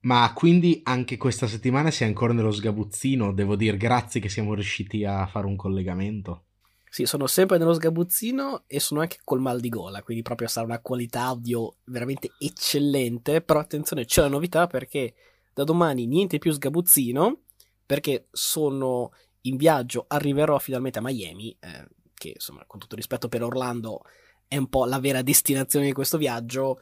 Ma 0.00 0.32
quindi 0.32 0.80
anche 0.84 1.16
questa 1.16 1.46
settimana 1.46 1.90
sei 1.90 2.08
ancora 2.08 2.32
nello 2.32 2.52
sgabuzzino? 2.52 3.32
Devo 3.32 3.56
dire 3.56 3.76
grazie 3.76 4.20
che 4.20 4.28
siamo 4.28 4.54
riusciti 4.54 5.04
a 5.04 5.26
fare 5.26 5.46
un 5.46 5.56
collegamento. 5.56 6.44
Sì, 6.90 7.04
sono 7.04 7.26
sempre 7.26 7.58
nello 7.58 7.74
sgabuzzino 7.74 8.64
e 8.66 8.80
sono 8.80 9.00
anche 9.00 9.18
col 9.24 9.40
mal 9.40 9.60
di 9.60 9.68
gola, 9.68 10.02
quindi 10.02 10.22
proprio 10.22 10.48
sarà 10.48 10.66
una 10.66 10.80
qualità 10.80 11.24
audio 11.24 11.76
veramente 11.84 12.30
eccellente. 12.38 13.42
Però 13.42 13.58
attenzione, 13.58 14.04
c'è 14.04 14.22
la 14.22 14.28
novità 14.28 14.66
perché 14.66 15.14
da 15.52 15.64
domani 15.64 16.06
niente 16.06 16.38
più 16.38 16.52
sgabuzzino, 16.52 17.40
perché 17.84 18.28
sono 18.30 19.10
in 19.42 19.56
viaggio, 19.56 20.04
arriverò 20.08 20.58
finalmente 20.58 20.98
a 20.98 21.02
Miami, 21.02 21.56
eh, 21.60 21.88
che 22.14 22.30
insomma, 22.34 22.64
con 22.66 22.80
tutto 22.80 22.96
rispetto 22.96 23.28
per 23.28 23.42
Orlando, 23.42 24.02
è 24.46 24.56
un 24.56 24.68
po' 24.68 24.84
la 24.86 24.98
vera 24.98 25.22
destinazione 25.22 25.86
di 25.86 25.92
questo 25.92 26.16
viaggio. 26.16 26.80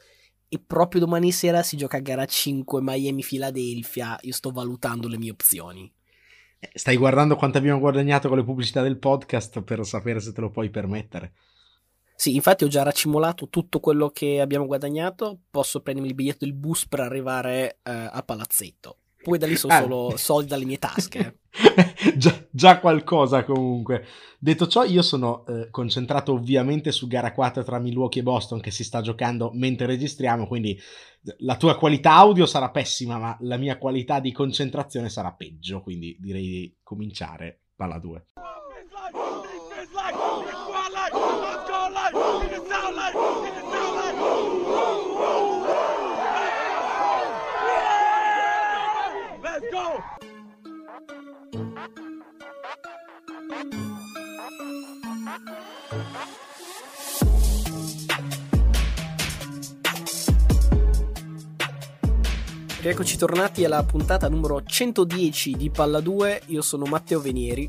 E 0.48 0.62
proprio 0.64 1.00
domani 1.00 1.32
sera 1.32 1.62
si 1.62 1.76
gioca 1.76 1.96
a 1.96 2.00
gara 2.00 2.24
5 2.24 2.80
Miami-Philadelphia. 2.82 4.18
Io 4.22 4.32
sto 4.32 4.50
valutando 4.50 5.08
le 5.08 5.18
mie 5.18 5.30
opzioni. 5.30 5.92
Stai 6.72 6.96
guardando 6.96 7.36
quanto 7.36 7.58
abbiamo 7.58 7.80
guadagnato 7.80 8.28
con 8.28 8.38
le 8.38 8.44
pubblicità 8.44 8.82
del 8.82 8.98
podcast 8.98 9.62
per 9.62 9.84
sapere 9.84 10.20
se 10.20 10.32
te 10.32 10.40
lo 10.40 10.50
puoi 10.50 10.70
permettere. 10.70 11.32
Sì, 12.14 12.34
infatti 12.34 12.64
ho 12.64 12.68
già 12.68 12.82
racimolato 12.82 13.48
tutto 13.48 13.78
quello 13.78 14.08
che 14.10 14.40
abbiamo 14.40 14.66
guadagnato. 14.66 15.40
Posso 15.50 15.80
prendermi 15.80 16.08
il 16.08 16.14
biglietto 16.14 16.44
del 16.44 16.54
bus 16.54 16.86
per 16.88 17.00
arrivare 17.00 17.80
eh, 17.82 18.08
a 18.10 18.22
palazzetto. 18.22 18.98
Poi 19.26 19.38
da 19.38 19.46
lì 19.48 19.56
sono 19.56 19.72
ah. 19.72 19.80
solo 19.80 20.16
soldi 20.16 20.50
dalle 20.50 20.64
mie 20.64 20.78
tasche. 20.78 21.40
già, 22.16 22.46
già, 22.48 22.78
qualcosa 22.78 23.42
comunque. 23.42 24.06
Detto 24.38 24.68
ciò, 24.68 24.84
io 24.84 25.02
sono 25.02 25.44
eh, 25.46 25.68
concentrato 25.68 26.32
ovviamente 26.32 26.92
su 26.92 27.08
gara 27.08 27.32
4 27.32 27.64
tra 27.64 27.80
Milwaukee 27.80 28.20
e 28.20 28.22
Boston 28.22 28.60
che 28.60 28.70
si 28.70 28.84
sta 28.84 29.00
giocando 29.00 29.50
mentre 29.52 29.86
registriamo, 29.86 30.46
quindi 30.46 30.80
la 31.38 31.56
tua 31.56 31.76
qualità 31.76 32.12
audio 32.12 32.46
sarà 32.46 32.70
pessima, 32.70 33.18
ma 33.18 33.36
la 33.40 33.56
mia 33.56 33.78
qualità 33.78 34.20
di 34.20 34.30
concentrazione 34.30 35.08
sarà 35.08 35.32
peggio, 35.32 35.82
quindi 35.82 36.16
direi 36.20 36.46
di 36.46 36.76
cominciare 36.84 37.62
palla 37.74 37.98
2. 37.98 38.26
Eccoci 62.88 63.18
tornati 63.18 63.64
alla 63.64 63.82
puntata 63.82 64.28
numero 64.28 64.62
110 64.62 65.56
di 65.56 65.70
Palla 65.70 65.98
2. 65.98 66.42
Io 66.46 66.62
sono 66.62 66.84
Matteo 66.84 67.20
Venieri. 67.20 67.68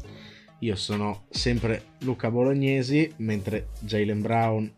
Io 0.59 0.75
sono 0.75 1.23
sempre 1.29 1.95
Luca 2.01 2.29
Bolognesi, 2.29 3.11
mentre 3.17 3.69
Jalen 3.79 4.21
Brown 4.21 4.71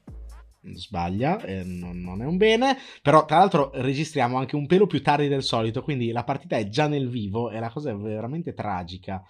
sbaglia, 0.74 1.42
e 1.42 1.64
non, 1.64 2.02
non, 2.02 2.22
è 2.22 2.26
un 2.26 2.38
bene. 2.38 2.78
Però, 3.02 3.26
tra 3.26 3.38
l'altro, 3.38 3.72
registriamo 3.74 4.38
anche 4.38 4.56
un 4.56 4.68
pelo 4.68 4.88
più 4.88 5.02
tardi 5.02 5.28
del 5.28 5.44
solito, 5.44 5.82
quindi 5.82 6.12
la 6.12 6.24
partita 6.24 6.58
è 6.58 6.68
già 6.68 6.88
nel 6.88 7.10
vivo 7.10 7.50
e 7.50 7.60
la 7.60 7.70
cosa 7.70 7.92
è 7.92 7.96
veramente 7.96 8.54
tragica. 8.54 9.24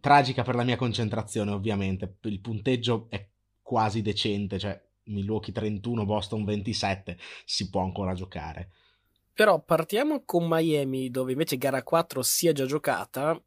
Tragica 0.00 0.42
per 0.42 0.54
la 0.54 0.64
mia 0.64 0.76
concentrazione, 0.76 1.50
ovviamente. 1.50 2.18
Il 2.22 2.40
punteggio 2.40 3.06
è 3.08 3.26
quasi 3.62 4.02
decente, 4.02 4.58
cioè 4.58 4.80
Milwaukee 5.04 5.52
31, 5.52 6.04
Boston 6.04 6.44
27, 6.44 7.18
si 7.44 7.68
può 7.70 7.82
ancora 7.82 8.14
giocare. 8.14 8.70
Però 9.32 9.60
partiamo 9.62 10.22
con 10.24 10.46
Miami, 10.48 11.10
dove 11.10 11.32
invece 11.32 11.58
gara 11.58 11.82
4 11.82 12.22
si 12.22 12.48
è 12.48 12.52
già 12.52 12.64
giocata 12.64 13.38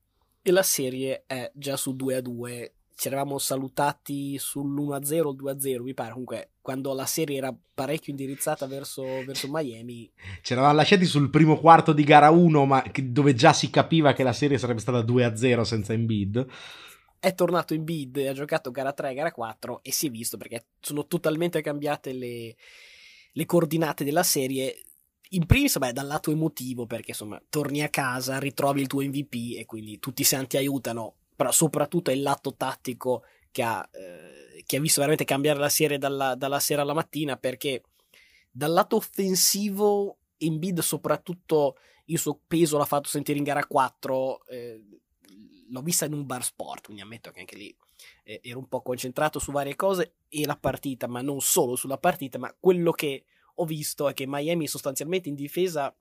e 0.41 0.52
la 0.52 0.61
serie 0.61 1.23
è 1.25 1.52
già 1.53 1.75
su 1.77 1.95
2 1.95 2.16
a 2.16 2.21
2. 2.21 2.73
Ci 3.00 3.08
eravamo 3.08 3.38
salutati 3.38 4.38
sull'1-0 4.38 5.21
o 5.21 5.33
2-0, 5.33 5.82
mi 5.83 5.93
pare. 5.93 6.10
Comunque, 6.11 6.49
quando 6.60 6.93
la 6.93 7.05
serie 7.05 7.37
era 7.37 7.58
parecchio 7.73 8.11
indirizzata 8.11 8.67
verso, 8.67 9.04
verso 9.26 9.48
Miami. 9.49 10.11
Ci 10.42 10.52
eravamo 10.52 10.73
lasciati 10.73 11.05
sul 11.05 11.30
primo 11.30 11.58
quarto 11.58 11.93
di 11.93 12.04
gara 12.04 12.30
1, 12.30 12.65
ma 12.65 12.83
dove 13.02 13.33
già 13.36 13.54
si 13.54 13.70
capiva 13.70 14.11
che 14.11 14.23
la 14.23 14.33
serie 14.33 14.58
sarebbe 14.58 14.82
stata 14.82 14.99
2-0 14.99 15.61
senza 15.61 15.93
Embiid 15.93 16.45
è 17.21 17.33
tornato 17.36 17.73
in 17.73 17.83
bid, 17.83 18.17
ha 18.17 18.33
giocato 18.33 18.71
gara 18.71 18.93
3, 18.93 19.14
gara 19.14 19.32
4 19.32 19.82
e 19.83 19.92
si 19.92 20.08
è 20.08 20.09
visto 20.09 20.38
perché 20.38 20.67
sono 20.80 21.05
totalmente 21.05 21.61
cambiate 21.61 22.14
le, 22.14 22.55
le 23.33 23.45
coordinate 23.45 24.05
della 24.05 24.23
serie 24.23 24.83
in 25.32 25.45
primis, 25.45 25.77
beh, 25.77 25.93
dal 25.93 26.08
lato 26.08 26.32
emotivo, 26.32 26.86
perché 26.86 27.11
insomma, 27.11 27.42
torni 27.49 27.83
a 27.83 27.89
casa, 27.89 28.39
ritrovi 28.39 28.82
il 28.82 28.88
tuo 28.88 29.02
MVP 29.02 29.58
e 29.58 29.65
quindi 29.65 29.99
tutti 29.99 30.21
i 30.21 30.26
santi 30.26 30.58
aiutano, 30.58 31.15
però 31.39 31.54
soprattutto 31.54 32.11
è 32.11 32.14
il 32.14 32.22
lato 32.22 32.54
tattico 32.54 33.23
che 33.50 33.64
ha, 33.64 33.89
eh, 33.94 34.61
che 34.66 34.76
ha 34.76 34.82
visto 34.82 35.00
veramente 35.00 35.23
cambiare 35.23 35.58
la 35.58 35.70
serie 35.70 35.98
dalla, 35.98 36.36
dalla, 36.36 36.60
sera 36.60 36.82
alla 36.82 36.94
mattina, 36.94 37.38
perché 37.38 37.82
dal 38.52 38.73
lato 38.73 38.98
offensivo, 38.98 40.17
Embiid 40.36 40.82
soprattutto 40.82 41.77
il 42.08 42.20
suo 42.20 42.42
peso 42.45 42.77
l'ha 42.77 42.83
fatto 42.83 43.08
sentire 43.08 43.38
in 43.38 43.45
gara 43.45 43.66
4, 43.66 44.45
eh, 44.48 44.83
l'ho 45.70 45.82
vista 45.82 46.04
in 46.04 46.11
un 46.11 46.26
bar 46.26 46.44
sport, 46.44 46.83
quindi 46.83 47.04
ammetto 47.04 47.32
che 47.32 47.39
anche 47.39 47.56
lì 47.56 47.73
eh, 48.26 48.42
ero 48.44 48.60
un 48.60 48.67
po' 48.67 48.82
concentrato 48.82 49.39
su 49.39 49.54
varie 49.54 49.77
cose 49.77 50.16
e 50.27 50.45
la 50.45 50.58
partita, 50.58 51.08
ma 51.08 51.21
non 51.21 51.39
solo 51.39 51.77
sulla 51.77 51.98
partita, 51.98 52.38
ma 52.38 52.54
quello 52.60 52.92
che 52.92 53.23
ho 53.56 53.64
visto 53.64 54.10
è 54.10 54.14
che 54.14 54.26
Miami 54.27 54.67
sostanzialmente 54.67 55.30
in 55.30 55.36
difesa 55.36 55.95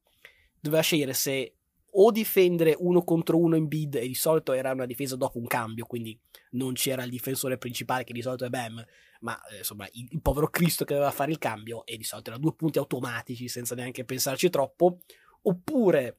doveva 0.58 0.82
scegliere 0.82 1.14
se 1.14 1.57
o 1.92 2.10
difendere 2.10 2.76
uno 2.78 3.02
contro 3.02 3.38
uno 3.38 3.56
in 3.56 3.66
bid 3.66 3.96
e 3.96 4.06
di 4.06 4.14
solito 4.14 4.52
era 4.52 4.72
una 4.72 4.86
difesa 4.86 5.16
dopo 5.16 5.38
un 5.38 5.46
cambio, 5.46 5.86
quindi 5.86 6.18
non 6.52 6.74
c'era 6.74 7.02
il 7.02 7.10
difensore 7.10 7.58
principale 7.58 8.04
che 8.04 8.12
di 8.12 8.22
solito 8.22 8.44
è 8.44 8.48
Bam, 8.48 8.84
ma 9.20 9.38
eh, 9.48 9.58
insomma 9.58 9.86
il, 9.92 10.08
il, 10.10 10.20
povero 10.20 10.48
Cristo 10.48 10.84
che 10.84 10.94
doveva 10.94 11.10
fare 11.10 11.30
il 11.30 11.38
cambio 11.38 11.84
e 11.86 11.96
di 11.96 12.04
solito 12.04 12.30
era 12.30 12.38
due 12.38 12.54
punti 12.54 12.78
automatici 12.78 13.48
senza 13.48 13.74
neanche 13.74 14.04
pensarci 14.04 14.50
troppo, 14.50 14.98
oppure 15.42 16.18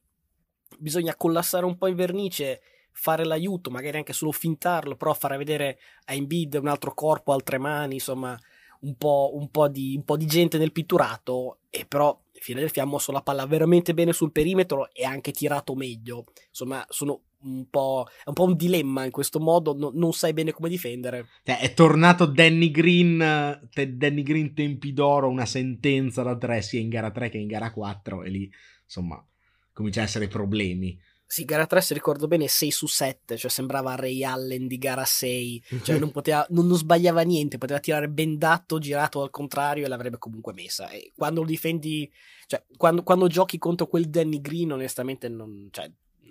bisogna 0.78 1.14
collassare 1.16 1.64
un 1.64 1.76
po' 1.76 1.86
in 1.86 1.96
vernice, 1.96 2.60
fare 2.92 3.24
l'aiuto, 3.24 3.70
magari 3.70 3.96
anche 3.96 4.12
solo 4.12 4.32
fintarlo, 4.32 4.96
però 4.96 5.14
fare 5.14 5.36
vedere 5.36 5.78
a 6.06 6.14
Embiid 6.14 6.54
un 6.54 6.68
altro 6.68 6.94
corpo, 6.94 7.32
altre 7.32 7.58
mani, 7.58 7.94
insomma 7.94 8.38
un 8.80 8.96
po', 8.96 9.32
un 9.34 9.50
po', 9.50 9.68
di, 9.68 9.94
un 9.96 10.04
po 10.04 10.16
di 10.16 10.26
gente 10.26 10.58
nel 10.58 10.72
pitturato, 10.72 11.58
e 11.70 11.84
però 11.86 12.18
Philadelphia 12.44 12.82
ha 12.82 12.86
mosso 12.86 13.12
la 13.12 13.22
palla 13.22 13.46
veramente 13.46 13.94
bene 13.94 14.12
sul 14.12 14.32
perimetro 14.32 14.92
e 14.92 15.04
anche 15.04 15.30
tirato 15.30 15.74
meglio. 15.74 16.24
Insomma, 16.48 16.84
sono 16.88 17.22
un 17.42 17.68
po', 17.68 18.06
è 18.24 18.28
un 18.28 18.34
po' 18.34 18.44
un 18.44 18.56
dilemma 18.56 19.04
in 19.04 19.10
questo 19.10 19.40
modo, 19.40 19.74
no, 19.76 19.90
non 19.94 20.12
sai 20.12 20.32
bene 20.32 20.52
come 20.52 20.68
difendere. 20.68 21.26
Cioè, 21.42 21.58
è 21.58 21.74
tornato 21.74 22.26
Danny 22.26 22.70
Green, 22.70 23.68
te, 23.72 23.96
Danny 23.96 24.22
Green 24.22 24.54
tempi 24.54 24.92
d'oro, 24.92 25.28
una 25.28 25.46
sentenza 25.46 26.22
da 26.22 26.36
3 26.36 26.62
sia 26.62 26.80
in 26.80 26.88
gara 26.88 27.10
3 27.10 27.28
che 27.28 27.38
in 27.38 27.46
gara 27.46 27.70
4 27.72 28.22
e 28.24 28.30
lì, 28.30 28.50
insomma, 28.84 29.24
comincia 29.72 30.00
a 30.00 30.04
essere 30.04 30.28
problemi. 30.28 30.98
Sì, 31.32 31.44
gara 31.44 31.64
3 31.64 31.80
se 31.80 31.94
ricordo 31.94 32.26
bene 32.26 32.48
6 32.48 32.72
su 32.72 32.88
7, 32.88 33.36
cioè 33.36 33.48
sembrava 33.48 33.94
Ray 33.94 34.24
Allen 34.24 34.66
di 34.66 34.78
gara 34.78 35.04
6, 35.04 35.62
cioè 35.84 35.96
non, 35.96 36.10
poteva, 36.10 36.44
non, 36.50 36.66
non 36.66 36.76
sbagliava 36.76 37.20
niente, 37.20 37.56
poteva 37.56 37.78
tirare 37.78 38.08
bendatto, 38.08 38.80
girato 38.80 39.22
al 39.22 39.30
contrario 39.30 39.84
e 39.84 39.88
l'avrebbe 39.88 40.18
comunque 40.18 40.52
messa. 40.52 40.90
E 40.90 41.12
quando 41.14 41.42
lo 41.42 41.46
difendi, 41.46 42.10
cioè 42.48 42.64
quando, 42.76 43.04
quando 43.04 43.28
giochi 43.28 43.58
contro 43.58 43.86
quel 43.86 44.10
Danny 44.10 44.40
Green 44.40 44.72
onestamente 44.72 45.28
non, 45.28 45.68
cioè, 45.70 45.88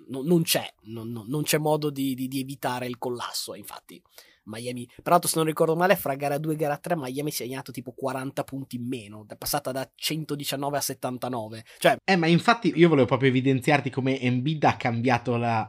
non, 0.08 0.26
non 0.26 0.42
c'è, 0.42 0.70
non, 0.82 1.42
c'è 1.44 1.56
modo 1.56 1.88
di, 1.88 2.14
di, 2.14 2.28
di 2.28 2.40
evitare 2.40 2.86
il 2.86 2.98
collasso, 2.98 3.54
infatti. 3.54 4.02
Miami. 4.44 4.88
Peraltro, 5.02 5.28
se 5.28 5.36
non 5.36 5.46
ricordo 5.46 5.76
male, 5.76 5.96
fra 5.96 6.14
gara 6.14 6.38
2 6.38 6.52
e 6.52 6.56
gara 6.56 6.76
3 6.76 6.96
Miami 6.96 7.30
si 7.30 7.42
è 7.42 7.46
segnato 7.46 7.72
tipo 7.72 7.92
40 7.92 8.44
punti 8.44 8.76
in 8.76 8.86
meno, 8.86 9.24
è 9.28 9.36
passata 9.36 9.72
da 9.72 9.88
119 9.94 10.76
a 10.76 10.80
79. 10.80 11.64
Cioè... 11.78 11.96
Eh, 12.04 12.16
ma 12.16 12.26
infatti 12.26 12.72
io 12.74 12.88
volevo 12.88 13.06
proprio 13.06 13.28
evidenziarti 13.28 13.90
come 13.90 14.20
Embiid 14.20 14.64
ha 14.64 14.76
cambiato 14.76 15.36
la, 15.36 15.68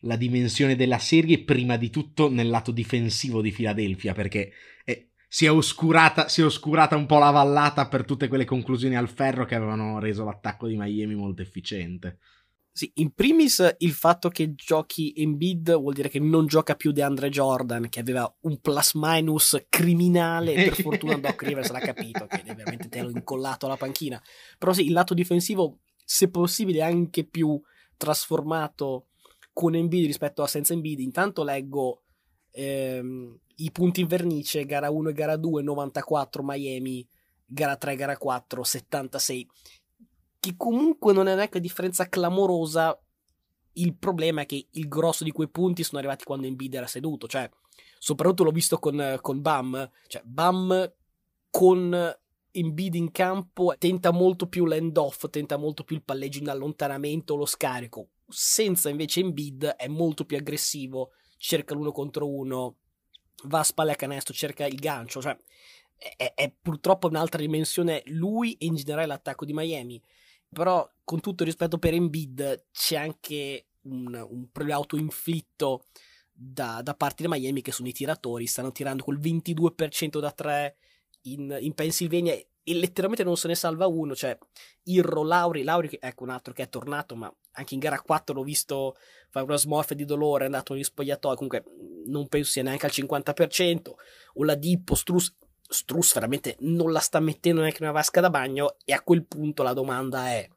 la 0.00 0.16
dimensione 0.16 0.76
della 0.76 0.98
serie, 0.98 1.42
prima 1.42 1.76
di 1.76 1.90
tutto 1.90 2.30
nel 2.30 2.48
lato 2.48 2.70
difensivo 2.70 3.40
di 3.40 3.50
Philadelphia, 3.50 4.12
perché 4.12 4.52
eh, 4.84 5.10
si, 5.28 5.46
è 5.46 5.50
oscurata, 5.50 6.28
si 6.28 6.40
è 6.40 6.44
oscurata 6.44 6.96
un 6.96 7.06
po' 7.06 7.18
la 7.18 7.30
vallata 7.30 7.88
per 7.88 8.04
tutte 8.04 8.28
quelle 8.28 8.44
conclusioni 8.44 8.96
al 8.96 9.08
ferro 9.08 9.44
che 9.44 9.54
avevano 9.54 9.98
reso 9.98 10.24
l'attacco 10.24 10.66
di 10.66 10.76
Miami 10.76 11.14
molto 11.14 11.42
efficiente. 11.42 12.18
Sì, 12.74 12.90
in 12.96 13.12
primis 13.12 13.74
il 13.78 13.92
fatto 13.92 14.30
che 14.30 14.54
giochi 14.54 15.12
Embiid 15.14 15.76
vuol 15.76 15.92
dire 15.92 16.08
che 16.08 16.18
non 16.18 16.46
gioca 16.46 16.74
più 16.74 16.90
DeAndre 16.90 17.28
Jordan, 17.28 17.90
che 17.90 18.00
aveva 18.00 18.34
un 18.40 18.60
plus 18.60 18.92
minus 18.94 19.66
criminale. 19.68 20.54
Per 20.54 20.74
fortuna 20.80 21.18
Doc 21.18 21.42
Rivers 21.42 21.70
l'ha 21.70 21.80
capito, 21.80 22.26
che 22.26 22.42
ovviamente 22.48 22.88
te 22.88 23.02
l'ho 23.02 23.10
incollato 23.10 23.66
alla 23.66 23.76
panchina. 23.76 24.20
Però 24.58 24.72
sì, 24.72 24.86
il 24.86 24.92
lato 24.92 25.12
difensivo, 25.12 25.80
se 26.02 26.30
possibile, 26.30 26.80
anche 26.80 27.24
più 27.24 27.60
trasformato 27.98 29.08
con 29.52 29.74
Embiid 29.74 30.06
rispetto 30.06 30.42
a 30.42 30.46
senza 30.46 30.72
Embiid. 30.72 31.00
Intanto 31.00 31.44
leggo 31.44 32.04
ehm, 32.52 33.38
i 33.56 33.70
punti 33.70 34.00
in 34.00 34.06
vernice, 34.06 34.64
gara 34.64 34.90
1 34.90 35.10
e 35.10 35.12
gara 35.12 35.36
2, 35.36 35.62
94 35.62 36.42
Miami, 36.42 37.06
gara 37.44 37.76
3 37.76 37.96
gara 37.96 38.16
4, 38.16 38.62
76 38.62 39.46
che 40.42 40.54
comunque 40.56 41.12
non 41.12 41.28
è 41.28 41.36
neanche 41.36 41.58
una 41.58 41.66
differenza 41.66 42.08
clamorosa. 42.08 43.00
Il 43.74 43.94
problema 43.94 44.40
è 44.40 44.46
che 44.46 44.66
il 44.68 44.88
grosso 44.88 45.22
di 45.22 45.30
quei 45.30 45.48
punti 45.48 45.84
sono 45.84 45.98
arrivati 45.98 46.24
quando 46.24 46.48
Embiid 46.48 46.74
era 46.74 46.88
seduto, 46.88 47.28
cioè 47.28 47.48
soprattutto 47.96 48.42
l'ho 48.42 48.50
visto 48.50 48.80
con, 48.80 49.18
con 49.20 49.40
Bam, 49.40 49.88
cioè 50.08 50.20
Bam 50.24 50.92
con 51.48 52.16
Embiid 52.50 52.94
in 52.96 53.12
campo 53.12 53.76
tenta 53.78 54.10
molto 54.10 54.48
più 54.48 54.66
l'end 54.66 54.96
off, 54.96 55.30
tenta 55.30 55.56
molto 55.56 55.84
più 55.84 55.94
il 55.94 56.02
palleggio 56.02 56.40
in 56.40 56.48
allontanamento, 56.48 57.36
lo 57.36 57.46
scarico, 57.46 58.08
senza 58.26 58.88
invece 58.88 59.20
Embiid 59.20 59.64
è 59.64 59.86
molto 59.86 60.24
più 60.24 60.36
aggressivo, 60.36 61.12
cerca 61.36 61.72
l'uno 61.72 61.92
contro 61.92 62.28
uno, 62.28 62.78
va 63.44 63.60
a 63.60 63.64
spalle 63.64 63.92
a 63.92 63.96
canestro, 63.96 64.34
cerca 64.34 64.66
il 64.66 64.74
gancio, 64.74 65.22
cioè 65.22 65.38
è, 66.16 66.32
è 66.34 66.52
purtroppo 66.60 67.06
un'altra 67.06 67.40
dimensione 67.40 68.02
lui 68.06 68.54
e 68.54 68.66
in 68.66 68.74
generale 68.74 69.06
l'attacco 69.06 69.44
di 69.44 69.52
Miami. 69.52 70.02
Però 70.52 70.88
con 71.04 71.20
tutto 71.20 71.42
il 71.42 71.48
rispetto 71.48 71.78
per 71.78 71.94
Embiid 71.94 72.66
c'è 72.72 72.96
anche 72.96 73.66
un, 73.82 74.14
un 74.14 74.50
problema 74.50 74.78
autoinflitto 74.78 75.86
da, 76.30 76.80
da, 76.82 76.94
parte 76.94 77.22
di 77.22 77.28
Miami 77.28 77.62
che 77.62 77.72
sono 77.72 77.88
i 77.88 77.92
tiratori, 77.92 78.46
stanno 78.46 78.72
tirando 78.72 79.04
col 79.04 79.18
22% 79.18 80.18
da 80.18 80.30
3 80.30 80.76
in, 81.22 81.56
in 81.60 81.74
Pennsylvania 81.74 82.34
e 82.64 82.74
letteralmente 82.74 83.24
non 83.24 83.36
se 83.36 83.48
ne 83.48 83.54
salva 83.54 83.86
uno, 83.86 84.14
cioè 84.14 84.36
Irro, 84.84 85.24
Lauri, 85.24 85.62
Lauri 85.62 85.96
ecco 86.00 86.22
un 86.22 86.30
altro 86.30 86.52
che 86.52 86.62
è 86.62 86.68
tornato, 86.68 87.16
ma 87.16 87.32
anche 87.52 87.74
in 87.74 87.80
gara 87.80 88.00
4 88.00 88.34
l'ho 88.34 88.42
visto 88.42 88.96
fare 89.30 89.44
una 89.44 89.56
smorfia 89.56 89.96
di 89.96 90.04
dolore, 90.04 90.44
è 90.44 90.46
andato 90.46 90.72
negli 90.72 90.84
spogliatoi, 90.84 91.36
comunque 91.36 91.64
non 92.06 92.28
penso 92.28 92.50
sia 92.52 92.62
neanche 92.62 92.86
al 92.86 92.92
50%, 92.94 93.90
o 94.34 94.44
la 94.44 94.54
Dippo, 94.54 94.94
Struss, 94.94 95.34
Struss 95.72 96.14
veramente 96.14 96.56
non 96.60 96.92
la 96.92 97.00
sta 97.00 97.18
mettendo 97.20 97.60
neanche 97.60 97.82
una 97.82 97.92
vasca 97.92 98.20
da 98.20 98.30
bagno 98.30 98.76
e 98.84 98.92
a 98.92 99.02
quel 99.02 99.24
punto 99.26 99.62
la 99.62 99.72
domanda 99.72 100.28
è, 100.28 100.48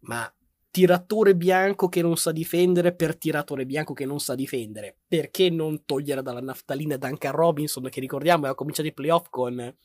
ma 0.00 0.32
tiratore 0.70 1.36
bianco 1.36 1.88
che 1.88 2.00
non 2.00 2.16
sa 2.16 2.32
difendere 2.32 2.94
per 2.94 3.16
tiratore 3.18 3.66
bianco 3.66 3.92
che 3.92 4.06
non 4.06 4.20
sa 4.20 4.34
difendere, 4.34 4.96
perché 5.06 5.50
non 5.50 5.84
togliere 5.84 6.22
dalla 6.22 6.40
naftalina 6.40 6.96
Duncan 6.96 7.32
Robinson 7.32 7.88
che 7.90 8.00
ricordiamo 8.00 8.46
ha 8.46 8.54
cominciato 8.54 8.88
i 8.88 8.94
playoff 8.94 9.26
con 9.28 9.76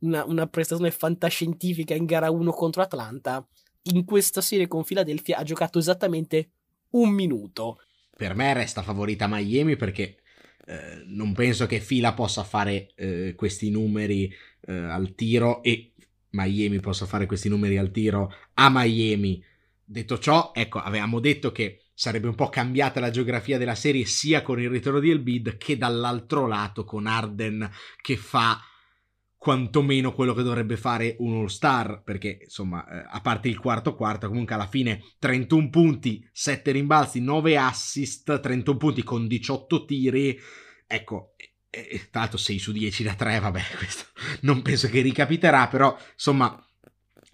una, 0.00 0.24
una 0.24 0.46
prestazione 0.46 0.90
fantascientifica 0.90 1.94
in 1.94 2.04
gara 2.04 2.30
1 2.30 2.52
contro 2.52 2.82
Atlanta, 2.82 3.46
in 3.84 4.04
questa 4.04 4.42
serie 4.42 4.68
con 4.68 4.84
Philadelphia 4.84 5.38
ha 5.38 5.42
giocato 5.42 5.78
esattamente 5.78 6.50
un 6.90 7.08
minuto. 7.08 7.78
Per 8.14 8.34
me 8.34 8.52
resta 8.52 8.82
favorita 8.82 9.26
Miami 9.28 9.76
perché 9.76 10.18
eh, 10.68 11.02
non 11.06 11.32
penso 11.32 11.64
che 11.64 11.80
Fila 11.80 12.12
possa 12.12 12.44
fare 12.44 12.90
eh, 12.94 13.32
questi 13.34 13.70
numeri 13.70 14.30
eh, 14.66 14.72
al 14.74 15.14
tiro 15.14 15.62
e 15.62 15.92
Miami 16.30 16.78
possa 16.78 17.06
fare 17.06 17.24
questi 17.24 17.48
numeri 17.48 17.78
al 17.78 17.90
tiro 17.90 18.30
a 18.52 18.68
Miami. 18.70 19.42
Detto 19.82 20.18
ciò, 20.18 20.52
ecco, 20.54 20.78
avevamo 20.78 21.20
detto 21.20 21.52
che 21.52 21.84
sarebbe 21.94 22.28
un 22.28 22.34
po' 22.34 22.50
cambiata 22.50 23.00
la 23.00 23.08
geografia 23.08 23.56
della 23.56 23.74
serie 23.74 24.04
sia 24.04 24.42
con 24.42 24.60
il 24.60 24.68
ritorno 24.68 25.00
di 25.00 25.10
Elbid 25.10 25.56
che 25.56 25.78
dall'altro 25.78 26.46
lato 26.46 26.84
con 26.84 27.06
Arden 27.06 27.68
che 28.02 28.16
fa 28.16 28.60
quantomeno 29.38 30.12
quello 30.12 30.34
che 30.34 30.42
dovrebbe 30.42 30.76
fare 30.76 31.14
un 31.20 31.38
All-Star, 31.38 32.02
perché 32.02 32.40
insomma, 32.42 32.86
eh, 32.86 33.06
a 33.08 33.20
parte 33.20 33.48
il 33.48 33.58
quarto 33.58 33.94
quarto, 33.94 34.26
comunque 34.26 34.54
alla 34.54 34.66
fine 34.66 35.02
31 35.18 35.70
punti, 35.70 36.28
7 36.32 36.72
rimbalzi, 36.72 37.20
9 37.20 37.56
assist, 37.56 38.40
31 38.40 38.76
punti 38.76 39.02
con 39.04 39.28
18 39.28 39.84
tiri, 39.84 40.38
ecco, 40.86 41.34
eh, 41.70 42.08
tra 42.10 42.20
l'altro 42.20 42.38
6 42.38 42.58
su 42.58 42.72
10 42.72 43.02
da 43.04 43.14
3, 43.14 43.38
vabbè, 43.38 43.62
questo 43.78 44.06
non 44.40 44.60
penso 44.60 44.88
che 44.88 45.00
ricapiterà, 45.00 45.68
però 45.68 45.96
insomma 46.12 46.60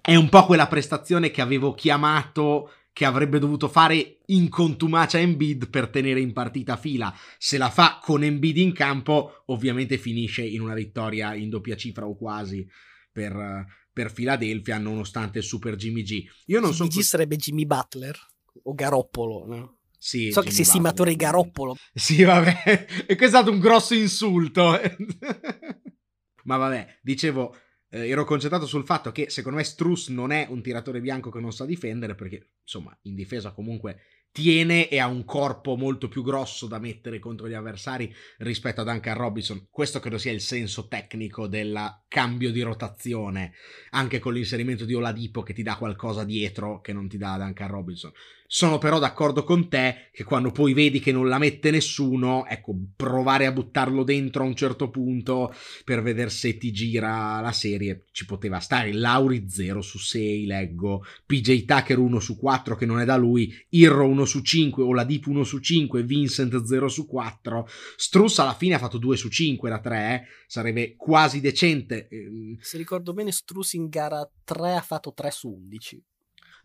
è 0.01 0.15
un 0.15 0.29
po' 0.29 0.45
quella 0.45 0.69
prestazione 0.69 1.31
che 1.31 1.41
avevo 1.41 1.73
chiamato 1.73 2.71
che 2.94 3.05
avrebbe 3.05 3.41
dovuto 3.41 3.67
fare 3.67 4.20
in 4.26 4.49
contumacia 4.49 5.19
Embiid 5.19 5.69
per 5.69 5.88
tenere 5.88 6.20
in 6.20 6.32
partita 6.32 6.76
fila. 6.76 7.12
Se 7.38 7.58
la 7.58 7.69
fa 7.69 7.99
con 8.00 8.23
Embiid 8.23 8.56
in 8.56 8.73
campo, 8.73 9.43
ovviamente 9.46 9.99
finisce 9.99 10.43
in 10.43 10.61
una 10.61 10.75
vittoria 10.75 11.35
in 11.35 11.50
doppia 11.50 11.75
cifra 11.75 12.06
o 12.06 12.14
quasi 12.14 12.64
per, 13.11 13.67
per 13.93 14.12
Philadelphia, 14.12 14.79
nonostante 14.79 15.38
il 15.38 15.44
super 15.44 15.75
Jimmy 15.75 16.02
G. 16.02 16.25
Io 16.46 16.61
non 16.61 16.73
so. 16.73 16.85
Jimmy 16.85 17.02
G 17.02 17.05
sarebbe 17.05 17.37
Jimmy 17.37 17.67
Butler 17.67 18.17
o 18.62 18.75
Garoppolo, 18.75 19.44
no? 19.44 19.79
Sì, 19.99 20.31
so 20.31 20.38
Jimmy 20.38 20.50
che 20.50 20.55
sei 20.55 20.64
stimatore 20.64 21.11
di 21.11 21.17
Garoppolo. 21.17 21.76
Sì, 21.93 22.23
vabbè, 22.23 22.87
e 23.08 23.17
questo 23.17 23.25
è 23.25 23.29
stato 23.29 23.50
un 23.50 23.58
grosso 23.58 23.94
insulto. 23.94 24.70
Ma 26.44 26.56
vabbè, 26.58 27.00
dicevo, 27.02 27.56
eh, 27.94 28.08
ero 28.08 28.25
concentrato 28.25 28.67
sul 28.67 28.85
fatto 28.85 29.12
che 29.12 29.31
secondo 29.31 29.58
me 29.58 29.64
Struss 29.64 30.08
non 30.08 30.32
è 30.32 30.49
un 30.50 30.61
tiratore 30.62 31.00
bianco 31.00 31.31
che 31.31 31.38
non 31.38 31.52
sa 31.52 31.64
difendere 31.64 32.17
perché 32.17 32.55
insomma 32.62 32.96
in 33.02 33.14
difesa 33.14 33.52
comunque 33.52 34.00
tiene 34.32 34.88
e 34.88 34.99
ha 34.99 35.06
un 35.06 35.25
corpo 35.25 35.76
molto 35.76 36.08
più 36.08 36.25
grosso 36.25 36.67
da 36.67 36.81
mettere 36.81 37.20
contro 37.20 37.49
gli 37.49 37.52
avversari 37.52 38.12
rispetto 38.38 38.81
a 38.81 38.85
Duncan 38.85 39.17
Robinson. 39.17 39.69
Questo 39.70 40.00
credo 40.00 40.19
sia 40.19 40.32
il 40.32 40.41
senso 40.41 40.88
tecnico 40.88 41.46
del 41.46 42.02
cambio 42.08 42.50
di 42.50 42.61
rotazione, 42.62 43.52
anche 43.91 44.19
con 44.19 44.32
l'inserimento 44.32 44.85
di 44.85 44.94
Oladipo 44.94 45.44
che 45.44 45.52
ti 45.52 45.62
dà 45.62 45.76
qualcosa 45.76 46.25
dietro 46.25 46.81
che 46.81 46.93
non 46.93 47.08
ti 47.08 47.17
dà 47.17 47.37
Duncan 47.38 47.69
Robinson. 47.69 48.11
Sono 48.46 48.79
però 48.79 48.99
d'accordo 48.99 49.43
con 49.43 49.69
te 49.69 50.11
che 50.12 50.23
quando 50.23 50.52
poi 50.52 50.75
vedi 50.75 51.00
che 51.00 51.12
non 51.12 51.29
la 51.29 51.38
mette 51.38 51.70
nessuno, 51.70 52.46
ecco, 52.46 52.75
provare 52.94 53.46
a 53.46 53.52
buttarlo 53.52 54.05
dentro 54.05 54.43
a 54.43 54.46
un 54.46 54.55
certo 54.55 54.91
punto 54.91 55.52
per 55.85 56.02
vedere 56.02 56.31
se 56.31 56.56
ti 56.58 56.70
gira 56.70 57.41
la 57.41 57.52
serie 57.52 58.05
ci 58.12 58.26
poteva 58.26 58.61
stare. 58.61 58.93
Lauri 58.93 59.49
0 59.49 59.81
su 59.81 59.99
6, 59.99 60.46
leggo. 60.46 61.05
PJ 61.26 61.64
Tucker 61.64 61.99
1 61.99 62.20
su 62.20 62.37
4 62.37 62.76
che 62.76 62.87
non 62.87 63.00
è 63.00 63.05
da 63.05 63.17
lui, 63.17 63.52
Irro 63.70 64.06
1 64.06 64.25
su 64.25 64.43
5, 64.43 64.82
Oladipo 64.82 65.31
1 65.31 65.43
su 65.43 65.58
5, 65.58 66.02
Vincent 66.02 66.62
0 66.64 66.88
su 66.88 67.06
4. 67.06 67.67
Struss 67.96 68.38
alla 68.38 68.55
fine 68.55 68.75
ha 68.75 68.79
fatto 68.79 68.99
2 68.99 69.17
su 69.17 69.29
5 69.29 69.69
da 69.70 69.81
3, 69.81 70.14
eh? 70.14 70.23
sarebbe 70.46 70.94
quasi 70.96 71.41
decente. 71.41 72.08
Ehm. 72.08 72.56
Se 72.61 72.76
ricordo 72.76 73.12
bene, 73.12 73.32
Struss 73.32 73.73
in 73.73 73.88
gara 73.88 74.29
3 74.44 74.75
ha 74.75 74.82
fatto 74.82 75.12
3 75.12 75.31
su 75.31 75.49
11. 75.49 76.02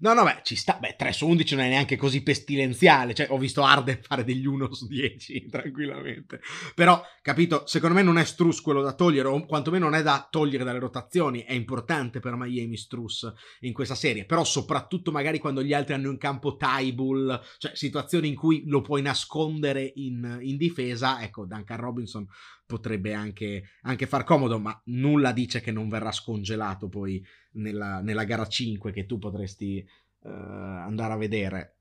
No, 0.02 0.14
no, 0.14 0.24
beh, 0.24 0.40
ci 0.44 0.56
sta. 0.56 0.78
Beh, 0.80 0.96
3 0.98 1.12
su 1.12 1.28
11 1.28 1.56
non 1.56 1.66
è 1.66 1.70
neanche 1.70 1.98
così 1.98 2.24
pestilenziale. 2.24 3.14
Cioè, 3.14 3.28
ho 3.30 3.38
visto 3.38 3.64
Arden 3.64 4.00
fare 4.04 4.24
degli 4.24 4.46
1 4.46 4.74
su 4.74 4.88
10 4.88 5.48
tranquillamente. 5.52 6.40
Però, 6.74 7.02
capito, 7.22 7.64
secondo 7.66 7.96
me 7.96 8.02
non 8.02 8.18
è 8.18 8.24
Struss 8.24 8.62
quello 8.62 8.82
da 8.82 8.94
togliere, 8.94 9.28
o 9.28 9.46
quantomeno 9.46 9.90
non 9.90 9.96
è 9.96 10.02
da 10.02 10.26
togliere 10.30 10.64
dalle 10.64 10.80
rotazioni. 10.80 11.42
È 11.42 11.54
importante 11.54 12.20
per 12.20 12.36
Miami 12.36 12.78
Struss 12.78 13.32
in 13.62 13.74
questa 13.74 13.96
serie. 13.96 14.26
Però, 14.26 14.44
soprattutto 14.46 15.12
magari 15.12 15.40
quando 15.40 15.62
gli 15.62 15.74
altri 15.74 15.96
hanno 15.96 16.12
in 16.12 16.18
campo 16.18 16.56
Tybull, 16.56 17.42
cioè 17.58 17.76
situazioni 17.76 18.30
in 18.30 18.36
cui 18.36 18.64
lo 18.68 18.82
puoi 18.82 19.02
nascondere 19.02 19.92
in, 19.96 20.40
in 20.42 20.56
difesa. 20.56 21.22
Ecco, 21.22 21.46
Duncan 21.46 21.78
Robinson 21.78 22.26
potrebbe 22.70 23.16
anche, 23.16 23.64
anche, 23.82 24.06
far 24.06 24.24
comodo, 24.24 24.60
ma 24.60 24.80
nulla 24.86 25.32
dice 25.32 25.60
che 25.60 25.72
non 25.72 25.90
verrà 25.90 26.12
scongelato 26.12 26.88
poi 26.88 27.20
nella, 27.52 28.02
nella 28.02 28.24
gara 28.24 28.48
5 28.48 28.92
che 28.92 29.06
tu 29.06 29.18
potresti 29.18 29.86
uh, 30.20 30.30
andare 30.30 31.14
a 31.14 31.18
vedere. 31.18 31.76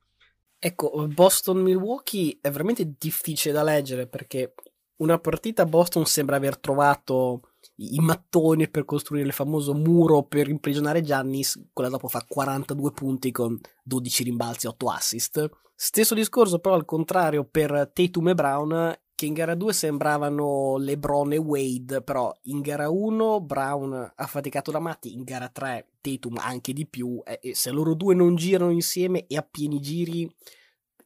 Ecco, 0.59 1.07
Boston-Milwaukee 1.07 2.39
è 2.41 2.51
veramente 2.51 2.95
difficile 2.99 3.55
da 3.55 3.63
leggere 3.63 4.09
perché 4.09 4.55
una 4.97 5.19
partita 5.19 5.65
Boston 5.65 6.05
sembra 6.05 6.37
aver 6.37 6.59
trovato 6.59 7.43
i 7.77 8.01
mattoni 8.01 8.69
per 8.69 8.85
costruire 8.85 9.27
il 9.27 9.33
famoso 9.33 9.75
muro 9.75 10.25
per 10.25 10.49
imprigionare 10.49 11.03
Giannis, 11.03 11.69
quella 11.73 11.91
dopo 11.91 12.09
fa 12.09 12.25
42 12.27 12.91
punti 12.91 13.31
con 13.31 13.57
12 13.85 14.25
rimbalzi 14.25 14.67
e 14.67 14.71
8 14.71 14.91
assist. 14.91 15.51
Stesso 15.75 16.15
discorso 16.15 16.59
però 16.59 16.75
al 16.75 16.85
contrario 16.85 17.45
per 17.45 17.91
Tatum 17.93 18.29
e 18.29 18.35
Brown 18.35 18.99
che 19.19 19.27
in 19.27 19.33
gara 19.33 19.57
2 19.57 19.73
sembravano 19.73 20.77
LeBron 20.77 21.33
e 21.33 21.39
Wade, 21.39 22.03
però 22.03 22.33
in 22.43 22.61
gara 22.61 22.89
1 22.89 23.41
Brown 23.41 24.13
ha 24.15 24.27
faticato 24.29 24.71
da 24.71 24.79
matti, 24.79 25.13
in 25.13 25.25
gara 25.25 25.49
3 25.49 25.87
Tatum 26.01 26.39
anche 26.39 26.73
di 26.73 26.87
più, 26.87 27.21
e 27.25 27.53
se 27.53 27.73
loro 27.73 27.95
due 27.95 28.15
non 28.15 28.37
girano 28.37 28.71
insieme 28.71 29.27
e 29.27 29.37
a 29.37 29.43
pieni 29.43 29.81
giri 29.81 30.33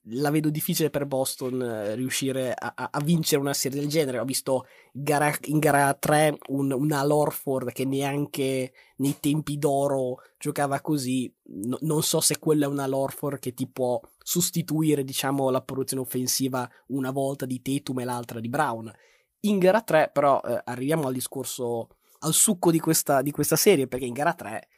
la 0.06 0.30
vedo 0.30 0.50
difficile 0.50 0.90
per 0.90 1.06
Boston 1.06 1.62
eh, 1.62 1.94
riuscire 1.94 2.52
a, 2.52 2.74
a, 2.90 3.00
vincere 3.02 3.40
una 3.40 3.54
serie 3.54 3.80
del 3.80 3.88
genere. 3.88 4.18
Ho 4.18 4.24
visto 4.24 4.66
gara, 4.90 5.32
in 5.44 5.58
gara 5.58 5.94
3 5.94 6.38
un, 6.48 6.72
un 6.72 6.92
Al 6.92 7.10
Orford 7.10 7.72
che 7.72 7.84
neanche 7.84 8.72
nei 8.96 9.16
tempi 9.20 9.58
d'oro 9.58 10.16
giocava 10.38 10.80
così. 10.80 11.32
No, 11.44 11.78
non 11.82 12.02
so 12.02 12.20
se 12.20 12.38
quello 12.38 12.64
è 12.64 12.68
un 12.68 12.80
Al 12.80 12.92
Orford 12.92 13.38
che 13.38 13.54
ti 13.54 13.68
può 13.68 14.00
sostituire, 14.18 15.04
diciamo, 15.04 15.50
la 15.50 15.62
produzione 15.62 16.02
offensiva 16.02 16.68
una 16.88 17.10
volta 17.10 17.46
di 17.46 17.62
Tatum 17.62 18.00
e 18.00 18.04
l'altra 18.04 18.40
di 18.40 18.48
Brown. 18.48 18.92
In 19.40 19.58
gara 19.58 19.82
3, 19.82 20.10
però, 20.12 20.40
eh, 20.40 20.60
arriviamo 20.64 21.06
al 21.06 21.14
discorso, 21.14 21.96
al 22.20 22.32
succo 22.32 22.70
di 22.70 22.80
questa, 22.80 23.22
di 23.22 23.30
questa 23.30 23.56
serie, 23.56 23.86
perché 23.86 24.06
in 24.06 24.12
gara 24.12 24.34
3 24.34 24.68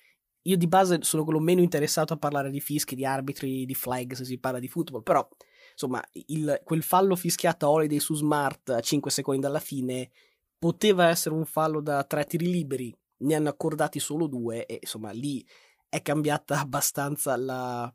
io 0.47 0.57
di 0.57 0.67
base 0.67 0.99
sono 1.03 1.25
quello 1.25 1.41
meno 1.41 1.61
interessato 1.61 2.13
a 2.13 2.19
parlare 2.19 2.51
di 2.51 2.61
fischi, 2.61 2.95
di 2.95 3.05
arbitri, 3.05 3.65
di 3.65 3.75
flag 3.75 4.13
se 4.13 4.25
si 4.25 4.39
parla 4.39 4.59
di 4.59 4.69
football, 4.69 5.03
però 5.03 5.27
insomma 5.73 6.03
il, 6.27 6.61
quel 6.65 6.83
fallo 6.83 7.17
fischiato 7.17 7.67
a 7.67 7.71
Holiday 7.71 7.99
su 7.99 8.15
Smart 8.15 8.71
a 8.71 8.81
5 8.81 9.11
secondi 9.11 9.41
dalla 9.41 9.61
fine 9.61 10.11
poteva 10.59 11.09
essere 11.09 11.35
un 11.35 11.47
fallo 11.47 11.81
da 11.81 12.05
tre 12.05 12.25
tiri 12.25 12.51
liberi, 12.51 12.95
ne 13.19 13.35
hanno 13.35 13.49
accordati 13.49 13.99
solo 13.99 14.27
due 14.27 14.67
e 14.67 14.79
insomma 14.83 15.11
lì 15.13 15.45
è 15.89 16.03
cambiata 16.03 16.61
abbastanza 16.61 17.37
la, 17.37 17.91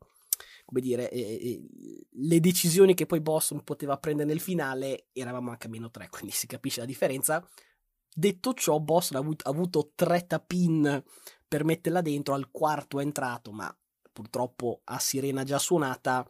come 0.65 0.81
dire, 0.81 1.09
eh, 1.11 1.19
eh, 1.19 1.61
le 2.09 2.39
decisioni 2.39 2.93
che 2.95 3.05
poi 3.05 3.21
Boston 3.21 3.63
poteva 3.63 3.97
prendere 3.97 4.29
nel 4.29 4.39
finale, 4.39 5.05
eravamo 5.13 5.51
anche 5.51 5.67
a 5.67 5.69
meno 5.69 5.91
3, 5.91 6.09
quindi 6.13 6.31
si 6.31 6.47
capisce 6.47 6.79
la 6.79 6.85
differenza. 6.85 7.47
Detto 8.11 8.53
ciò, 8.53 8.79
Boston 8.79 9.17
ha 9.17 9.19
avuto, 9.21 9.47
ha 9.47 9.51
avuto 9.51 9.91
tre 9.95 10.25
tapin 10.25 11.03
per 11.49 11.65
metterla 11.65 12.01
dentro, 12.01 12.35
al 12.35 12.51
quarto 12.51 12.99
è 12.99 13.03
entrato, 13.03 13.51
ma 13.51 13.75
purtroppo 14.13 14.81
a 14.85 14.99
sirena 14.99 15.43
già 15.43 15.57
suonata. 15.57 16.25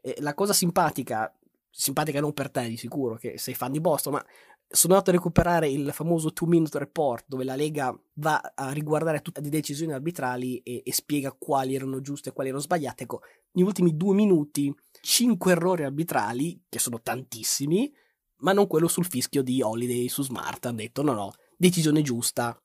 Eh, 0.00 0.16
la 0.20 0.34
cosa 0.34 0.52
simpatica, 0.52 1.36
simpatica 1.68 2.20
non 2.20 2.32
per 2.32 2.50
te 2.50 2.68
di 2.68 2.76
sicuro, 2.76 3.16
che 3.16 3.36
sei 3.38 3.54
fan 3.54 3.72
di 3.72 3.80
Boston, 3.80 4.14
ma 4.14 4.24
sono 4.72 4.94
andato 4.94 5.10
a 5.10 5.14
recuperare 5.14 5.68
il 5.68 5.92
famoso 5.92 6.30
2 6.30 6.48
minute 6.48 6.78
report 6.78 7.24
dove 7.28 7.44
la 7.44 7.56
Lega 7.56 7.94
va 8.14 8.40
a 8.54 8.72
riguardare 8.72 9.20
tutte 9.20 9.42
le 9.42 9.50
decisioni 9.50 9.92
arbitrali 9.92 10.58
e, 10.58 10.82
e, 10.84 10.92
spiega 10.92 11.32
quali 11.32 11.74
erano 11.74 12.00
giuste 12.00 12.30
e 12.30 12.32
quali 12.32 12.48
erano 12.48 12.64
sbagliate. 12.64 13.02
Ecco, 13.02 13.20
negli 13.52 13.66
ultimi 13.66 13.96
due 13.96 14.14
minuti, 14.14 14.74
5 15.00 15.52
errori 15.52 15.84
arbitrali, 15.84 16.62
che 16.68 16.78
sono 16.78 17.00
tantissimi, 17.02 17.92
ma 18.38 18.52
non 18.52 18.66
quello 18.66 18.88
sul 18.88 19.04
fischio 19.04 19.42
di 19.42 19.60
Holiday 19.60 20.08
su 20.08 20.22
Smart. 20.22 20.64
Hanno 20.66 20.76
detto 20.76 21.02
no, 21.02 21.12
no, 21.12 21.32
decisione 21.56 22.02
giusta. 22.02 22.56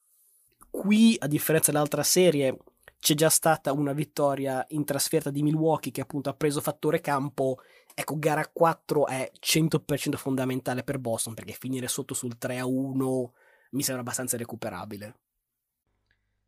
Qui, 0.80 1.16
a 1.20 1.28
differenza 1.28 1.72
dell'altra 1.72 2.04
serie, 2.04 2.58
c'è 3.00 3.14
già 3.14 3.30
stata 3.30 3.72
una 3.72 3.94
vittoria 3.94 4.66
in 4.70 4.86
trasferta 4.86 5.30
di 5.30 5.44
Milwaukee 5.44 5.92
che 5.92 6.02
appunto 6.02 6.30
ha 6.30 6.34
preso 6.34 6.62
fattore 6.62 7.02
campo 7.02 7.60
Ecco, 8.00 8.20
gara 8.20 8.48
4 8.48 9.08
è 9.08 9.32
100% 9.40 10.18
fondamentale 10.18 10.84
per 10.84 11.00
Boston 11.00 11.34
perché 11.34 11.54
finire 11.54 11.88
sotto 11.88 12.14
sul 12.14 12.38
3 12.38 12.60
a 12.60 12.66
1 12.68 13.34
mi 13.72 13.82
sembra 13.82 14.04
abbastanza 14.04 14.38
recuperabile. 14.38 15.16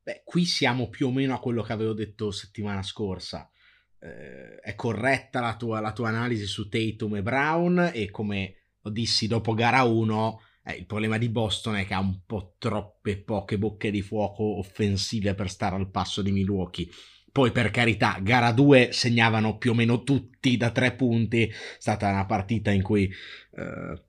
Beh, 0.04 0.22
qui 0.24 0.46
siamo 0.46 0.90
più 0.90 1.08
o 1.08 1.12
meno 1.12 1.34
a 1.34 1.40
quello 1.40 1.64
che 1.64 1.74
avevo 1.74 1.94
detto 1.94 2.30
settimana 2.30 2.84
scorsa. 2.84 3.50
Eh, 3.98 4.60
è 4.60 4.76
corretta 4.76 5.40
la 5.40 5.56
tua, 5.56 5.80
la 5.80 5.92
tua, 5.92 6.10
analisi 6.10 6.46
su 6.46 6.70
Tatum 6.70 7.16
e 7.16 7.24
Brown 7.24 7.92
e 7.96 8.12
come 8.12 8.56
lo 8.82 8.92
dissi 8.92 9.26
dopo 9.26 9.56
gara 9.56 9.82
1, 9.82 10.42
eh, 10.70 10.78
il 10.78 10.86
problema 10.86 11.18
di 11.18 11.30
Boston 11.30 11.78
è 11.78 11.86
che 11.86 11.94
ha 11.94 12.00
un 12.00 12.22
po' 12.26 12.56
troppe 12.58 13.18
poche 13.18 13.58
bocche 13.58 13.92
di 13.92 14.02
fuoco 14.02 14.58
offensive 14.58 15.34
per 15.34 15.50
stare 15.50 15.76
al 15.76 15.90
passo 15.90 16.22
di 16.22 16.32
Milwaukee. 16.32 16.88
Poi 17.32 17.52
per 17.52 17.70
carità, 17.70 18.18
gara 18.22 18.52
2 18.52 18.90
segnavano 18.92 19.58
più 19.58 19.72
o 19.72 19.76
meno 19.76 20.04
tutti 20.04 20.58
da 20.58 20.72
tre 20.72 20.94
punti, 20.94 21.46
è 21.46 21.52
stata 21.78 22.10
una 22.10 22.26
partita 22.26 22.72
in 22.72 22.82
cui 22.82 23.04
eh, 23.04 24.04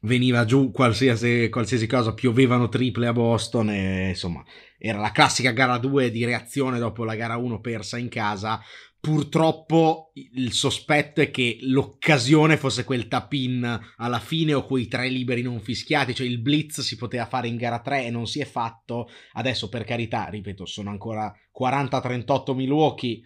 veniva 0.00 0.44
giù 0.44 0.70
qualsiasi, 0.70 1.48
qualsiasi, 1.48 1.86
cosa, 1.86 2.14
piovevano 2.14 2.68
triple 2.68 3.06
a 3.06 3.12
Boston 3.12 3.70
e 3.70 4.08
insomma 4.10 4.44
era 4.78 4.98
la 4.98 5.10
classica 5.10 5.52
gara 5.52 5.78
2 5.78 6.10
di 6.10 6.24
reazione 6.24 6.78
dopo 6.78 7.04
la 7.04 7.16
gara 7.16 7.36
1 7.36 7.60
persa 7.60 7.96
in 7.96 8.08
casa, 8.08 8.60
purtroppo 9.00 10.12
il 10.14 10.52
sospetto 10.52 11.20
è 11.20 11.30
che 11.30 11.58
l'occasione 11.62 12.56
fosse 12.56 12.84
quel 12.84 13.08
tap-in 13.08 13.80
alla 13.96 14.18
fine 14.18 14.54
o 14.54 14.64
quei 14.64 14.88
tre 14.88 15.08
liberi 15.08 15.42
non 15.42 15.60
fischiati, 15.60 16.14
cioè 16.14 16.26
il 16.26 16.40
blitz 16.40 16.80
si 16.80 16.96
poteva 16.96 17.26
fare 17.26 17.48
in 17.48 17.56
gara 17.56 17.80
3 17.80 18.06
e 18.06 18.10
non 18.10 18.26
si 18.26 18.40
è 18.40 18.44
fatto. 18.44 19.08
Adesso 19.34 19.68
per 19.68 19.84
carità, 19.84 20.26
ripeto, 20.28 20.66
sono 20.66 20.90
ancora 20.90 21.32
40-38 21.56 22.54
Milwaukee, 22.54 23.22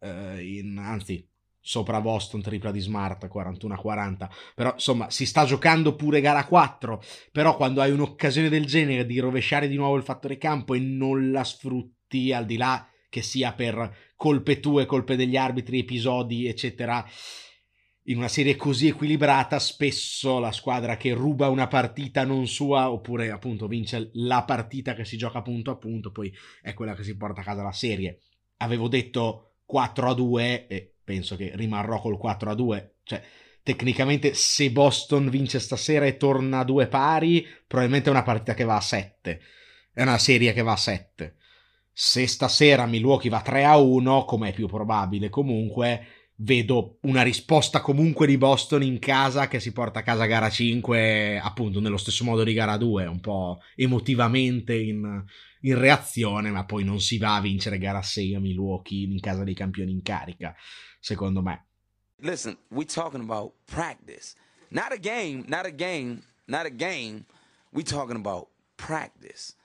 eh, 0.00 0.58
in, 0.58 0.78
anzi 0.78 1.26
sopra 1.64 2.00
Boston 2.00 2.42
tripla 2.42 2.72
di 2.72 2.80
Smart 2.80 3.30
41-40 3.32 4.28
però 4.52 4.72
insomma 4.72 5.10
si 5.10 5.24
sta 5.24 5.44
giocando 5.44 5.94
pure 5.94 6.20
gara 6.20 6.44
4 6.44 7.00
però 7.30 7.56
quando 7.56 7.80
hai 7.80 7.92
un'occasione 7.92 8.48
del 8.48 8.66
genere 8.66 9.06
di 9.06 9.20
rovesciare 9.20 9.68
di 9.68 9.76
nuovo 9.76 9.94
il 9.94 10.02
fattore 10.02 10.38
campo 10.38 10.74
e 10.74 10.80
non 10.80 11.30
la 11.30 11.44
sfrutti 11.44 12.32
al 12.32 12.46
di 12.46 12.56
là 12.56 12.84
che 13.08 13.22
sia 13.22 13.52
per 13.52 14.11
colpe 14.22 14.60
tue, 14.60 14.86
colpe 14.86 15.16
degli 15.16 15.36
arbitri, 15.36 15.80
episodi, 15.80 16.46
eccetera. 16.46 17.04
In 18.04 18.18
una 18.18 18.28
serie 18.28 18.54
così 18.54 18.86
equilibrata, 18.86 19.58
spesso 19.58 20.38
la 20.38 20.52
squadra 20.52 20.96
che 20.96 21.12
ruba 21.12 21.48
una 21.48 21.66
partita 21.66 22.24
non 22.24 22.46
sua, 22.46 22.92
oppure 22.92 23.32
appunto 23.32 23.66
vince 23.66 24.10
la 24.12 24.44
partita 24.44 24.94
che 24.94 25.04
si 25.04 25.16
gioca 25.16 25.42
punto 25.42 25.72
a 25.72 25.76
punto, 25.76 26.12
poi 26.12 26.32
è 26.60 26.72
quella 26.72 26.94
che 26.94 27.02
si 27.02 27.16
porta 27.16 27.40
a 27.40 27.44
casa 27.44 27.64
la 27.64 27.72
serie. 27.72 28.20
Avevo 28.58 28.86
detto 28.86 29.54
4 29.64 30.10
a 30.10 30.14
2 30.14 30.66
e 30.68 30.94
penso 31.02 31.34
che 31.34 31.50
rimarrò 31.56 32.00
col 32.00 32.16
4 32.16 32.50
a 32.50 32.54
2. 32.54 32.94
Cioè, 33.02 33.20
tecnicamente, 33.64 34.34
se 34.34 34.70
Boston 34.70 35.30
vince 35.30 35.58
stasera 35.58 36.06
e 36.06 36.16
torna 36.16 36.60
a 36.60 36.64
due 36.64 36.86
pari, 36.86 37.44
probabilmente 37.66 38.08
è 38.08 38.12
una 38.12 38.22
partita 38.22 38.54
che 38.54 38.62
va 38.62 38.76
a 38.76 38.80
7. 38.80 39.40
È 39.92 40.02
una 40.02 40.18
serie 40.18 40.52
che 40.52 40.62
va 40.62 40.74
a 40.74 40.76
7 40.76 41.38
se 41.92 42.26
stasera 42.26 42.86
Milwaukee 42.86 43.30
va 43.30 43.42
3 43.42 43.64
a 43.64 43.76
1, 43.76 44.24
come 44.24 44.48
è 44.48 44.52
più 44.52 44.66
probabile 44.66 45.28
comunque, 45.28 46.06
vedo 46.36 46.98
una 47.02 47.22
risposta 47.22 47.80
comunque 47.80 48.26
di 48.26 48.38
Boston 48.38 48.82
in 48.82 48.98
casa 48.98 49.48
che 49.48 49.60
si 49.60 49.72
porta 49.72 50.00
a 50.00 50.02
casa 50.02 50.24
gara 50.24 50.50
5 50.50 51.38
appunto 51.38 51.80
nello 51.80 51.96
stesso 51.96 52.24
modo 52.24 52.44
di 52.44 52.52
gara 52.52 52.76
2, 52.76 53.06
un 53.06 53.20
po' 53.20 53.60
emotivamente 53.76 54.74
in, 54.74 55.24
in 55.60 55.78
reazione, 55.78 56.50
ma 56.50 56.64
poi 56.64 56.84
non 56.84 57.00
si 57.00 57.18
va 57.18 57.36
a 57.36 57.40
vincere 57.40 57.78
gara 57.78 58.02
6 58.02 58.34
a 58.34 58.40
Milwaukee 58.40 59.04
in 59.04 59.20
casa 59.20 59.44
dei 59.44 59.54
campioni 59.54 59.92
in 59.92 60.02
carica, 60.02 60.54
secondo 60.98 61.42
me. 61.42 61.66
Listen, 62.20 62.56
we 62.68 62.84
talking 62.84 63.20
about 63.20 63.52
practice. 63.66 64.34
Not 64.70 64.92
a 64.92 64.96
game, 64.96 65.44
not 65.48 65.66
a 65.66 65.72
game, 65.72 66.22
not 66.46 66.66
a 66.66 66.70
game. 66.70 67.24
We 67.72 67.82
talking 67.82 68.16
about 68.16 68.48
practice. 68.76 69.56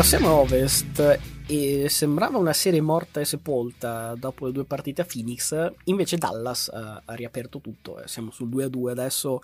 Passiamo 0.00 0.28
a 0.28 0.34
Ovest 0.36 1.20
e 1.46 1.86
sembrava 1.90 2.38
una 2.38 2.54
serie 2.54 2.80
morta 2.80 3.20
e 3.20 3.26
sepolta 3.26 4.14
dopo 4.14 4.46
le 4.46 4.52
due 4.52 4.64
partite 4.64 5.02
a 5.02 5.04
Phoenix, 5.04 5.74
invece 5.84 6.16
Dallas 6.16 6.70
ha, 6.72 7.02
ha 7.04 7.14
riaperto 7.14 7.60
tutto, 7.60 8.00
eh. 8.00 8.08
siamo 8.08 8.30
sul 8.30 8.48
2-2 8.48 8.88
adesso 8.88 9.40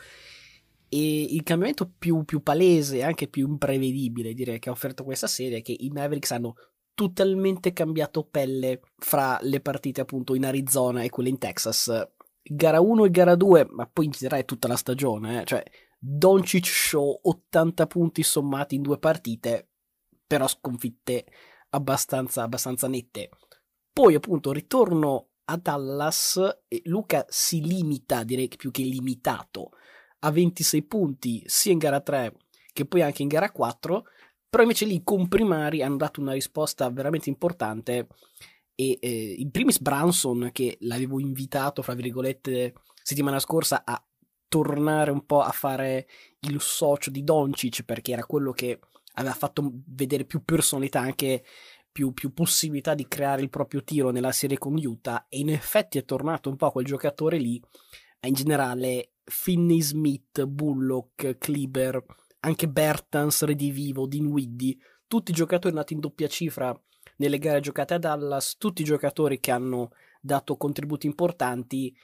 e 0.89 1.25
il 1.25 1.43
cambiamento 1.43 1.93
più, 1.99 2.25
più 2.25 2.43
palese 2.43 2.97
e 2.97 3.03
anche 3.03 3.29
più 3.29 3.47
imprevedibile 3.47 4.33
direi 4.33 4.59
che 4.59 4.71
ha 4.71 4.73
offerto 4.73 5.05
questa 5.05 5.27
serie 5.27 5.59
è 5.59 5.63
che 5.63 5.77
i 5.79 5.91
Mavericks 5.91 6.31
hanno 6.31 6.55
totalmente 6.95 7.75
cambiato 7.75 8.25
pelle 8.25 8.81
fra 8.97 9.39
le 9.43 9.61
partite 9.61 10.01
appunto 10.01 10.35
in 10.35 10.47
Arizona 10.47 11.03
e 11.03 11.11
quelle 11.11 11.29
in 11.29 11.37
Texas. 11.37 11.93
Gara 12.43 12.81
1 12.81 13.05
e 13.05 13.11
gara 13.11 13.35
2, 13.35 13.67
ma 13.73 13.87
poi 13.87 14.07
in 14.07 14.13
generale 14.13 14.47
tutta 14.47 14.69
la 14.69 14.77
stagione, 14.77 15.43
eh? 15.43 15.45
cioè 15.45 15.63
Doncic 15.99 16.67
Show 16.67 17.21
80 17.25 17.87
punti 17.87 18.23
sommati 18.23 18.75
in 18.75 18.81
due 18.81 18.99
partite, 18.99 19.69
però 20.27 20.47
sconfitte 20.49 21.27
abbastanza, 21.71 22.43
abbastanza 22.43 22.89
nette. 22.89 23.31
Poi 23.93 24.15
appunto 24.15 24.53
ritorno 24.53 25.29
a 25.45 25.57
Dallas 25.57 26.63
e 26.69 26.83
Luca 26.85 27.25
si 27.29 27.63
limita, 27.63 28.25
direi 28.25 28.49
più 28.49 28.71
che 28.71 28.83
limitato, 28.83 29.71
a 30.21 30.31
26 30.31 30.83
punti 30.85 31.43
sia 31.47 31.73
in 31.73 31.79
gara 31.79 32.01
3 32.01 32.35
che 32.73 32.85
poi 32.85 33.01
anche 33.01 33.23
in 33.23 33.29
gara 33.29 33.51
4, 33.51 34.05
però 34.49 34.63
invece 34.63 34.85
lì 34.85 35.03
con 35.03 35.29
primari 35.29 35.83
hanno 35.83 35.97
dato 35.97 36.21
una 36.21 36.33
risposta 36.33 36.91
veramente 36.91 37.31
importante 37.31 38.09
e 38.75 38.99
eh, 39.01 39.35
in 39.39 39.51
primis 39.51 39.81
Branson 39.81 40.51
che 40.53 40.77
l'avevo 40.81 41.19
invitato, 41.19 41.81
fra 41.81 41.95
virgolette, 41.95 42.75
settimana 43.03 43.39
scorsa 43.39 43.83
a 43.85 44.03
tornare 44.49 45.11
un 45.11 45.25
po' 45.25 45.41
a 45.41 45.51
fare 45.51 46.07
il 46.41 46.61
socio 46.61 47.11
di 47.11 47.25
Doncic 47.25 47.85
perché 47.85 48.13
era 48.13 48.25
quello 48.27 48.53
che 48.53 48.79
aveva 49.17 49.35
fatto 49.35 49.83
vedere 49.87 50.25
più 50.25 50.43
personalità, 50.45 51.01
anche 51.01 51.45
più, 51.91 52.13
più, 52.13 52.33
possibilità 52.33 52.95
di 52.95 53.09
creare 53.09 53.43
il 53.43 53.49
proprio 53.49 53.83
tiro 53.83 54.11
nella 54.11 54.33
serie 54.33 54.59
con 54.59 54.75
Utah 54.77 55.27
e 55.29 55.39
in 55.39 55.51
effetti 55.51 55.99
è 55.99 56.05
tornato 56.05 56.51
un 56.51 56.57
po' 56.57 56.71
quel 56.71 56.85
giocatore 56.85 57.39
lì, 57.39 57.61
in 58.21 58.35
generale 58.35 59.13
Finney 59.25 59.81
Smith, 59.81 60.45
Bullock, 60.45 61.39
Kleber, 61.39 62.05
anche 62.41 62.69
Bertans, 62.69 63.45
Redivivo, 63.45 64.07
Dinwiddie, 64.07 64.77
tutti 65.07 65.33
giocatori 65.33 65.75
nati 65.75 65.95
in 65.95 66.01
doppia 66.01 66.29
cifra 66.29 66.79
nelle 67.17 67.39
gare 67.39 67.61
giocate 67.61 67.95
a 67.95 67.99
Dallas, 67.99 68.57
tutti 68.59 68.85
giocatori 68.85 69.41
che 69.41 69.51
hanno 69.51 69.91
dato 70.21 70.57
contributi 70.57 71.07
importanti 71.07 71.95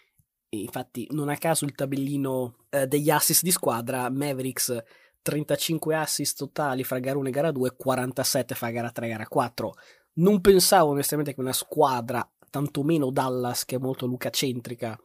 infatti 0.54 1.07
non 1.12 1.28
a 1.28 1.37
caso 1.37 1.64
il 1.64 1.75
tabellino 1.75 2.66
eh, 2.69 2.87
degli 2.87 3.11
assist 3.11 3.42
di 3.42 3.50
squadra 3.50 4.11
Mavericks 4.11 4.83
35 5.23 5.95
assist 5.95 6.38
totali 6.38 6.85
fra 6.85 6.99
gara 6.99 7.19
1 7.19 7.29
e 7.29 7.31
gara 7.31 7.50
2, 7.50 7.76
47 7.76 8.55
fra 8.55 8.71
gara 8.71 8.91
3 8.91 9.07
e 9.07 9.09
gara 9.09 9.26
4. 9.26 9.73
Non 10.14 10.41
pensavo 10.41 10.91
onestamente 10.91 11.35
che 11.35 11.41
una 11.41 11.52
squadra, 11.52 12.29
tantomeno 12.50 13.11
Dallas, 13.11 13.64
che 13.64 13.76
è 13.76 13.79
molto 13.79 14.07
lucacentrica, 14.07 14.99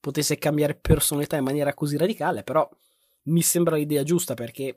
potesse 0.00 0.38
cambiare 0.38 0.74
personalità 0.74 1.36
in 1.36 1.44
maniera 1.44 1.74
così 1.74 1.96
radicale, 1.96 2.42
però 2.42 2.68
mi 3.24 3.42
sembra 3.42 3.76
l'idea 3.76 4.02
giusta 4.02 4.34
perché 4.34 4.74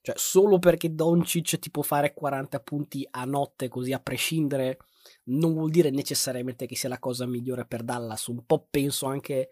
cioè, 0.00 0.14
solo 0.16 0.58
perché 0.58 0.94
Doncic 0.94 1.58
ti 1.58 1.70
può 1.70 1.82
fare 1.82 2.14
40 2.14 2.60
punti 2.60 3.06
a 3.10 3.24
notte 3.24 3.68
così 3.68 3.92
a 3.92 3.98
prescindere 3.98 4.78
non 5.24 5.52
vuol 5.52 5.70
dire 5.70 5.90
necessariamente 5.90 6.66
che 6.66 6.76
sia 6.76 6.88
la 6.88 6.98
cosa 6.98 7.26
migliore 7.26 7.66
per 7.66 7.82
Dallas. 7.82 8.26
Un 8.26 8.44
po' 8.44 8.66
penso 8.70 9.06
anche 9.06 9.48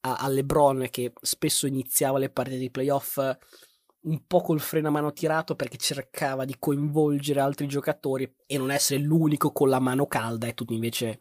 a, 0.00 0.16
a 0.16 0.28
LeBron 0.28 0.88
che 0.90 1.12
spesso 1.20 1.66
iniziava 1.66 2.18
le 2.18 2.30
partite 2.30 2.58
di 2.58 2.70
playoff 2.70 3.18
un 4.00 4.26
po' 4.26 4.40
col 4.40 4.60
freno 4.60 4.88
a 4.88 4.90
mano 4.90 5.12
tirato 5.12 5.54
perché 5.54 5.76
cercava 5.76 6.44
di 6.44 6.56
coinvolgere 6.58 7.40
altri 7.40 7.66
giocatori 7.66 8.32
e 8.46 8.56
non 8.56 8.70
essere 8.70 9.00
l'unico 9.00 9.50
con 9.52 9.68
la 9.68 9.80
mano 9.80 10.06
calda 10.06 10.46
e 10.46 10.54
tutti 10.54 10.74
invece 10.74 11.18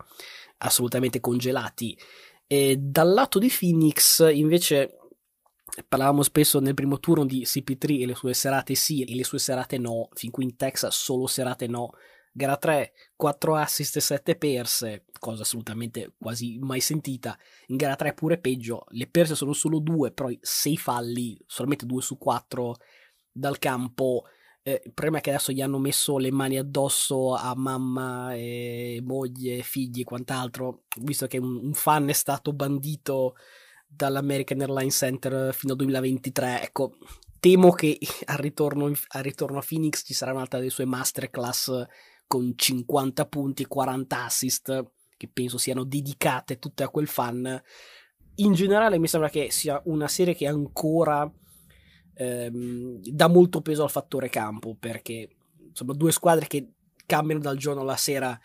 assolutamente 0.60 1.20
congelati. 1.20 1.98
E 2.46 2.78
dal 2.78 3.12
lato 3.12 3.40
di 3.40 3.52
Phoenix 3.56 4.32
invece 4.32 4.98
parlavamo 5.88 6.24
spesso 6.24 6.60
nel 6.60 6.74
primo 6.74 7.00
turno 7.00 7.26
di 7.26 7.44
CP3 7.44 8.02
e 8.02 8.06
le 8.06 8.16
sue 8.16 8.34
serate 8.34 8.74
sì 8.76 9.04
e 9.04 9.16
le 9.16 9.24
sue 9.24 9.40
serate 9.40 9.78
no, 9.78 10.10
fin 10.14 10.32
qui 10.32 10.46
in 10.46 10.56
Texas 10.56 10.96
solo 10.96 11.28
serate 11.28 11.68
no. 11.68 11.92
Gara 12.38 12.56
3, 12.56 12.94
4 13.16 13.56
assist 13.56 13.96
e 13.96 14.00
7 14.00 14.36
perse, 14.36 15.06
cosa 15.18 15.42
assolutamente 15.42 16.14
quasi 16.20 16.60
mai 16.60 16.82
sentita. 16.82 17.36
In 17.68 17.78
gara 17.78 17.96
3 17.96 18.14
pure 18.14 18.38
peggio, 18.38 18.86
le 18.90 19.08
perse 19.08 19.34
sono 19.34 19.54
solo 19.54 19.80
2, 19.80 20.12
però 20.12 20.30
6 20.40 20.78
falli, 20.78 21.36
solamente 21.48 21.88
2 21.88 22.00
su 22.00 22.20
4 22.20 22.76
dal 23.32 23.58
campo. 23.58 24.26
Eh, 24.62 24.84
il 24.86 24.94
problema 24.94 25.18
è 25.18 25.22
che 25.22 25.32
adesso 25.32 25.52
gli 25.52 25.62
hanno 25.62 25.80
messo 25.80 26.20
le 26.20 26.32
mani 26.32 26.60
addosso 26.60 27.34
a 27.34 27.56
mamma, 27.56 28.36
e 28.36 29.02
moglie, 29.04 29.64
figli 29.64 30.02
e 30.02 30.04
quant'altro, 30.04 30.84
visto 30.98 31.26
che 31.26 31.40
un, 31.40 31.56
un 31.56 31.74
fan 31.74 32.08
è 32.08 32.14
stato 32.14 32.54
bandito 32.54 33.36
dall'American 33.88 34.62
Airlines 34.62 34.96
Center 34.96 35.56
fino 35.56 35.72
al 35.72 35.80
2023. 35.80 36.62
Ecco, 36.62 36.98
temo 37.40 37.72
che 37.72 37.98
al 38.26 38.38
ritorno, 38.38 38.86
al 38.86 39.24
ritorno 39.24 39.58
a 39.58 39.66
Phoenix 39.68 40.04
ci 40.06 40.14
sarà 40.14 40.34
un'altra 40.34 40.60
delle 40.60 40.70
sue 40.70 40.86
masterclass 40.86 41.86
con 42.28 42.54
50 42.56 43.26
punti 43.28 43.64
e 43.64 43.68
40 43.68 44.24
assist, 44.26 44.92
che 45.16 45.30
penso 45.32 45.58
siano 45.58 45.84
dedicate 45.84 46.60
tutte 46.60 46.84
a 46.84 46.90
quel 46.90 47.08
fan. 47.08 47.62
In 48.36 48.54
generale 48.54 49.00
mi 49.00 49.08
sembra 49.08 49.30
che 49.30 49.50
sia 49.50 49.82
una 49.86 50.08
serie 50.08 50.36
che 50.36 50.46
ancora 50.46 51.30
ehm, 52.14 53.00
dà 53.02 53.28
molto 53.28 53.62
peso 53.62 53.84
al 53.84 53.90
fattore 53.90 54.30
campo, 54.30 54.76
perché 54.76 55.30
insomma 55.70 55.94
due 55.94 56.12
squadre 56.12 56.48
che 56.48 56.74
cambiano 57.06 57.42
dal 57.42 57.58
giorno 57.58 57.82
alla 57.82 57.96
sera 57.96 58.38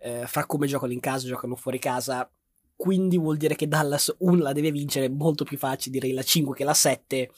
eh, 0.00 0.26
fra 0.26 0.44
come 0.44 0.66
giocano 0.66 0.92
in 0.92 1.00
casa 1.00 1.24
e 1.24 1.28
giocano 1.28 1.54
fuori 1.54 1.78
casa, 1.78 2.30
quindi 2.76 3.18
vuol 3.18 3.36
dire 3.36 3.56
che 3.56 3.66
Dallas 3.66 4.14
1 4.18 4.42
la 4.42 4.52
deve 4.52 4.70
vincere, 4.70 5.08
molto 5.08 5.44
più 5.44 5.56
facile 5.56 5.98
direi 5.98 6.12
la 6.12 6.22
5 6.22 6.54
che 6.54 6.64
la 6.64 6.74
7 6.74 7.30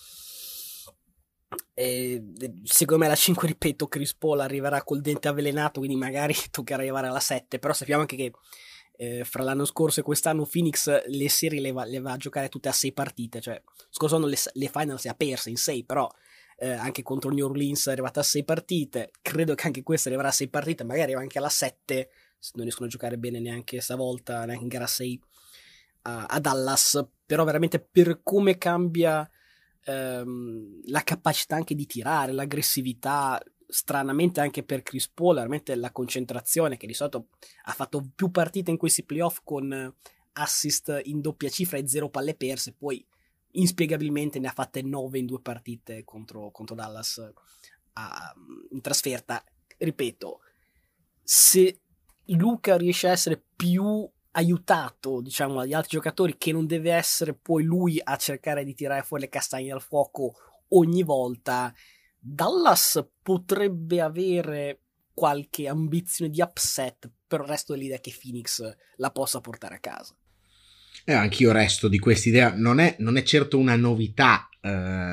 e, 1.74 2.22
secondo 2.64 3.02
me 3.02 3.08
la 3.08 3.16
5, 3.16 3.48
ripeto, 3.48 3.88
Chris 3.88 4.14
Paul 4.14 4.40
arriverà 4.40 4.82
col 4.82 5.00
dente 5.00 5.28
avvelenato, 5.28 5.80
quindi 5.80 5.96
magari 5.96 6.34
toccherà 6.50 6.80
arrivare 6.80 7.08
alla 7.08 7.20
7, 7.20 7.58
però 7.58 7.72
sappiamo 7.72 8.02
anche 8.02 8.16
che 8.16 8.32
eh, 8.96 9.24
fra 9.24 9.42
l'anno 9.42 9.64
scorso 9.64 10.00
e 10.00 10.02
quest'anno 10.02 10.46
Phoenix 10.46 11.06
le 11.06 11.28
serie 11.28 11.60
le 11.60 11.72
va, 11.72 11.84
le 11.84 12.00
va, 12.00 12.12
a 12.12 12.16
giocare 12.16 12.48
tutte 12.48 12.68
a 12.68 12.72
6 12.72 12.92
partite, 12.92 13.40
cioè 13.40 13.60
scorso 13.88 14.16
anno 14.16 14.26
le, 14.26 14.36
le 14.52 14.68
finals 14.68 15.04
le 15.04 15.10
ha 15.10 15.14
perse 15.14 15.50
in 15.50 15.56
6, 15.56 15.84
però 15.84 16.08
eh, 16.58 16.70
anche 16.72 17.02
contro 17.02 17.30
New 17.30 17.46
Orleans 17.46 17.88
è 17.88 17.92
arrivata 17.92 18.20
a 18.20 18.24
6 18.24 18.44
partite, 18.44 19.10
credo 19.22 19.54
che 19.54 19.66
anche 19.66 19.82
questa 19.82 20.08
arriverà 20.08 20.28
a 20.28 20.32
6 20.32 20.48
partite, 20.48 20.84
magari 20.84 21.14
anche 21.14 21.38
alla 21.38 21.48
7, 21.48 22.10
non 22.52 22.64
riescono 22.64 22.86
a 22.86 22.90
giocare 22.90 23.16
bene 23.16 23.40
neanche 23.40 23.80
stavolta, 23.80 24.44
neanche 24.44 24.62
in 24.62 24.68
gara 24.68 24.86
6 24.86 25.20
a, 26.02 26.26
a 26.26 26.38
Dallas, 26.38 27.02
però 27.24 27.44
veramente 27.44 27.80
per 27.80 28.20
come 28.22 28.58
cambia 28.58 29.28
ehm, 29.84 30.80
la 30.86 31.02
capacità 31.02 31.56
anche 31.56 31.74
di 31.74 31.86
tirare, 31.86 32.32
l'aggressività, 32.32 33.42
stranamente 33.66 34.40
anche 34.40 34.62
per 34.62 34.82
Chris 34.82 35.08
Paul, 35.08 35.36
veramente 35.36 35.74
la 35.76 35.92
concentrazione 35.92 36.76
che 36.76 36.86
di 36.86 36.94
solito 36.94 37.28
ha 37.64 37.72
fatto 37.72 38.10
più 38.14 38.30
partite 38.30 38.70
in 38.70 38.76
questi 38.76 39.04
playoff 39.04 39.40
con 39.44 39.94
assist 40.32 41.00
in 41.04 41.20
doppia 41.20 41.48
cifra 41.48 41.78
e 41.78 41.88
zero 41.88 42.08
palle 42.08 42.34
perse, 42.34 42.72
poi 42.72 43.04
inspiegabilmente 43.52 44.38
ne 44.38 44.48
ha 44.48 44.52
fatte 44.52 44.82
9 44.82 45.18
in 45.18 45.26
due 45.26 45.40
partite 45.40 46.04
contro, 46.04 46.50
contro 46.50 46.74
Dallas 46.74 47.32
a, 47.94 48.34
in 48.70 48.80
trasferta. 48.80 49.42
Ripeto, 49.78 50.40
se 51.22 51.80
Luca 52.26 52.76
riesce 52.76 53.08
a 53.08 53.12
essere 53.12 53.42
più 53.56 54.08
aiutato, 54.32 55.20
diciamo, 55.20 55.56
dagli 55.56 55.72
altri 55.72 55.96
giocatori 55.96 56.36
che 56.36 56.52
non 56.52 56.66
deve 56.66 56.92
essere 56.92 57.34
poi 57.34 57.64
lui 57.64 58.00
a 58.02 58.16
cercare 58.16 58.64
di 58.64 58.74
tirare 58.74 59.02
fuori 59.02 59.24
le 59.24 59.28
castagne 59.28 59.68
dal 59.68 59.82
fuoco 59.82 60.34
ogni 60.68 61.02
volta, 61.02 61.74
Dallas 62.18 63.04
potrebbe 63.22 64.00
avere 64.00 64.80
qualche 65.14 65.68
ambizione 65.68 66.30
di 66.30 66.40
upset, 66.40 67.10
però 67.26 67.44
resto 67.44 67.72
dell'idea 67.72 67.98
che 67.98 68.14
Phoenix 68.18 68.62
la 68.96 69.10
possa 69.10 69.40
portare 69.40 69.76
a 69.76 69.80
casa. 69.80 70.14
Eh, 71.04 71.12
anch'io 71.12 71.52
resto 71.52 71.88
di 71.88 71.98
questa 71.98 72.28
idea. 72.28 72.54
Non 72.54 72.78
è, 72.78 72.96
non 72.98 73.16
è 73.16 73.22
certo 73.22 73.58
una 73.58 73.76
novità 73.76 74.48
eh, 74.60 74.68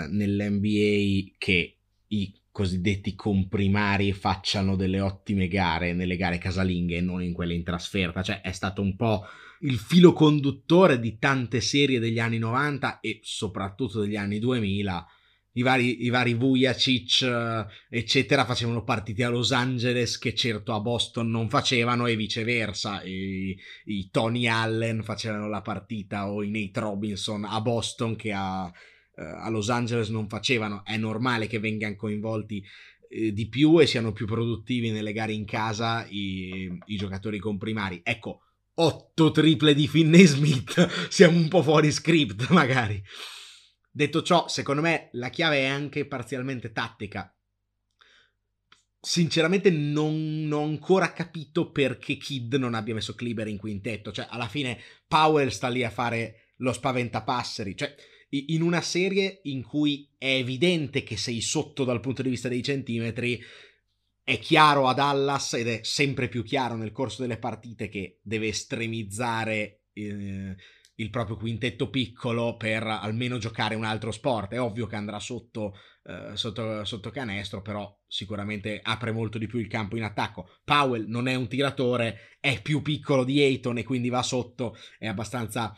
nell'NBA 0.10 1.36
che 1.38 1.78
i 2.08 2.34
cosiddetti 2.58 3.14
comprimari 3.14 4.12
facciano 4.14 4.76
delle 4.76 5.00
ottime 5.00 5.48
gare 5.48 5.94
nelle 5.94 6.18
gare 6.18 6.40
casalinghe 6.40 6.98
e 6.98 7.02
non 7.02 7.22
in 7.22 7.32
quelle 7.32 7.54
in 7.54 7.64
trasferta, 7.64 8.24
cioè 8.24 8.42
è 8.42 8.52
stato 8.52 8.82
un 8.82 8.96
po' 8.96 9.28
il 9.60 9.78
filo 9.78 10.12
conduttore 10.12 11.00
di 11.00 11.20
tante 11.20 11.62
serie 11.62 12.00
degli 12.00 12.18
anni 12.18 12.40
90 12.40 13.00
e 13.00 13.20
soprattutto 13.22 14.02
degli 14.02 14.16
anni 14.16 14.40
2000. 14.40 15.06
I 15.52 15.62
vari, 15.62 16.06
i 16.06 16.10
vari 16.10 16.34
Vujacic, 16.34 17.22
eh, 17.22 17.66
eccetera, 17.90 18.44
facevano 18.44 18.84
partite 18.84 19.24
a 19.24 19.30
Los 19.30 19.52
Angeles 19.52 20.18
che 20.18 20.34
certo 20.34 20.74
a 20.74 20.80
Boston 20.80 21.30
non 21.30 21.50
facevano 21.50 22.08
e 22.08 22.16
viceversa. 22.16 23.04
I, 23.04 23.56
i 23.86 24.10
Tony 24.10 24.48
Allen 24.48 25.04
facevano 25.04 25.48
la 25.48 25.62
partita 25.62 26.28
o 26.32 26.42
i 26.42 26.50
Nate 26.50 26.80
Robinson 26.80 27.44
a 27.44 27.62
Boston 27.62 28.16
che 28.16 28.34
a, 28.34 28.72
a 29.22 29.50
Los 29.50 29.70
Angeles 29.70 30.10
non 30.10 30.28
facevano. 30.28 30.84
È 30.86 30.96
normale 30.98 31.48
che 31.48 31.60
vengano 31.60 31.96
coinvolti 31.96 32.64
eh, 33.10 33.34
di 33.34 33.48
più 33.48 33.80
e 33.80 33.88
siano 33.88 34.12
più 34.12 34.26
produttivi 34.26 34.92
nelle 34.92 35.14
gare 35.14 35.34
in 35.34 35.46
casa 35.46 36.06
i, 36.08 36.78
i 36.86 36.98
giocatori 36.98 37.40
comprimari. 37.40 38.02
Ecco, 38.04 38.42
8 38.76 39.32
triple 39.32 39.74
di 39.74 39.88
Finney 39.88 40.26
Smith, 40.26 40.88
siamo 41.10 41.38
un 41.38 41.48
po' 41.48 41.64
fuori 41.64 41.92
script 41.92 42.50
magari. 42.52 43.02
Detto 43.90 44.22
ciò, 44.22 44.48
secondo 44.48 44.82
me 44.82 45.10
la 45.14 45.30
chiave 45.30 45.62
è 45.62 45.66
anche 45.66 46.06
parzialmente 46.06 46.72
tattica. 46.72 47.34
Sinceramente 49.00 49.72
non, 49.72 50.48
non, 50.48 50.62
ho 50.62 50.64
ancora 50.66 51.12
capito 51.14 51.72
perché 51.72 52.18
Kid 52.18 52.54
non 52.56 52.76
abbia 52.76 52.94
messo 52.94 53.16
Kliber 53.16 53.48
in 53.48 53.58
quintetto. 53.58 54.12
Cioè, 54.12 54.28
alla 54.30 54.48
fine 54.48 54.80
Powell 55.08 55.48
sta 55.48 55.70
lì 55.70 55.84
a 55.84 55.90
fare 55.90 56.54
lo 56.58 56.74
spaventapasseri. 56.74 57.76
Cioè, 57.76 57.96
in 58.30 58.62
una 58.62 58.82
serie 58.82 59.40
in 59.44 59.64
cui 59.64 60.10
è 60.18 60.34
evidente 60.34 61.04
che 61.04 61.18
sei 61.18 61.42
sotto 61.42 61.84
dal 61.84 62.00
punto 62.00 62.22
di 62.22 62.30
vista 62.30 62.50
dei 62.50 62.64
centimetri, 62.64 63.42
è 64.24 64.40
chiaro 64.40 64.88
a 64.88 64.94
Dallas 64.94 65.54
ed 65.54 65.68
è 65.70 65.80
sempre 65.84 66.28
più 66.28 66.44
chiaro 66.44 66.76
nel 66.76 66.92
corso 66.92 67.22
delle 67.22 67.38
partite 67.38 67.88
che 67.88 68.20
deve 68.22 68.48
estremizzare 68.48 69.84
eh, 69.94 70.56
il 71.00 71.10
proprio 71.10 71.38
quintetto 71.38 71.90
piccolo 71.90 72.58
per 72.58 72.84
almeno 72.84 73.38
giocare 73.38 73.76
un 73.76 73.86
altro 73.86 74.12
sport. 74.12 74.52
È 74.52 74.60
ovvio 74.60 74.86
che 74.88 74.96
andrà 74.96 75.20
sotto, 75.20 75.76
eh, 76.04 76.36
sotto, 76.36 76.84
sotto 76.84 77.10
canestro, 77.10 77.62
però 77.62 77.96
sicuramente 78.06 78.80
apre 78.84 79.12
molto 79.12 79.38
di 79.38 79.48
più 79.48 79.60
il 79.60 79.68
campo 79.68 79.96
in 79.96 80.04
attacco. 80.04 80.50
Powell 80.64 81.06
non 81.08 81.28
è 81.28 81.36
un 81.36 81.48
tiratore, 81.48 82.38
è 82.40 82.62
più 82.62 82.82
piccolo 82.82 83.24
di 83.24 83.40
Ayton 83.40 83.78
e 83.78 83.84
quindi 83.84 84.10
va 84.10 84.24
sotto, 84.24 84.76
è 84.98 85.08
abbastanza 85.08 85.74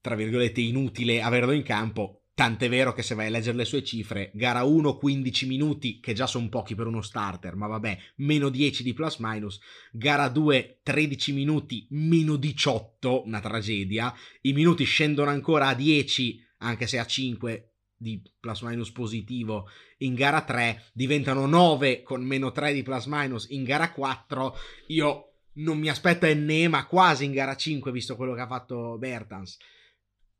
tra 0.00 0.14
virgolette, 0.14 0.60
inutile 0.60 1.22
averlo 1.22 1.52
in 1.52 1.62
campo. 1.62 2.16
Tant'è 2.34 2.70
vero 2.70 2.94
che 2.94 3.02
se 3.02 3.14
vai 3.14 3.26
a 3.26 3.30
leggere 3.30 3.58
le 3.58 3.66
sue 3.66 3.84
cifre, 3.84 4.30
gara 4.32 4.62
1 4.64 4.96
15 4.96 5.46
minuti, 5.46 6.00
che 6.00 6.14
già 6.14 6.26
sono 6.26 6.48
pochi 6.48 6.74
per 6.74 6.86
uno 6.86 7.02
starter, 7.02 7.54
ma 7.54 7.66
vabbè, 7.66 7.98
meno 8.16 8.48
10 8.48 8.82
di 8.82 8.94
plus 8.94 9.16
minus, 9.18 9.60
gara 9.92 10.28
2 10.28 10.80
13 10.82 11.32
minuti, 11.34 11.86
meno 11.90 12.36
18, 12.36 13.26
una 13.26 13.40
tragedia, 13.40 14.14
i 14.40 14.54
minuti 14.54 14.84
scendono 14.84 15.28
ancora 15.28 15.68
a 15.68 15.74
10, 15.74 16.42
anche 16.58 16.86
se 16.86 16.98
a 16.98 17.04
5 17.04 17.74
di 17.94 18.22
plus 18.40 18.62
minus 18.62 18.90
positivo 18.90 19.68
in 19.98 20.14
gara 20.14 20.40
3, 20.40 20.84
diventano 20.94 21.44
9 21.44 22.02
con 22.02 22.22
meno 22.22 22.52
3 22.52 22.72
di 22.72 22.82
plus 22.82 23.04
minus 23.04 23.48
in 23.50 23.64
gara 23.64 23.92
4, 23.92 24.56
io 24.86 25.29
non 25.62 25.78
mi 25.78 25.88
aspetto 25.88 26.26
Ennema 26.26 26.86
quasi 26.86 27.24
in 27.24 27.32
gara 27.32 27.56
5 27.56 27.90
visto 27.92 28.16
quello 28.16 28.34
che 28.34 28.40
ha 28.40 28.46
fatto 28.46 28.96
Bertans 28.98 29.58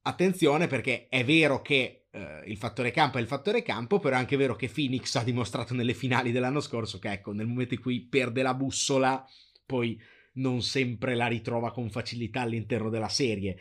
attenzione 0.02 0.66
perché 0.66 1.08
è 1.08 1.24
vero 1.24 1.60
che 1.60 2.06
eh, 2.10 2.42
il 2.46 2.56
fattore 2.56 2.90
campo 2.90 3.18
è 3.18 3.20
il 3.20 3.26
fattore 3.26 3.62
campo, 3.62 3.98
però 3.98 4.16
è 4.16 4.18
anche 4.18 4.36
vero 4.36 4.56
che 4.56 4.68
Phoenix 4.68 5.14
ha 5.16 5.22
dimostrato 5.22 5.74
nelle 5.74 5.94
finali 5.94 6.32
dell'anno 6.32 6.60
scorso 6.60 6.98
che 6.98 7.12
ecco, 7.12 7.32
nel 7.32 7.46
momento 7.46 7.74
in 7.74 7.80
cui 7.80 8.00
perde 8.00 8.42
la 8.42 8.54
bussola, 8.54 9.24
poi 9.66 10.00
non 10.34 10.62
sempre 10.62 11.14
la 11.14 11.26
ritrova 11.26 11.72
con 11.72 11.90
facilità 11.90 12.42
all'interno 12.42 12.88
della 12.88 13.08
serie. 13.08 13.58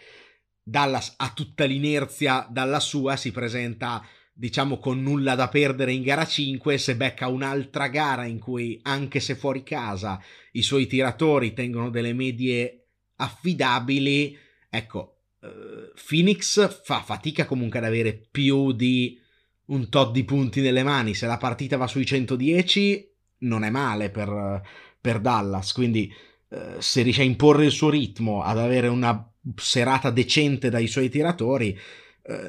Dallas 0.61 1.15
ha 1.17 1.31
tutta 1.33 1.65
l'inerzia 1.65 2.47
dalla 2.49 2.79
sua, 2.79 3.15
si 3.15 3.31
presenta 3.31 4.05
diciamo 4.39 4.79
con 4.79 5.01
nulla 5.01 5.35
da 5.35 5.49
perdere 5.49 5.91
in 5.91 6.01
gara 6.01 6.25
5, 6.25 6.77
se 6.77 6.95
becca 6.95 7.27
un'altra 7.27 7.89
gara 7.89 8.23
in 8.23 8.39
cui 8.39 8.79
anche 8.83 9.19
se 9.19 9.35
fuori 9.35 9.63
casa 9.63 10.17
i 10.53 10.61
suoi 10.61 10.87
tiratori 10.87 11.51
tengono 11.51 11.89
delle 11.89 12.13
medie 12.13 12.85
affidabili, 13.17 14.37
ecco, 14.69 15.23
uh, 15.41 15.91
Phoenix 16.07 16.83
fa 16.85 17.01
fatica 17.01 17.45
comunque 17.45 17.79
ad 17.79 17.85
avere 17.85 18.13
più 18.31 18.71
di 18.71 19.19
un 19.65 19.89
tot 19.89 20.13
di 20.13 20.23
punti 20.23 20.61
nelle 20.61 20.83
mani, 20.83 21.15
se 21.15 21.27
la 21.27 21.37
partita 21.37 21.75
va 21.75 21.87
sui 21.87 22.05
110 22.05 23.11
non 23.39 23.65
è 23.65 23.69
male 23.69 24.09
per, 24.09 24.61
per 25.01 25.19
Dallas, 25.19 25.73
quindi 25.73 26.09
uh, 26.47 26.79
se 26.79 27.01
riesce 27.01 27.23
a 27.23 27.25
imporre 27.25 27.65
il 27.65 27.71
suo 27.71 27.89
ritmo, 27.89 28.41
ad 28.41 28.57
avere 28.57 28.87
una 28.87 29.21
serata 29.57 30.11
decente 30.11 30.69
dai 30.69 30.87
suoi 30.87 31.09
tiratori, 31.09 31.77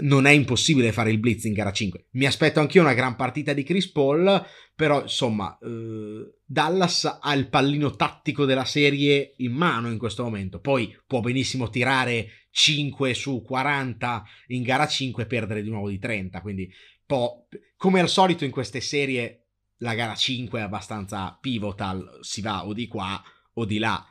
non 0.00 0.26
è 0.26 0.30
impossibile 0.30 0.92
fare 0.92 1.10
il 1.10 1.18
blitz 1.18 1.44
in 1.44 1.54
gara 1.54 1.72
5. 1.72 2.08
Mi 2.12 2.26
aspetto 2.26 2.60
anch'io 2.60 2.82
una 2.82 2.92
gran 2.92 3.16
partita 3.16 3.52
di 3.52 3.62
Chris 3.62 3.90
Paul, 3.90 4.44
però 4.74 5.02
insomma 5.02 5.56
uh, 5.60 6.30
Dallas 6.44 7.18
ha 7.20 7.34
il 7.34 7.48
pallino 7.48 7.96
tattico 7.96 8.44
della 8.44 8.64
serie 8.64 9.34
in 9.38 9.52
mano 9.52 9.90
in 9.90 9.96
questo 9.96 10.22
momento. 10.22 10.60
Poi 10.60 10.94
può 11.06 11.20
benissimo 11.20 11.70
tirare 11.70 12.28
5 12.50 13.14
su 13.14 13.42
40 13.42 14.24
in 14.48 14.62
gara 14.62 14.86
5 14.86 15.22
e 15.22 15.26
perdere 15.26 15.62
di 15.62 15.70
nuovo 15.70 15.88
di 15.88 15.98
30. 15.98 16.42
Quindi, 16.42 16.70
po- 17.06 17.48
come 17.76 18.00
al 18.00 18.08
solito 18.08 18.44
in 18.44 18.50
queste 18.50 18.80
serie, 18.82 19.46
la 19.78 19.94
gara 19.94 20.14
5 20.14 20.58
è 20.58 20.62
abbastanza 20.62 21.38
pivotal, 21.40 22.18
si 22.20 22.42
va 22.42 22.66
o 22.66 22.74
di 22.74 22.86
qua 22.86 23.22
o 23.54 23.64
di 23.64 23.78
là 23.78 24.04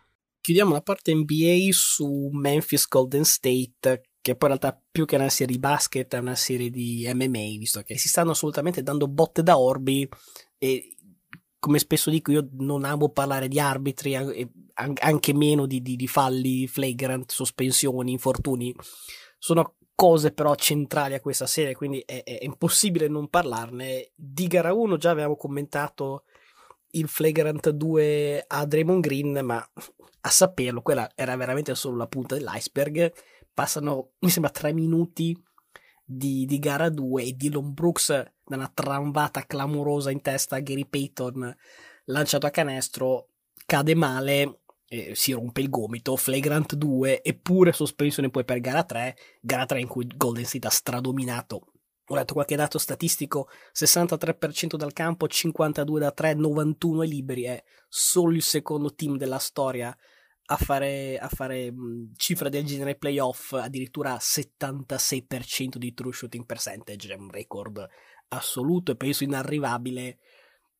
chiudiamo 0.49 0.73
la 0.73 0.81
parte 0.81 1.13
NBA 1.13 1.67
su 1.71 2.29
Memphis 2.31 2.87
Golden 2.87 3.23
State 3.23 4.08
che 4.21 4.35
poi 4.35 4.49
in 4.49 4.57
realtà 4.59 4.81
più 4.91 5.05
che 5.05 5.15
una 5.15 5.29
serie 5.29 5.53
di 5.53 5.59
basket 5.59 6.13
è 6.13 6.19
una 6.19 6.35
serie 6.35 6.69
di 6.69 7.09
MMA, 7.13 7.57
visto 7.57 7.81
che 7.81 7.97
si 7.97 8.09
stanno 8.09 8.31
assolutamente 8.31 8.83
dando 8.83 9.07
botte 9.07 9.43
da 9.43 9.57
orbi 9.57 10.07
e 10.57 10.95
come 11.59 11.79
spesso 11.79 12.09
dico 12.09 12.31
io 12.31 12.47
non 12.53 12.85
amo 12.85 13.09
parlare 13.09 13.49
di 13.49 13.59
arbitri, 13.59 14.15
anche 14.15 15.33
meno 15.33 15.65
di, 15.65 15.81
di, 15.81 15.97
di 15.97 16.07
falli, 16.07 16.67
flagrant, 16.67 17.29
sospensioni, 17.29 18.11
infortuni. 18.11 18.73
Sono 19.37 19.75
cose 19.93 20.31
però 20.31 20.55
centrali 20.55 21.15
a 21.15 21.19
questa 21.19 21.45
serie, 21.45 21.75
quindi 21.75 22.01
è, 22.05 22.23
è 22.23 22.39
impossibile 22.43 23.09
non 23.09 23.27
parlarne. 23.27 24.11
Di 24.15 24.47
gara 24.47 24.73
1 24.73 24.95
già 24.95 25.11
avevamo 25.11 25.35
commentato 25.35 26.23
il 26.91 27.09
flagrant 27.09 27.69
2 27.69 28.45
a 28.47 28.65
Draymond 28.65 29.01
Green, 29.01 29.39
ma 29.43 29.69
a 30.21 30.29
saperlo, 30.29 30.81
quella 30.81 31.11
era 31.13 31.35
veramente 31.35 31.75
solo 31.75 31.97
la 31.97 32.07
punta 32.07 32.35
dell'iceberg 32.35 33.11
passano, 33.59 34.11
mi 34.19 34.29
sembra, 34.29 34.51
tre 34.51 34.71
minuti 34.71 35.37
di, 36.05 36.45
di 36.45 36.59
gara 36.59 36.87
2 36.87 37.23
e 37.23 37.33
Dylan 37.33 37.73
Brooks 37.73 38.07
da 38.07 38.55
una 38.55 38.71
tramvata 38.73 39.45
clamorosa 39.45 40.11
in 40.11 40.21
testa 40.21 40.55
a 40.55 40.59
Gary 40.61 40.85
Payton 40.85 41.57
lanciato 42.05 42.45
a 42.45 42.51
canestro 42.51 43.27
cade 43.65 43.95
male 43.95 44.61
eh, 44.87 45.13
si 45.13 45.33
rompe 45.33 45.59
il 45.59 45.69
gomito, 45.69 46.15
flagrant 46.15 46.75
2 46.75 47.21
eppure 47.21 47.73
sospensione 47.73 48.29
poi 48.29 48.45
per 48.45 48.61
gara 48.61 48.85
3 48.85 49.17
gara 49.41 49.65
3 49.65 49.81
in 49.81 49.87
cui 49.87 50.07
Golden 50.15 50.45
State 50.45 50.65
ha 50.65 50.71
stradominato. 50.71 51.73
Ho 52.11 52.15
letto 52.15 52.35
qualche 52.35 52.55
dato 52.55 52.77
statistico 52.77 53.49
63% 53.75 54.77
dal 54.77 54.93
campo 54.93 55.27
52 55.27 55.99
da 55.99 56.11
3 56.11 56.33
91 56.33 57.01
liberi 57.01 57.43
è 57.43 57.61
solo 57.89 58.31
il 58.31 58.41
secondo 58.41 58.95
team 58.95 59.17
della 59.17 59.37
storia 59.37 59.95
a 60.51 60.57
fare, 60.57 61.17
a 61.17 61.27
fare 61.27 61.71
mh, 61.71 62.13
cifra 62.15 62.49
del 62.49 62.65
genere 62.65 62.95
playoff 62.95 63.53
addirittura 63.53 64.15
76% 64.15 65.75
di 65.75 65.93
true 65.93 66.11
shooting 66.11 66.45
percentage, 66.45 67.13
è 67.13 67.17
un 67.17 67.29
record 67.29 67.87
assoluto 68.29 68.91
e 68.91 68.95
penso 68.95 69.23
inarrivabile. 69.23 70.17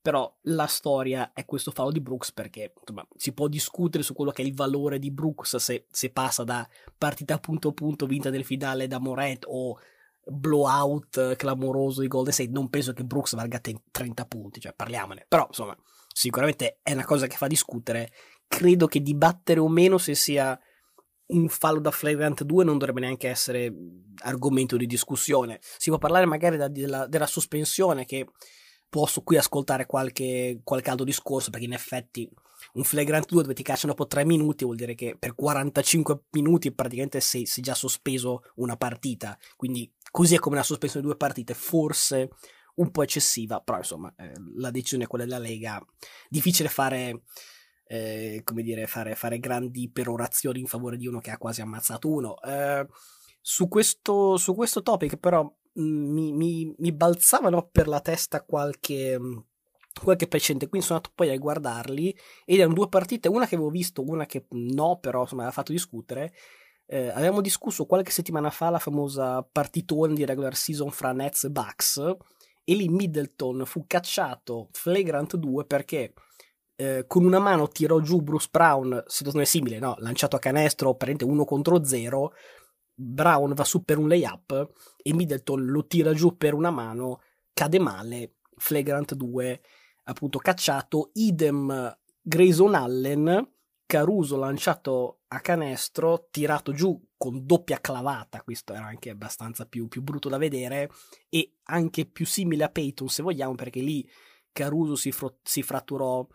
Però 0.02 0.34
la 0.44 0.66
storia 0.66 1.34
è 1.34 1.46
questo 1.46 1.72
fallo 1.72 1.92
di 1.92 2.00
Brooks 2.00 2.32
perché 2.32 2.74
insomma, 2.80 3.06
si 3.16 3.34
può 3.34 3.48
discutere 3.48 4.02
su 4.02 4.14
quello 4.14 4.32
che 4.32 4.42
è 4.42 4.46
il 4.46 4.56
valore 4.56 4.98
di 4.98 5.12
Brooks 5.12 5.58
se, 5.58 5.86
se 5.92 6.10
passa 6.12 6.44
da 6.46 6.68
partita 6.98 7.38
punto 7.38 7.68
a 7.70 7.74
punto 7.74 8.06
vinta 8.06 8.30
nel 8.30 8.46
finale 8.46 8.88
da 8.88 8.98
Moret 8.98 9.44
o 9.48 9.78
blowout 10.24 11.36
clamoroso 11.36 12.02
di 12.02 12.08
Golden 12.08 12.34
State. 12.34 12.50
Non 12.50 12.70
penso 12.70 12.94
che 12.94 13.04
Brooks 13.04 13.36
valga 13.36 13.60
30 13.60 14.26
punti, 14.26 14.62
cioè 14.62 14.74
parliamone. 14.74 15.26
Però 15.28 15.46
insomma, 15.48 15.78
sicuramente 16.08 16.80
è 16.82 16.94
una 16.94 17.06
cosa 17.06 17.28
che 17.28 17.36
fa 17.36 17.48
discutere 17.48 18.10
credo 18.50 18.88
che 18.88 19.02
dibattere 19.02 19.60
o 19.60 19.70
meno 19.70 19.98
se 20.00 20.16
sia 20.16 20.60
un 21.28 21.48
fallo 21.48 21.80
da 21.80 21.92
flagrant 21.92 22.44
2 22.44 22.66
non 22.66 22.80
dovrebbe 22.80 23.02
neanche 23.02 23.30
essere 23.30 23.72
argomento 24.24 24.76
di 24.76 24.88
discussione. 24.88 25.60
Si 25.78 25.90
può 25.90 26.00
parlare 26.00 26.26
magari 26.26 26.58
da, 26.58 26.68
della, 26.68 27.06
della, 27.06 27.28
sospensione 27.28 28.06
che 28.06 28.28
posso 28.90 29.22
qui 29.22 29.38
ascoltare 29.38 29.86
qualche, 29.86 30.62
qualche 30.64 30.90
altro 30.90 31.06
discorso 31.06 31.52
perché 31.52 31.68
in 31.68 31.74
effetti 31.74 32.28
un 32.74 32.84
flagrant 32.84 33.28
2 33.28 33.44
dove 33.44 33.54
ti 33.54 33.62
cacciano 33.62 33.94
dopo 33.94 34.08
3 34.08 34.26
minuti 34.26 34.64
vuol 34.64 34.76
dire 34.76 34.96
che 34.96 35.16
per 35.18 35.36
45 35.36 36.24
minuti 36.32 36.72
praticamente 36.74 37.22
sei, 37.22 37.46
sei 37.46 37.62
già 37.62 37.76
sospeso 37.76 38.42
una 38.56 38.76
partita. 38.76 39.38
Quindi 39.56 39.90
così 40.10 40.36
è 40.36 40.40
come 40.40 40.56
una 40.56 40.66
sospensione 40.66 41.06
di 41.06 41.12
due 41.12 41.20
partite, 41.20 41.54
forse 41.54 42.30
un 42.76 42.90
po' 42.90 43.04
eccessiva, 43.04 43.62
però 43.62 43.78
insomma 43.78 44.12
eh, 44.18 44.32
la 44.56 44.72
decisione 44.72 45.04
è 45.04 45.08
quella 45.08 45.26
della 45.26 45.38
Lega. 45.38 45.80
Difficile 46.28 46.70
fare 46.70 47.22
eh, 47.92 48.42
come 48.44 48.62
dire, 48.62 48.86
fare, 48.86 49.16
fare, 49.16 49.40
grandi 49.40 49.90
perorazioni 49.90 50.60
in 50.60 50.68
favore 50.68 50.96
di 50.96 51.08
uno 51.08 51.20
che 51.20 51.32
ha 51.32 51.40
quasi 51.40 51.62
ammazzato 51.62 52.08
uno. 52.08 52.40
Eh, 52.42 52.86
su, 53.42 53.68
questo, 53.68 54.38
su 54.38 54.54
questo 54.54 54.84
topic, 54.84 55.18
però, 55.18 55.44
mm, 55.80 56.14
mi, 56.14 56.32
mi, 56.32 56.76
mi, 56.78 56.92
balzavano 56.92 57.68
per 57.72 57.88
la 57.88 58.00
testa 58.00 58.44
qualche, 58.44 59.20
mm, 59.20 59.38
qualche 60.04 60.28
precedente, 60.28 60.68
quindi 60.70 60.86
sono 60.86 61.00
andato 61.00 61.16
poi 61.16 61.32
a 61.32 61.38
guardarli 61.38 62.16
ed 62.46 62.60
erano 62.60 62.76
due 62.76 62.90
partite, 62.90 63.28
una 63.28 63.48
che 63.48 63.56
avevo 63.56 63.72
visto, 63.72 64.04
una 64.06 64.28
che 64.28 64.46
no, 64.50 65.00
però 65.00 65.22
insomma 65.22 65.42
aveva 65.42 65.56
fatto 65.56 65.72
discutere. 65.72 66.32
Eh, 66.86 67.08
avevamo 67.10 67.42
discusso 67.42 67.86
qualche 67.86 68.12
settimana 68.12 68.52
fa 68.52 68.70
la 68.70 68.80
famosa 68.80 69.42
partitone 69.44 70.14
di 70.14 70.26
regular 70.26 70.56
season 70.56 70.92
fra 70.92 71.12
Nets 71.12 71.46
e 71.46 71.50
Bucks 71.50 71.98
e 72.64 72.76
lì 72.76 72.88
Middleton 72.88 73.64
fu 73.66 73.86
cacciato 73.88 74.70
flagrant 74.72 75.36
2 75.36 75.66
perché 75.66 76.14
eh, 76.80 77.04
con 77.08 77.26
una 77.26 77.40
mano 77.40 77.68
tirò 77.68 78.00
giù 78.00 78.22
Bruce 78.22 78.48
Brown, 78.50 79.04
situazione 79.06 79.46
simile, 79.46 79.80
no? 79.80 79.96
lanciato 80.00 80.38
a 80.38 80.40
canestro, 80.40 80.96
prende 80.96 81.26
uno 81.26 81.44
contro 81.44 81.84
zero, 81.84 82.32
Brown 82.94 83.54
va 83.54 83.66
su 83.66 83.84
per 83.84 83.98
un 83.98 84.08
layup 84.08 84.72
e 85.02 85.14
Middleton 85.14 85.66
lo 85.66 85.86
tira 85.88 86.14
giù 86.14 86.38
per 86.38 86.54
una 86.54 86.72
mano, 86.72 87.20
cade 87.52 87.80
male, 87.80 88.36
flagrant 88.56 89.14
2, 89.14 89.62
appunto 90.06 90.40
cacciato, 90.40 91.10
idem 91.16 91.98
Grayson 92.22 92.74
Allen, 92.74 93.52
Caruso 93.86 94.38
lanciato 94.38 95.24
a 95.28 95.42
canestro, 95.42 96.28
tirato 96.32 96.72
giù 96.72 96.98
con 97.18 97.46
doppia 97.46 97.82
clavata, 97.82 98.42
questo 98.42 98.74
era 98.74 98.86
anche 98.86 99.10
abbastanza 99.10 99.66
più, 99.66 99.90
più 99.90 100.02
brutto 100.02 100.30
da 100.30 100.38
vedere, 100.38 100.90
e 101.28 101.56
anche 101.64 102.06
più 102.06 102.26
simile 102.26 102.64
a 102.64 102.70
Peyton 102.70 103.10
se 103.10 103.22
vogliamo, 103.22 103.56
perché 103.56 103.82
lì 103.82 104.10
Caruso 104.54 104.96
si, 104.96 105.12
fro- 105.12 105.40
si 105.44 105.62
fratturò 105.62 106.26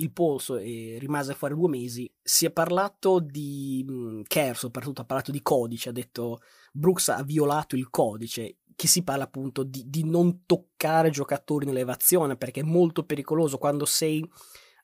il 0.00 0.12
polso 0.12 0.56
e 0.56 0.96
rimase 0.98 1.34
fuori 1.34 1.54
due 1.54 1.68
mesi. 1.68 2.10
Si 2.22 2.46
è 2.46 2.50
parlato 2.50 3.20
di 3.20 3.84
mh, 3.86 4.22
Kerr, 4.26 4.54
soprattutto 4.54 5.02
ha 5.02 5.04
parlato 5.04 5.30
di 5.30 5.42
codice, 5.42 5.90
ha 5.90 5.92
detto 5.92 6.40
Brooks 6.72 7.08
ha 7.08 7.22
violato 7.22 7.76
il 7.76 7.90
codice, 7.90 8.56
che 8.74 8.86
si 8.86 9.04
parla 9.04 9.24
appunto 9.24 9.62
di, 9.62 9.84
di 9.86 10.04
non 10.04 10.46
toccare 10.46 11.10
giocatori 11.10 11.64
in 11.66 11.70
elevazione 11.70 12.36
perché 12.36 12.60
è 12.60 12.64
molto 12.64 13.04
pericoloso 13.04 13.58
quando 13.58 13.84
sei 13.84 14.26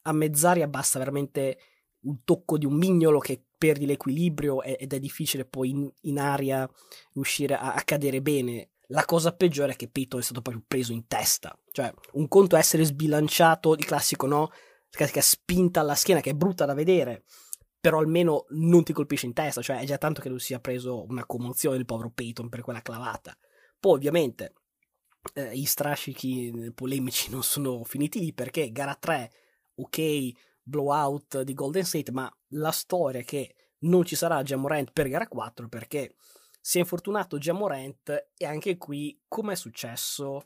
a 0.03 0.13
mezz'aria 0.13 0.69
basta 0.69 0.99
veramente 0.99 1.59
un 2.01 2.23
tocco 2.23 2.59
di 2.59 2.67
un 2.67 2.75
mignolo 2.75 3.19
che 3.19 3.43
perdi 3.57 3.87
l'equilibrio 3.87 4.63
ed 4.63 4.93
è 4.93 4.99
difficile 4.99 5.47
poi 5.47 5.71
in, 5.71 5.91
in 6.03 6.19
aria 6.19 6.69
riuscire 7.15 7.57
a, 7.57 7.73
a 7.73 7.83
cadere 7.83 8.21
bene. 8.21 8.71
La 8.89 9.05
cosa 9.05 9.35
peggiore 9.35 9.73
è 9.73 9.77
che 9.77 9.89
Peyton 9.89 10.21
è 10.21 10.23
stato 10.23 10.43
proprio 10.43 10.63
preso 10.69 10.93
in 10.93 11.07
testa. 11.09 11.59
Cioè, 11.73 11.93
un 12.13 12.29
conto 12.29 12.55
è 12.55 12.59
essere 12.59 12.85
sbilanciato, 12.85 13.75
di 13.75 13.83
classico 13.83 14.27
no, 14.27 14.51
classica 14.91 15.21
spinta 15.21 15.81
alla 15.81 15.95
schiena 15.95 16.21
che 16.21 16.31
è 16.31 16.35
brutta 16.35 16.65
da 16.65 16.75
vedere, 16.75 17.25
però 17.81 17.99
almeno 17.99 18.47
non 18.51 18.83
ti 18.83 18.93
colpisce 18.93 19.27
in 19.27 19.33
testa, 19.33 19.63
cioè 19.63 19.79
è 19.79 19.85
già 19.85 19.99
tanto 19.99 20.21
che 20.21 20.29
non 20.29 20.39
sia 20.39 20.59
preso 20.61 21.05
una 21.05 21.25
commozione 21.25 21.77
il 21.77 21.85
povero 21.85 22.11
Peyton 22.11 22.49
per 22.49 22.63
quella 22.63 22.83
clavata. 22.83 23.37
Poi 23.79 23.95
ovviamente 23.95 24.55
eh, 25.35 25.53
i 25.53 25.65
strascichi 25.65 26.73
polemici 26.75 27.31
non 27.31 27.43
sono 27.43 27.85
finiti 27.85 28.19
lì 28.19 28.33
perché 28.33 28.73
gara 28.73 28.95
3, 28.95 29.31
ok, 29.77 30.31
blowout 30.63 31.43
di 31.43 31.55
Golden 31.55 31.85
State, 31.85 32.11
ma 32.11 32.31
la 32.49 32.73
storia 32.73 33.23
che 33.23 33.55
non 33.81 34.05
ci 34.05 34.17
sarà 34.17 34.43
Jamorant 34.43 34.91
per 34.93 35.09
gara 35.09 35.29
4 35.29 35.69
perché 35.69 36.17
si 36.61 36.79
è 36.79 36.81
infortunato 36.81 37.39
Jamorant 37.39 38.31
e 38.37 38.45
anche 38.45 38.77
qui 38.77 39.21
come 39.29 39.53
è 39.53 39.57
successo 39.57 40.43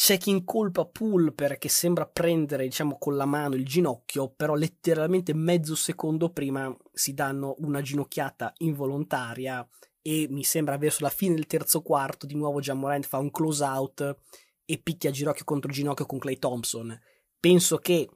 c'è 0.00 0.16
chi 0.16 0.30
incolpa 0.30 0.84
Pool 0.84 1.34
perché 1.34 1.68
sembra 1.68 2.06
prendere, 2.06 2.62
diciamo, 2.62 2.98
con 2.98 3.16
la 3.16 3.24
mano 3.24 3.56
il 3.56 3.66
ginocchio, 3.66 4.28
però 4.30 4.54
letteralmente 4.54 5.34
mezzo 5.34 5.74
secondo 5.74 6.30
prima 6.30 6.72
si 6.92 7.14
danno 7.14 7.56
una 7.58 7.82
ginocchiata 7.82 8.52
involontaria 8.58 9.68
e 10.00 10.28
mi 10.30 10.44
sembra 10.44 10.78
verso 10.78 11.02
la 11.02 11.10
fine 11.10 11.34
del 11.34 11.46
terzo 11.46 11.82
quarto 11.82 12.26
di 12.26 12.36
nuovo 12.36 12.60
Jamorant 12.60 13.06
fa 13.06 13.18
un 13.18 13.32
close 13.32 13.64
out 13.64 14.18
e 14.64 14.78
picchia 14.78 15.10
ginocchio 15.10 15.44
contro 15.44 15.72
ginocchio 15.72 16.06
con 16.06 16.20
Clay 16.20 16.38
Thompson. 16.38 16.96
Penso 17.40 17.78
che 17.78 18.08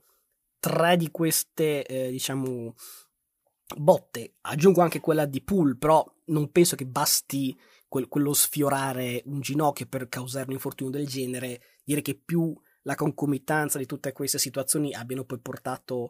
tre 0.61 0.97
di 0.97 1.11
queste, 1.11 1.85
eh, 1.85 2.11
diciamo, 2.13 2.77
botte, 3.77 4.35
aggiungo 4.43 4.83
anche 4.83 5.01
quella 5.01 5.27
di 5.27 5.43
Pool, 5.43 5.77
però 5.77 6.07
non 6.27 6.53
penso 6.53 6.77
che 6.77 6.87
basti 6.87 7.59
quel, 7.93 8.09
quello 8.09 8.33
sfiorare 8.33 9.23
un 9.27 9.41
ginocchio 9.41 9.85
per 9.85 10.09
causare 10.09 10.47
un 10.47 10.55
infortunio 10.55 10.91
del 10.91 11.07
genere, 11.07 11.61
dire 11.85 12.03
che 12.03 12.15
più 12.15 12.55
la 12.83 12.95
concomitanza 12.95 13.79
di 13.79 13.87
tutte 13.87 14.13
queste 14.13 14.39
situazioni 14.39 14.93
abbiano 14.93 15.25
poi 15.25 15.39
portato 15.39 16.09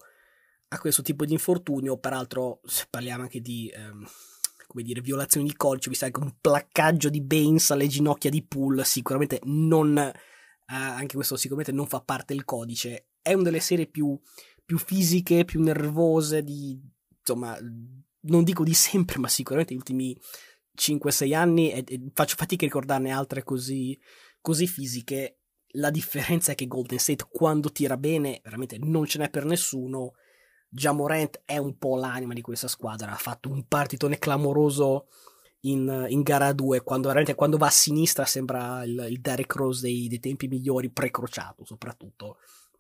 a 0.69 0.79
questo 0.79 1.03
tipo 1.03 1.25
di 1.25 1.33
infortunio, 1.33 1.99
peraltro 1.99 2.61
se 2.65 2.87
parliamo 2.89 3.23
anche 3.23 3.41
di 3.41 3.71
ehm, 3.75 4.07
come 4.73 4.83
dire, 4.83 5.03
violazioni 5.03 5.47
di 5.47 5.55
codice, 5.55 5.91
vi 5.91 5.97
sa 5.97 6.11
che 6.11 6.19
un 6.19 6.35
placcaggio 6.41 7.11
di 7.11 7.21
Baines 7.21 7.71
alle 7.71 7.89
ginocchia 7.89 8.31
di 8.31 8.43
Pool 8.43 8.85
sicuramente 8.87 9.39
non, 9.45 9.99
eh, 9.99 10.13
anche 10.67 11.15
questo 11.15 11.37
sicuramente 11.37 11.73
non 11.73 11.87
fa 11.87 12.01
parte 12.01 12.33
del 12.33 12.47
codice, 12.47 13.09
è 13.21 13.35
una 13.35 13.45
delle 13.45 13.61
serie 13.61 13.87
più, 13.87 14.19
più 14.65 14.79
fisiche, 14.79 15.45
più 15.45 15.61
nervose, 15.61 16.43
di, 16.43 16.81
insomma, 17.19 17.55
non 18.21 18.45
dico 18.45 18.65
di 18.65 18.73
sempre, 18.73 19.19
ma 19.19 19.29
sicuramente 19.29 19.75
negli 19.75 19.83
ultimi 19.83 20.17
5-6 20.75 21.35
anni 21.35 21.71
e, 21.71 21.85
e 21.87 22.01
faccio 22.15 22.37
fatica 22.37 22.65
a 22.65 22.69
ricordarne 22.69 23.11
altre 23.11 23.45
così, 23.45 23.99
così 24.41 24.67
fisiche. 24.67 25.42
La 25.73 25.91
differenza 25.91 26.53
è 26.53 26.55
che 26.55 26.67
Golden 26.67 26.99
State 26.99 27.27
quando 27.31 27.73
tira 27.73 27.97
bene 27.97 28.41
veramente 28.43 28.79
non 28.79 29.07
ce 29.07 29.19
n'è 29.19 29.31
per 29.31 29.45
nessuno. 29.45 30.15
Già 30.69 30.93
Morant 30.93 31.43
è 31.45 31.59
un 31.59 31.77
po' 31.77 31.97
l'anima 31.97 32.33
di 32.33 32.41
questa 32.41 32.69
squadra, 32.69 33.13
ha 33.13 33.17
fatto 33.17 33.51
un 33.51 33.67
partitone 33.67 34.19
clamoroso 34.19 35.07
in, 35.61 36.07
in 36.09 36.23
gara 36.23 36.53
2, 36.53 36.83
quando, 36.83 37.09
veramente, 37.09 37.35
quando 37.35 37.59
va 37.59 37.67
a 37.67 37.71
sinistra 37.71 38.25
sembra 38.25 38.83
il, 38.85 39.07
il 39.11 39.21
Derek 39.21 39.55
Rose 39.55 39.83
dei, 39.83 40.09
dei 40.09 40.19
tempi 40.19 40.49
migliori, 40.49 40.91
precrociato 40.91 41.65
soprattutto. 41.65 42.27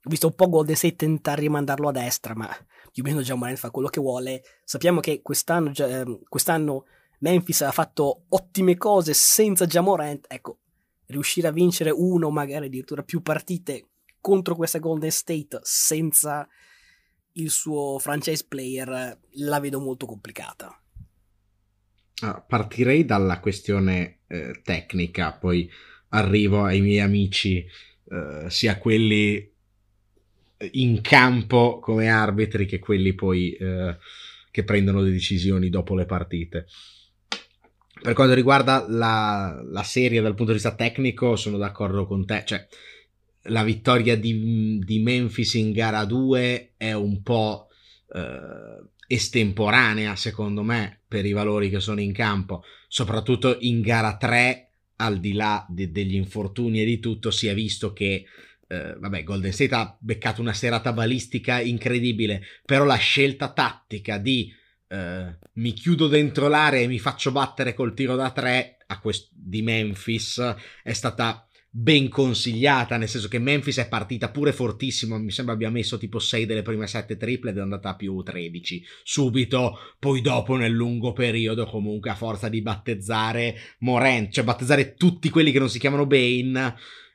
Ho 0.05 0.11
visto 0.11 0.26
un 0.26 0.35
po' 0.35 0.48
Golden 0.48 0.74
State 0.74 0.96
tentare 0.96 1.42
di 1.42 1.48
mandarlo 1.48 1.88
a 1.88 1.92
destra, 1.92 2.35
ma 2.35 2.48
più 2.90 3.02
o 3.05 3.07
meno 3.07 3.22
Già 3.22 3.35
Morant 3.35 3.59
fa 3.59 3.70
quello 3.70 3.88
che 3.88 4.00
vuole. 4.00 4.42
Sappiamo 4.64 5.00
che 5.00 5.22
quest'anno, 5.22 5.72
ehm, 5.74 6.20
quest'anno 6.28 6.87
Memphis 7.22 7.61
ha 7.62 7.70
fatto 7.70 8.24
ottime 8.31 8.76
cose 8.76 9.14
senza 9.14 9.66
Jamorant, 9.66 10.26
ecco, 10.28 10.59
riuscire 11.06 11.48
a 11.48 11.52
vincere 11.52 11.90
uno, 11.90 12.30
magari 12.30 12.66
addirittura 12.66 13.02
più 13.02 13.22
partite 13.22 13.88
contro 14.20 14.54
questa 14.54 14.78
Golden 14.78 15.10
State 15.10 15.58
senza 15.62 16.48
il 17.32 17.50
suo 17.50 17.98
franchise 17.98 18.44
player 18.46 19.18
la 19.30 19.60
vedo 19.60 19.80
molto 19.80 20.06
complicata. 20.06 20.76
Ah, 22.20 22.40
partirei 22.40 23.04
dalla 23.04 23.40
questione 23.40 24.20
eh, 24.28 24.60
tecnica, 24.62 25.32
poi 25.32 25.68
arrivo 26.10 26.64
ai 26.64 26.80
miei 26.80 27.00
amici, 27.00 27.66
eh, 28.10 28.44
sia 28.48 28.78
quelli 28.78 29.50
in 30.70 31.00
campo 31.00 31.80
come 31.80 32.08
arbitri 32.08 32.66
che 32.66 32.78
quelli 32.78 33.14
poi 33.14 33.52
eh, 33.54 33.96
che 34.50 34.64
prendono 34.64 35.00
le 35.00 35.10
decisioni 35.10 35.68
dopo 35.68 35.96
le 35.96 36.06
partite. 36.06 36.66
Per 38.02 38.14
quanto 38.14 38.34
riguarda 38.34 38.84
la, 38.88 39.62
la, 39.64 39.82
serie 39.84 40.20
dal 40.20 40.34
punto 40.34 40.50
di 40.50 40.58
vista 40.58 40.74
tecnico, 40.74 41.36
sono 41.36 41.56
d'accordo 41.56 42.04
con 42.04 42.26
te. 42.26 42.42
Cioè, 42.44 42.66
la 43.42 43.62
vittoria 43.62 44.16
di, 44.16 44.80
di 44.82 44.98
Memphis 44.98 45.54
in 45.54 45.70
gara 45.70 46.04
2 46.04 46.72
è 46.76 46.92
un 46.92 47.22
po' 47.22 47.68
eh, 48.12 48.82
estemporanea, 49.06 50.16
secondo 50.16 50.64
me, 50.64 50.98
per 51.06 51.24
i 51.26 51.32
valori 51.32 51.70
che 51.70 51.78
sono 51.78 52.00
in 52.00 52.12
campo. 52.12 52.64
Soprattutto 52.88 53.56
in 53.60 53.80
gara 53.82 54.16
3, 54.16 54.68
al 54.96 55.20
di 55.20 55.32
là 55.32 55.64
de, 55.68 55.92
degli 55.92 56.16
infortuni 56.16 56.80
e 56.80 56.84
di 56.84 56.98
tutto, 56.98 57.30
si 57.30 57.46
è 57.46 57.54
visto 57.54 57.92
che 57.92 58.24
eh, 58.66 58.96
vabbè, 58.98 59.22
Golden 59.22 59.52
State 59.52 59.74
ha 59.74 59.96
beccato 60.00 60.40
una 60.40 60.54
serata 60.54 60.92
balistica 60.92 61.60
incredibile, 61.60 62.42
però 62.64 62.84
la 62.84 62.96
scelta 62.96 63.52
tattica 63.52 64.18
di 64.18 64.52
eh, 64.92 65.38
mi 65.55 65.72
chiudo 65.72 66.07
dentro 66.07 66.48
l'area 66.48 66.81
e 66.81 66.87
mi 66.87 66.98
faccio 66.98 67.33
battere 67.33 67.72
col 67.72 67.94
tiro 67.94 68.14
da 68.14 68.31
tre 68.31 68.76
quest- 69.00 69.31
di 69.33 69.62
Memphis 69.62 70.55
è 70.83 70.92
stata 70.92 71.46
ben 71.74 72.11
consigliata, 72.11 72.98
nel 72.98 73.09
senso 73.09 73.28
che 73.28 73.38
Memphis 73.38 73.78
è 73.78 73.88
partita 73.88 74.31
pure 74.31 74.52
fortissimo, 74.52 75.18
mi 75.18 75.31
sembra 75.31 75.55
abbia 75.55 75.70
messo 75.70 75.96
tipo 75.96 76.18
6 76.18 76.44
delle 76.44 76.61
prime 76.61 76.87
7 76.87 77.16
triple 77.16 77.50
ed 77.50 77.57
è 77.57 77.61
andata 77.61 77.88
a 77.88 77.96
più 77.96 78.20
13 78.22 78.85
subito, 79.02 79.78
poi 79.98 80.20
dopo 80.20 80.57
nel 80.57 80.72
lungo 80.72 81.14
periodo 81.14 81.64
comunque 81.64 82.11
a 82.11 82.14
forza 82.14 82.50
di 82.50 82.61
battezzare 82.61 83.57
Morant, 83.78 84.31
cioè 84.31 84.44
battezzare 84.44 84.92
tutti 84.92 85.31
quelli 85.31 85.50
che 85.50 85.59
non 85.59 85.70
si 85.70 85.78
chiamano 85.78 86.05
Bane 86.05 86.74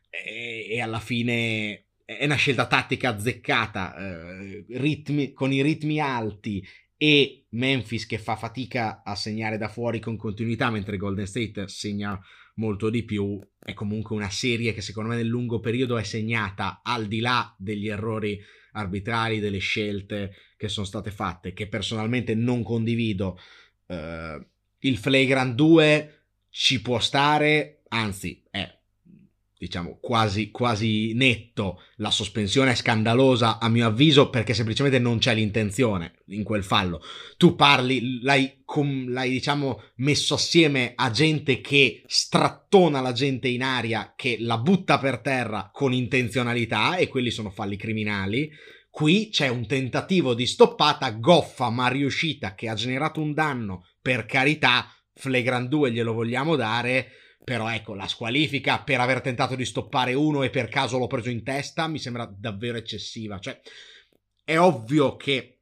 e, 0.09 0.67
e 0.71 0.81
alla 0.81 0.99
fine 0.99 1.83
è 2.03 2.25
una 2.25 2.35
scelta 2.35 2.65
tattica 2.65 3.09
azzeccata, 3.09 3.95
eh, 3.95 4.65
ritmi, 4.69 5.33
con 5.33 5.53
i 5.53 5.61
ritmi 5.61 5.99
alti 5.99 6.65
e 6.97 7.45
Memphis 7.49 8.05
che 8.05 8.17
fa 8.17 8.35
fatica 8.35 9.03
a 9.03 9.15
segnare 9.15 9.57
da 9.57 9.69
fuori 9.69 9.99
con 9.99 10.17
continuità 10.17 10.69
mentre 10.69 10.97
Golden 10.97 11.27
State 11.27 11.67
segna 11.67 12.19
molto 12.55 12.89
di 12.89 13.03
più. 13.03 13.39
È 13.59 13.73
comunque 13.73 14.15
una 14.15 14.29
serie 14.29 14.73
che 14.73 14.81
secondo 14.81 15.09
me 15.09 15.15
nel 15.15 15.27
lungo 15.27 15.59
periodo 15.59 15.97
è 15.97 16.03
segnata 16.03 16.81
al 16.83 17.07
di 17.07 17.19
là 17.19 17.53
degli 17.57 17.87
errori 17.87 18.41
arbitrali 18.73 19.39
delle 19.39 19.59
scelte 19.59 20.33
che 20.55 20.67
sono 20.67 20.85
state 20.85 21.11
fatte 21.11 21.53
che 21.53 21.67
personalmente 21.67 22.35
non 22.35 22.63
condivido. 22.63 23.39
Uh, 23.85 24.43
il 24.79 24.97
flagrant 24.97 25.55
2 25.55 26.21
ci 26.49 26.81
può 26.81 26.99
stare 26.99 27.83
anzi 27.89 28.43
è 28.49 28.76
diciamo 29.57 29.97
quasi, 29.99 30.51
quasi 30.51 31.13
netto. 31.13 31.81
La 31.95 32.11
sospensione 32.11 32.71
è 32.71 32.75
scandalosa 32.75 33.59
a 33.59 33.69
mio 33.69 33.87
avviso 33.87 34.29
perché 34.29 34.53
semplicemente 34.53 34.99
non 34.99 35.17
c'è 35.17 35.33
l'intenzione 35.33 36.13
in 36.27 36.43
quel 36.43 36.63
fallo. 36.63 37.01
Tu 37.37 37.55
parli 37.55 38.21
l'hai, 38.21 38.61
com, 38.63 39.09
l'hai 39.09 39.29
diciamo 39.29 39.81
messo 39.95 40.35
assieme 40.35 40.93
a 40.95 41.09
gente 41.11 41.61
che 41.61 42.03
strattona 42.05 43.01
la 43.01 43.11
gente 43.11 43.47
in 43.47 43.63
aria 43.63 44.13
che 44.15 44.37
la 44.39 44.57
butta 44.57 44.99
per 44.99 45.19
terra 45.19 45.69
con 45.73 45.93
intenzionalità 45.93 46.97
e 46.97 47.07
quelli 47.07 47.31
sono 47.31 47.49
falli 47.49 47.77
criminali. 47.77 48.49
Qui 48.89 49.29
c'è 49.29 49.47
un 49.47 49.67
tentativo 49.67 50.33
di 50.33 50.47
stoppata 50.47 51.11
goffa 51.11 51.69
ma 51.69 51.87
riuscita 51.87 52.55
che 52.55 52.67
ha 52.67 52.73
generato 52.73 53.21
un 53.21 53.33
danno. 53.33 53.85
Per 54.01 54.25
carità 54.25 54.91
Flagrant 55.13 55.67
2 55.67 55.91
glielo 55.91 56.13
vogliamo 56.13 56.55
dare 56.55 57.11
però 57.47 57.71
ecco, 57.71 57.93
la 57.93 58.09
squalifica 58.09 58.81
per 58.81 58.99
aver 58.99 59.21
tentato 59.21 59.55
di 59.55 59.63
stoppare 59.63 60.13
uno 60.13 60.43
e 60.43 60.49
per 60.49 60.67
caso 60.67 60.97
l'ho 60.97 61.07
preso 61.07 61.29
in 61.29 61.43
testa 61.43 61.87
mi 61.87 61.97
sembra 61.97 62.25
davvero 62.25 62.77
eccessiva. 62.77 63.39
Cioè, 63.39 63.61
è 64.43 64.59
ovvio 64.59 65.15
che 65.15 65.59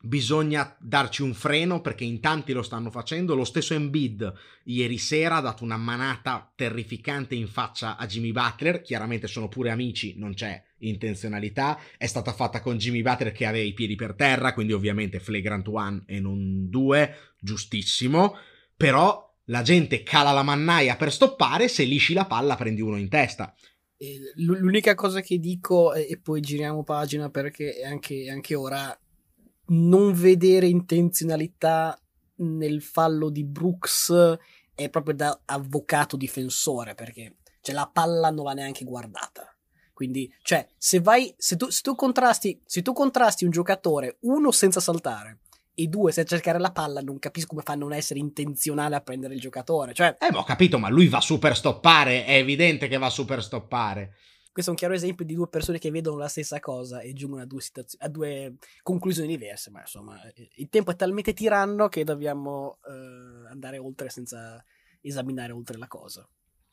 bisogna 0.00 0.76
darci 0.80 1.22
un 1.22 1.34
freno 1.34 1.80
perché 1.80 2.02
in 2.02 2.18
tanti 2.18 2.52
lo 2.52 2.62
stanno 2.62 2.90
facendo. 2.90 3.36
Lo 3.36 3.44
stesso 3.44 3.74
Embiid 3.74 4.32
ieri 4.64 4.98
sera 4.98 5.36
ha 5.36 5.40
dato 5.40 5.62
una 5.62 5.76
manata 5.76 6.52
terrificante 6.56 7.36
in 7.36 7.46
faccia 7.46 7.96
a 7.96 8.04
Jimmy 8.04 8.32
Butler. 8.32 8.82
Chiaramente 8.82 9.28
sono 9.28 9.46
pure 9.46 9.70
amici, 9.70 10.14
non 10.16 10.34
c'è 10.34 10.60
intenzionalità. 10.78 11.78
È 11.96 12.06
stata 12.06 12.32
fatta 12.32 12.60
con 12.60 12.76
Jimmy 12.76 13.02
Butler 13.02 13.30
che 13.30 13.46
aveva 13.46 13.64
i 13.64 13.72
piedi 13.72 13.94
per 13.94 14.16
terra, 14.16 14.52
quindi 14.52 14.72
ovviamente 14.72 15.20
flagrant 15.20 15.68
one 15.68 16.02
e 16.06 16.18
non 16.18 16.68
due, 16.68 17.34
giustissimo. 17.38 18.36
Però 18.76 19.27
la 19.48 19.62
gente 19.62 20.02
cala 20.02 20.32
la 20.32 20.42
mannaia 20.42 20.96
per 20.96 21.12
stoppare, 21.12 21.68
se 21.68 21.84
lisci 21.84 22.14
la 22.14 22.26
palla 22.26 22.56
prendi 22.56 22.80
uno 22.80 22.96
in 22.96 23.08
testa. 23.08 23.54
L'unica 24.36 24.94
cosa 24.94 25.20
che 25.20 25.38
dico, 25.38 25.92
e 25.92 26.18
poi 26.22 26.40
giriamo 26.40 26.84
pagina 26.84 27.30
perché 27.30 27.82
anche, 27.82 28.30
anche 28.30 28.54
ora, 28.54 28.96
non 29.70 30.12
vedere 30.12 30.66
intenzionalità 30.66 32.00
nel 32.36 32.80
fallo 32.80 33.28
di 33.28 33.44
Brooks 33.44 34.36
è 34.74 34.88
proprio 34.88 35.14
da 35.14 35.40
avvocato 35.44 36.16
difensore 36.16 36.94
perché 36.94 37.38
cioè, 37.60 37.74
la 37.74 37.90
palla 37.92 38.30
non 38.30 38.44
l'ha 38.44 38.52
neanche 38.52 38.84
guardata. 38.84 39.52
Quindi, 39.92 40.32
cioè, 40.42 40.64
se 40.76 41.00
vai, 41.00 41.34
se 41.36 41.56
tu, 41.56 41.68
se 41.70 41.80
tu, 41.82 41.96
contrasti, 41.96 42.62
se 42.64 42.82
tu 42.82 42.92
contrasti 42.92 43.44
un 43.44 43.50
giocatore, 43.50 44.18
uno 44.20 44.52
senza 44.52 44.78
saltare, 44.78 45.40
e 45.80 45.86
due, 45.86 46.10
se 46.10 46.22
a 46.22 46.24
cercare 46.24 46.58
la 46.58 46.72
palla, 46.72 47.00
non 47.00 47.20
capisco 47.20 47.46
come 47.50 47.62
fa 47.62 47.74
a 47.74 47.76
non 47.76 47.92
essere 47.92 48.18
intenzionale 48.18 48.96
a 48.96 49.00
prendere 49.00 49.34
il 49.34 49.40
giocatore. 49.40 49.94
Cioè, 49.94 50.16
eh, 50.18 50.32
ma 50.32 50.40
ho 50.40 50.44
capito, 50.44 50.76
ma 50.76 50.88
lui 50.88 51.06
va 51.06 51.20
super 51.20 51.54
stoppare, 51.54 52.24
è 52.24 52.34
evidente 52.34 52.88
che 52.88 52.98
va 52.98 53.08
super 53.08 53.40
stoppare. 53.40 54.16
Questo 54.50 54.72
è 54.72 54.74
un 54.74 54.80
chiaro 54.80 54.94
esempio 54.94 55.24
di 55.24 55.34
due 55.34 55.48
persone 55.48 55.78
che 55.78 55.92
vedono 55.92 56.16
la 56.16 56.26
stessa 56.26 56.58
cosa 56.58 56.98
e 56.98 57.12
giungono 57.12 57.42
a 57.42 57.46
due, 57.46 57.60
situazio- 57.60 57.96
a 58.02 58.08
due 58.08 58.56
conclusioni 58.82 59.28
diverse, 59.28 59.70
ma 59.70 59.82
insomma, 59.82 60.20
il 60.56 60.68
tempo 60.68 60.90
è 60.90 60.96
talmente 60.96 61.32
tiranno 61.32 61.86
che 61.86 62.02
dobbiamo 62.02 62.78
uh, 62.82 63.46
andare 63.48 63.78
oltre 63.78 64.10
senza 64.10 64.60
esaminare 65.00 65.52
oltre 65.52 65.78
la 65.78 65.86
cosa. 65.86 66.28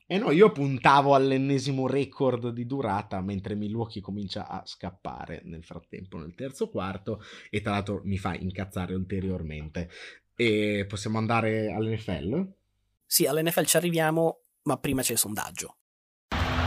E 0.08 0.20
no, 0.20 0.30
io 0.30 0.52
puntavo 0.52 1.16
all'ennesimo 1.16 1.88
record 1.88 2.50
di 2.50 2.68
durata 2.68 3.22
mentre 3.22 3.56
Milwaukee 3.56 4.02
comincia 4.02 4.48
a 4.48 4.62
scappare 4.64 5.42
nel 5.46 5.64
frattempo 5.64 6.18
nel 6.18 6.36
terzo 6.36 6.70
quarto 6.70 7.24
e 7.50 7.62
tra 7.62 7.72
l'altro 7.72 8.02
mi 8.04 8.18
fa 8.18 8.36
incazzare 8.36 8.94
ulteriormente. 8.94 9.90
E 10.36 10.86
possiamo 10.88 11.18
andare 11.18 11.72
all'NFL? 11.72 12.46
Sì, 13.06 13.26
all'NFL 13.26 13.66
ci 13.66 13.78
arriviamo, 13.78 14.42
ma 14.64 14.78
prima 14.78 15.02
c'è 15.02 15.14
il 15.14 15.18
sondaggio. 15.18 15.78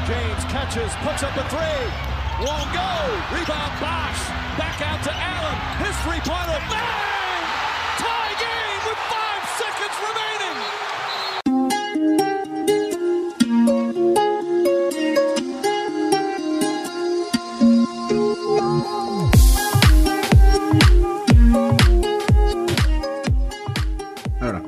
James 0.07 0.45
catches, 0.47 0.95
puts 1.03 1.23
up 1.23 1.37
a 1.37 1.47
three. 1.49 2.17
Won't 2.41 2.73
go. 2.73 3.37
Rebound 3.37 3.79
Bosch. 3.79 4.31
Back 4.57 4.81
out 4.81 5.03
to 5.03 5.11
Allen. 5.11 5.85
His! 5.85 6.38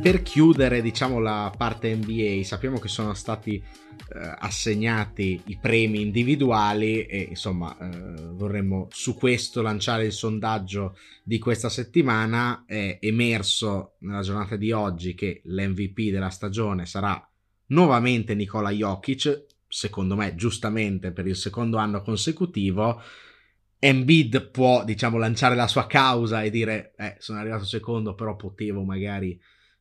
Per 0.01 0.23
chiudere, 0.23 0.81
diciamo, 0.81 1.19
la 1.19 1.53
parte 1.55 1.95
NBA, 1.95 2.43
sappiamo 2.43 2.79
che 2.79 2.89
sono 2.89 3.13
stati 3.13 3.57
eh, 3.57 4.35
assegnati 4.39 5.43
i 5.47 5.59
premi 5.61 6.01
individuali 6.01 7.05
e 7.05 7.27
insomma 7.29 7.77
eh, 7.79 8.15
vorremmo 8.33 8.89
su 8.91 9.15
questo 9.15 9.61
lanciare 9.61 10.07
il 10.07 10.13
sondaggio 10.13 10.97
di 11.23 11.39
questa 11.39 11.69
settimana. 11.69 12.65
È 12.67 12.99
emerso 13.01 13.97
nella 14.01 14.23
giornata 14.23 14.57
di 14.57 14.73
oggi 14.73 15.15
che 15.15 15.43
l'MVP 15.45 16.11
della 16.11 16.31
stagione 16.31 16.87
sarà 16.87 17.23
nuovamente 17.67 18.35
Nikola 18.35 18.71
Jokic, 18.71 19.45
secondo 19.69 20.17
me 20.17 20.35
giustamente 20.35 21.13
per 21.13 21.27
il 21.27 21.37
secondo 21.37 21.77
anno 21.77 22.01
consecutivo. 22.01 23.03
Embiid 23.79 24.51
può, 24.51 24.83
diciamo, 24.83 25.19
lanciare 25.19 25.55
la 25.55 25.67
sua 25.67 25.87
causa 25.87 26.43
e 26.43 26.51
dire, 26.51 26.95
eh, 26.97 27.17
sono 27.19 27.39
arrivato 27.39 27.65
secondo, 27.65 28.15
però 28.15 28.35
potevo 28.35 28.83
magari 28.83 29.39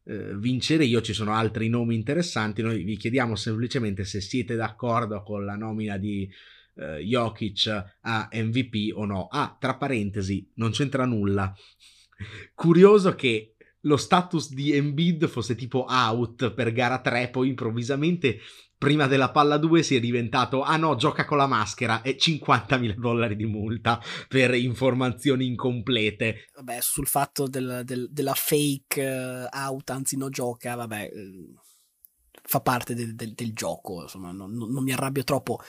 eh, 0.10 0.36
vincere 0.36 0.86
io. 0.86 1.02
Ci 1.02 1.14
sono 1.14 1.34
altri 1.34 1.70
nomi 1.70 1.94
interessanti. 1.94 2.64
Noi 2.64 2.84
vi 2.84 2.98
chiediamo 2.98 3.36
semplicemente 3.36 4.04
se 4.06 4.22
siete 4.22 4.56
d'accordo 4.56 5.22
con 5.22 5.46
la 5.46 5.56
nomina 5.56 5.98
di 5.98 6.28
eh, 6.76 6.98
Jokic 7.04 7.68
a 8.02 8.28
MVP 8.32 8.96
o 8.96 9.06
no. 9.06 9.28
Ah, 9.28 9.56
tra 9.60 9.76
parentesi, 9.76 10.50
non 10.56 10.72
c'entra 10.72 11.06
nulla. 11.06 11.54
Curioso 12.56 13.14
che 13.14 13.54
lo 13.82 13.98
status 13.98 14.52
di 14.52 14.74
Embiid 14.74 15.28
fosse 15.28 15.54
tipo 15.54 15.86
out 15.88 16.54
per 16.54 16.74
gara 16.74 17.00
3, 17.00 17.30
poi 17.30 17.50
improvvisamente 17.50 18.40
prima 18.80 19.08
della 19.08 19.30
palla 19.30 19.58
2 19.58 19.84
si 19.84 19.98
è 19.98 20.00
diventato 20.00 20.64
ah 20.64 20.78
no, 20.78 20.96
gioca 20.96 21.26
con 21.26 21.38
la 21.38 21.48
maschera 21.48 22.02
e 22.02 22.16
50.000 22.18 22.96
dollari 22.96 23.36
di 23.36 23.46
multa 23.46 24.02
per 24.28 24.56
informazioni 24.56 25.46
incomplete. 25.46 26.48
Vabbè, 26.56 26.80
sul 26.80 27.06
fatto 27.06 27.48
del, 27.48 27.82
del, 27.84 28.08
della 28.10 28.34
fake 28.34 29.50
uh, 29.52 29.56
out, 29.56 29.90
anzi 29.90 30.16
no 30.16 30.30
gioca, 30.30 30.76
vabbè, 30.76 31.10
uh, 31.14 31.60
fa 32.42 32.62
parte 32.62 32.96
del, 32.96 33.16
del 33.16 33.54
gioco, 33.54 34.04
insomma, 34.04 34.32
non, 34.32 34.54
non, 34.54 34.82
mi 34.82 34.94
arrabbio 34.94 35.26
troppo. 35.26 35.60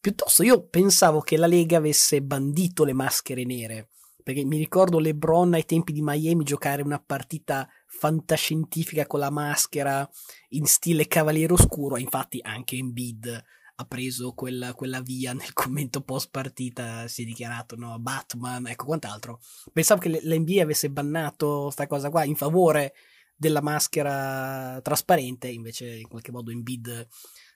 Piuttosto 0.00 0.42
io 0.42 0.66
pensavo 0.66 1.20
che 1.20 1.36
la 1.36 1.46
Lega 1.46 1.76
avesse 1.76 2.20
bandito 2.22 2.84
le 2.84 2.92
maschere 2.92 3.44
nere, 3.44 3.90
perché 4.24 4.44
mi 4.44 4.58
ricordo 4.58 4.98
LeBron 4.98 5.54
ai 5.54 5.64
tempi 5.64 5.92
di 5.92 6.02
Miami 6.02 6.42
giocare 6.42 6.82
una 6.82 7.00
partita 7.00 7.68
fantascientifica 7.98 9.06
con 9.06 9.18
la 9.18 9.30
maschera 9.30 10.08
in 10.50 10.66
stile 10.66 11.08
Cavaliere 11.08 11.52
Oscuro, 11.52 11.96
infatti 11.98 12.38
anche 12.40 12.76
Embiid 12.76 13.44
ha 13.80 13.84
preso 13.84 14.32
quella, 14.32 14.74
quella, 14.74 15.00
via 15.00 15.32
nel 15.32 15.52
commento 15.54 16.00
post 16.02 16.30
partita, 16.30 17.08
si 17.08 17.22
è 17.22 17.24
dichiarato 17.24 17.76
no, 17.76 17.98
Batman, 17.98 18.68
ecco 18.68 18.86
quant'altro. 18.86 19.40
Pensavo 19.72 20.00
che 20.00 20.20
l'NBA 20.22 20.62
avesse 20.62 20.90
bannato 20.90 21.62
questa 21.64 21.86
cosa 21.86 22.10
qua 22.10 22.24
in 22.24 22.36
favore 22.36 22.94
della 23.34 23.62
maschera 23.62 24.80
trasparente, 24.82 25.48
invece 25.48 25.86
in 25.96 26.08
qualche 26.08 26.32
modo 26.32 26.50
Embiid 26.50 27.08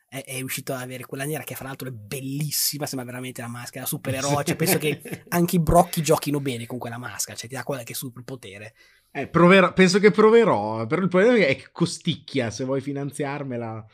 è, 0.09 0.25
è 0.25 0.37
riuscito 0.37 0.73
ad 0.73 0.81
avere 0.83 1.07
quella 1.07 1.25
nera 1.25 1.43
che 1.43 1.55
fra 1.55 1.67
l'altro 1.67 1.89
è 1.89 1.93
bellissima, 1.93 2.87
sembra 2.87 3.07
veramente 3.07 3.41
la 3.41 3.49
maschera 3.49 3.87
supereroe, 3.87 4.45
cioè 4.45 4.57
penso 4.57 4.79
che 4.79 5.01
anche 5.29 5.57
i 5.57 5.61
brocchi 5.61 6.03
giochino 6.03 6.39
bene 6.39 6.67
con 6.67 6.79
quella 6.79 6.99
maschera, 6.99 7.37
cioè 7.37 7.49
ti 7.49 7.55
dà 7.55 7.65
quella 7.65 7.83
che 7.83 7.93
è 7.93 7.97
superpotere. 7.97 8.75
Eh, 9.15 9.29
proverò, 9.29 9.75
penso 9.75 9.99
che 9.99 10.11
proverò, 10.11 10.87
però 10.87 11.03
il 11.03 11.09
problema 11.09 11.37
è 11.37 11.55
che 11.55 11.69
costicchia, 11.71 12.51
se 12.51 12.65
vuoi 12.65 12.81
finanziarmela. 12.81 13.85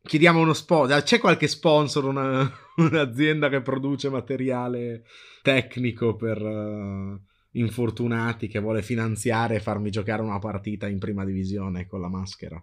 Chiediamo 0.00 0.40
uno 0.40 0.52
sponsor, 0.52 1.02
c'è 1.02 1.18
qualche 1.18 1.48
sponsor, 1.48 2.04
una, 2.04 2.48
un'azienda 2.76 3.48
che 3.48 3.60
produce 3.60 4.08
materiale 4.08 5.02
tecnico 5.42 6.14
per 6.14 6.40
uh, 6.40 7.20
infortunati 7.58 8.46
che 8.46 8.60
vuole 8.60 8.82
finanziare 8.82 9.56
e 9.56 9.60
farmi 9.60 9.90
giocare 9.90 10.22
una 10.22 10.38
partita 10.38 10.86
in 10.86 11.00
prima 11.00 11.24
divisione 11.24 11.86
con 11.86 12.00
la 12.00 12.08
maschera? 12.08 12.62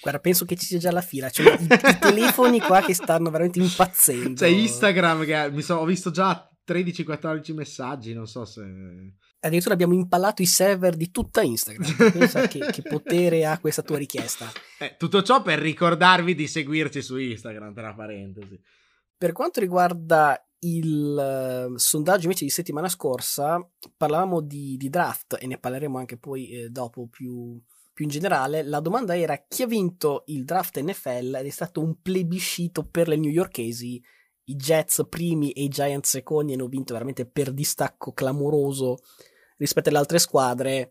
Guarda, 0.00 0.20
penso 0.20 0.44
che 0.44 0.54
ci 0.54 0.64
sia 0.64 0.78
già 0.78 0.92
la 0.92 1.02
fila. 1.02 1.28
Cioè, 1.28 1.58
i, 1.58 1.64
i, 1.64 1.98
telefoni 1.98 2.60
qua 2.60 2.82
che 2.82 2.94
stanno 2.94 3.30
veramente 3.30 3.58
impazzendo. 3.58 4.34
C'è 4.34 4.46
Instagram 4.46 5.24
che 5.24 5.50
mi 5.50 5.60
so, 5.60 5.74
ho 5.74 5.84
visto 5.84 6.10
già 6.12 6.48
13-14 6.66 7.52
messaggi. 7.52 8.14
Non 8.14 8.26
so 8.26 8.44
se. 8.44 8.62
Addirittura 9.40 9.72
abbiamo 9.74 9.94
impallato 9.94 10.42
i 10.42 10.46
server 10.46 10.96
di 10.96 11.10
tutta 11.10 11.40
Instagram. 11.40 12.12
Pensa 12.12 12.46
che, 12.46 12.58
che, 12.70 12.82
potere 12.82 13.46
ha 13.46 13.58
questa 13.58 13.82
tua 13.82 13.96
richiesta. 13.96 14.50
Eh, 14.78 14.96
tutto 14.98 15.22
ciò 15.22 15.40
per 15.40 15.58
ricordarvi 15.58 16.34
di 16.34 16.46
seguirci 16.46 17.00
su 17.00 17.16
Instagram, 17.16 17.72
tra 17.72 17.94
parentesi. 17.94 18.60
Per 19.16 19.32
quanto 19.32 19.60
riguarda 19.60 20.42
il 20.60 21.68
uh, 21.70 21.76
sondaggio 21.76 22.24
invece 22.24 22.44
di 22.44 22.50
settimana 22.50 22.88
scorsa, 22.88 23.66
parlavamo 23.96 24.40
di, 24.40 24.76
di 24.76 24.90
draft 24.90 25.38
e 25.40 25.46
ne 25.46 25.58
parleremo 25.58 25.98
anche 25.98 26.18
poi 26.18 26.50
eh, 26.50 26.68
dopo 26.68 27.06
più, 27.06 27.58
più 27.94 28.04
in 28.04 28.10
generale, 28.10 28.62
la 28.62 28.80
domanda 28.80 29.16
era 29.16 29.42
chi 29.48 29.62
ha 29.62 29.66
vinto 29.66 30.24
il 30.26 30.44
draft 30.44 30.80
NFL 30.80 31.36
ed 31.38 31.46
è 31.46 31.50
stato 31.50 31.82
un 31.82 32.00
plebiscito 32.00 32.84
per 32.84 33.08
le 33.08 33.16
newyorkesi. 33.16 34.02
I 34.50 34.56
Jets 34.56 35.06
primi 35.08 35.52
e 35.52 35.62
i 35.62 35.68
Giants 35.68 36.10
secondi 36.10 36.54
hanno 36.54 36.66
vinto 36.66 36.92
veramente 36.92 37.24
per 37.24 37.52
distacco 37.52 38.12
clamoroso 38.12 38.98
rispetto 39.56 39.88
alle 39.88 39.98
altre 39.98 40.18
squadre. 40.18 40.90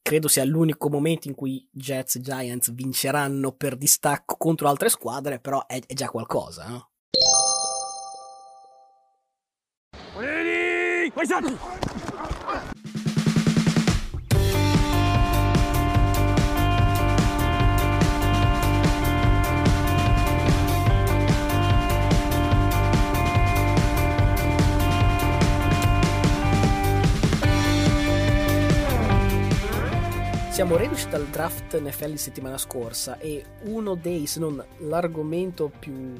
Credo 0.00 0.28
sia 0.28 0.44
l'unico 0.44 0.88
momento 0.88 1.26
in 1.26 1.34
cui 1.34 1.66
Jets 1.72 2.16
e 2.16 2.20
Giants 2.20 2.72
vinceranno 2.72 3.52
per 3.52 3.76
distacco 3.76 4.36
contro 4.36 4.68
altre 4.68 4.90
squadre, 4.90 5.40
però 5.40 5.66
è, 5.66 5.80
è 5.84 5.94
già 5.94 6.08
qualcosa. 6.08 6.68
No? 6.68 6.90
Ready? 10.16 11.10
Siamo 30.54 30.76
reduci 30.76 31.08
dal 31.08 31.26
draft 31.26 31.76
NFL 31.76 32.10
di 32.10 32.16
settimana 32.16 32.58
scorsa 32.58 33.18
e 33.18 33.44
uno 33.64 33.96
dei, 33.96 34.28
se 34.28 34.38
non 34.38 34.64
l'argomento 34.82 35.68
più 35.68 36.14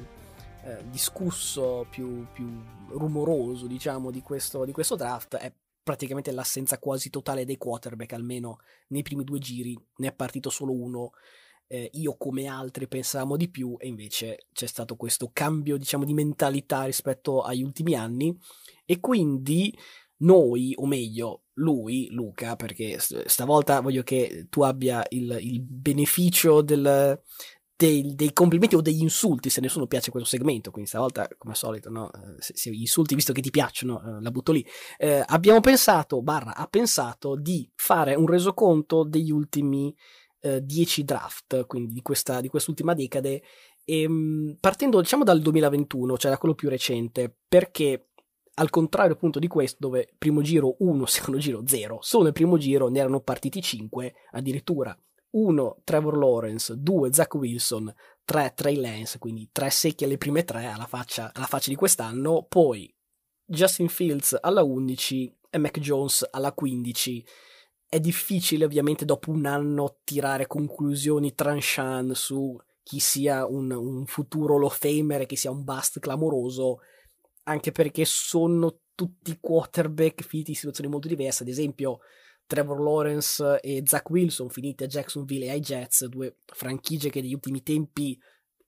eh, 0.64 0.85
discusso, 0.90 1.87
più, 1.88 2.27
più, 2.33 2.44
rumoroso, 2.88 3.68
diciamo, 3.68 4.11
di 4.11 4.23
questo, 4.23 4.64
di 4.64 4.73
questo 4.73 4.97
draft 4.97 5.37
è 5.37 5.55
praticamente 5.85 6.33
l'assenza 6.33 6.81
quasi 6.81 7.11
totale 7.11 7.44
dei 7.44 7.57
quarterback, 7.57 8.12
almeno 8.14 8.59
nei 8.88 9.03
primi 9.03 9.23
due 9.23 9.38
giri, 9.38 9.79
ne 9.99 10.09
è 10.09 10.12
partito 10.12 10.51
solo 10.51 10.73
uno. 10.73 11.12
Eh, 11.68 11.90
io 11.92 12.16
come 12.16 12.47
altri 12.47 12.88
pensavamo 12.88 13.37
di 13.37 13.49
più 13.49 13.77
e 13.79 13.87
invece 13.87 14.49
c'è 14.53 14.66
stato 14.66 14.97
questo 14.97 15.31
cambio, 15.33 15.77
diciamo, 15.77 16.05
di 16.05 16.12
mentalità 16.12 16.83
rispetto 16.87 17.42
agli 17.42 17.62
ultimi 17.62 17.94
anni 17.94 18.37
e 18.85 18.99
quindi 18.99 19.73
noi, 20.16 20.75
o 20.77 20.87
meglio, 20.87 21.43
lui, 21.55 22.09
Luca, 22.11 22.57
perché 22.57 22.99
stavolta 22.99 23.81
voglio 23.81 24.03
che 24.03 24.47
tu 24.51 24.62
abbia 24.62 25.05
il, 25.11 25.37
il 25.40 25.61
beneficio 25.61 26.62
del, 26.62 27.21
dei, 27.77 28.14
dei, 28.14 28.33
complimenti 28.33 28.77
o 28.77 28.81
degli 28.81 29.03
insulti 29.03 29.51
se 29.51 29.61
nessuno 29.61 29.87
piace 29.87 30.11
questo 30.11 30.29
segmento, 30.29 30.71
quindi 30.71 30.88
stavolta 30.88 31.29
come 31.37 31.53
al 31.53 31.59
solito, 31.59 31.90
no? 31.90 32.11
Eh, 32.12 32.37
se, 32.38 32.53
se, 32.57 32.71
insulti, 32.71 33.14
visto 33.14 33.33
che 33.33 33.40
ti 33.40 33.51
piacciono, 33.51 34.01
eh, 34.01 34.23
la 34.23 34.31
butto 34.31 34.53
lì. 34.53 34.64
Eh, 34.97 35.23
abbiamo 35.25 35.61
pensato, 35.61 36.23
barra, 36.23 36.55
ha 36.55 36.67
pensato 36.67 37.37
di 37.37 37.69
fare 37.75 38.15
un 38.15 38.27
resoconto 38.27 39.05
degli 39.05 39.31
ultimi 39.31 39.94
eh, 40.40 40.65
dieci 40.65 41.05
draft, 41.05 41.67
quindi 41.67 41.92
di, 41.92 42.02
questa, 42.02 42.40
di 42.40 42.48
quest'ultima 42.48 42.94
decade, 42.94 43.42
e, 43.85 44.02
ehm, 44.02 44.57
partendo 44.61 45.00
diciamo 45.00 45.25
dal 45.25 45.40
2021, 45.40 46.17
cioè 46.17 46.31
da 46.31 46.38
quello 46.38 46.55
più 46.55 46.69
recente, 46.69 47.35
perché 47.48 48.09
al 48.55 48.71
contrario 48.71 49.15
appunto 49.15 49.38
di 49.38 49.48
questo 49.48 49.79
dove 49.81 50.13
primo 50.17 50.42
giro 50.42 50.77
1, 50.79 51.07
secondo 51.07 51.38
giro 51.38 51.63
0, 51.67 51.98
solo 52.00 52.25
nel 52.25 52.33
primo 52.33 52.59
giro 52.59 52.88
ne 52.88 52.98
erano 52.98 53.21
partiti 53.21 53.61
5, 53.61 54.15
addirittura. 54.33 54.96
1 55.35 55.81
Trevor 55.83 56.17
Lawrence, 56.17 56.81
2 56.81 57.13
Zach 57.13 57.35
Wilson, 57.35 57.92
3 58.25 58.52
Trey 58.55 58.77
Lance, 58.77 59.19
quindi 59.19 59.48
3 59.50 59.69
secchi 59.69 60.05
alle 60.05 60.17
prime 60.17 60.44
3 60.44 60.67
alla 60.67 60.87
faccia, 60.87 61.33
alla 61.35 61.46
faccia 61.46 61.71
di 61.71 61.77
quest'anno, 61.77 62.46
poi 62.48 62.92
Justin 63.44 63.88
Fields 63.88 64.38
alla 64.40 64.63
11 64.63 65.37
e 65.50 65.59
Mac 65.59 65.79
Jones 65.81 66.27
alla 66.31 66.52
15. 66.52 67.27
è 67.88 68.00
difficile 68.00 68.65
ovviamente 68.65 69.05
dopo 69.05 69.31
un 69.31 69.46
anno 69.46 69.98
tirare 70.05 70.46
conclusioni 70.46 71.35
tranchant 71.35 72.13
su 72.13 72.57
chi 72.83 72.98
sia 72.98 73.46
un, 73.46 73.71
un 73.71 74.05
futuro 74.07 74.55
Hall 74.55 75.21
e 75.21 75.27
chi 75.27 75.37
sia 75.37 75.50
un 75.50 75.65
bust 75.65 76.00
clamoroso, 76.00 76.81
anche 77.45 77.73
perché 77.73 78.05
sono 78.05 78.81
tutti 78.95 79.37
quarterback 79.40 80.23
finiti 80.23 80.51
in 80.51 80.57
situazioni 80.57 80.90
molto 80.90 81.09
diverse. 81.09 81.42
Ad 81.42 81.49
esempio, 81.49 82.01
Trevor 82.47 82.81
Lawrence 82.81 83.61
e 83.61 83.83
Zach 83.85 84.09
Wilson 84.11 84.51
finiti 84.51 84.85
a 84.85 84.87
Jacksonville 84.87 85.47
e 85.47 85.51
ai 85.51 85.61
Jets, 85.61 86.07
due 86.07 86.38
franchigie 86.45 87.11
che 87.11 87.21
negli 87.21 87.35
ultimi 87.35 87.63
tempi 87.63 88.19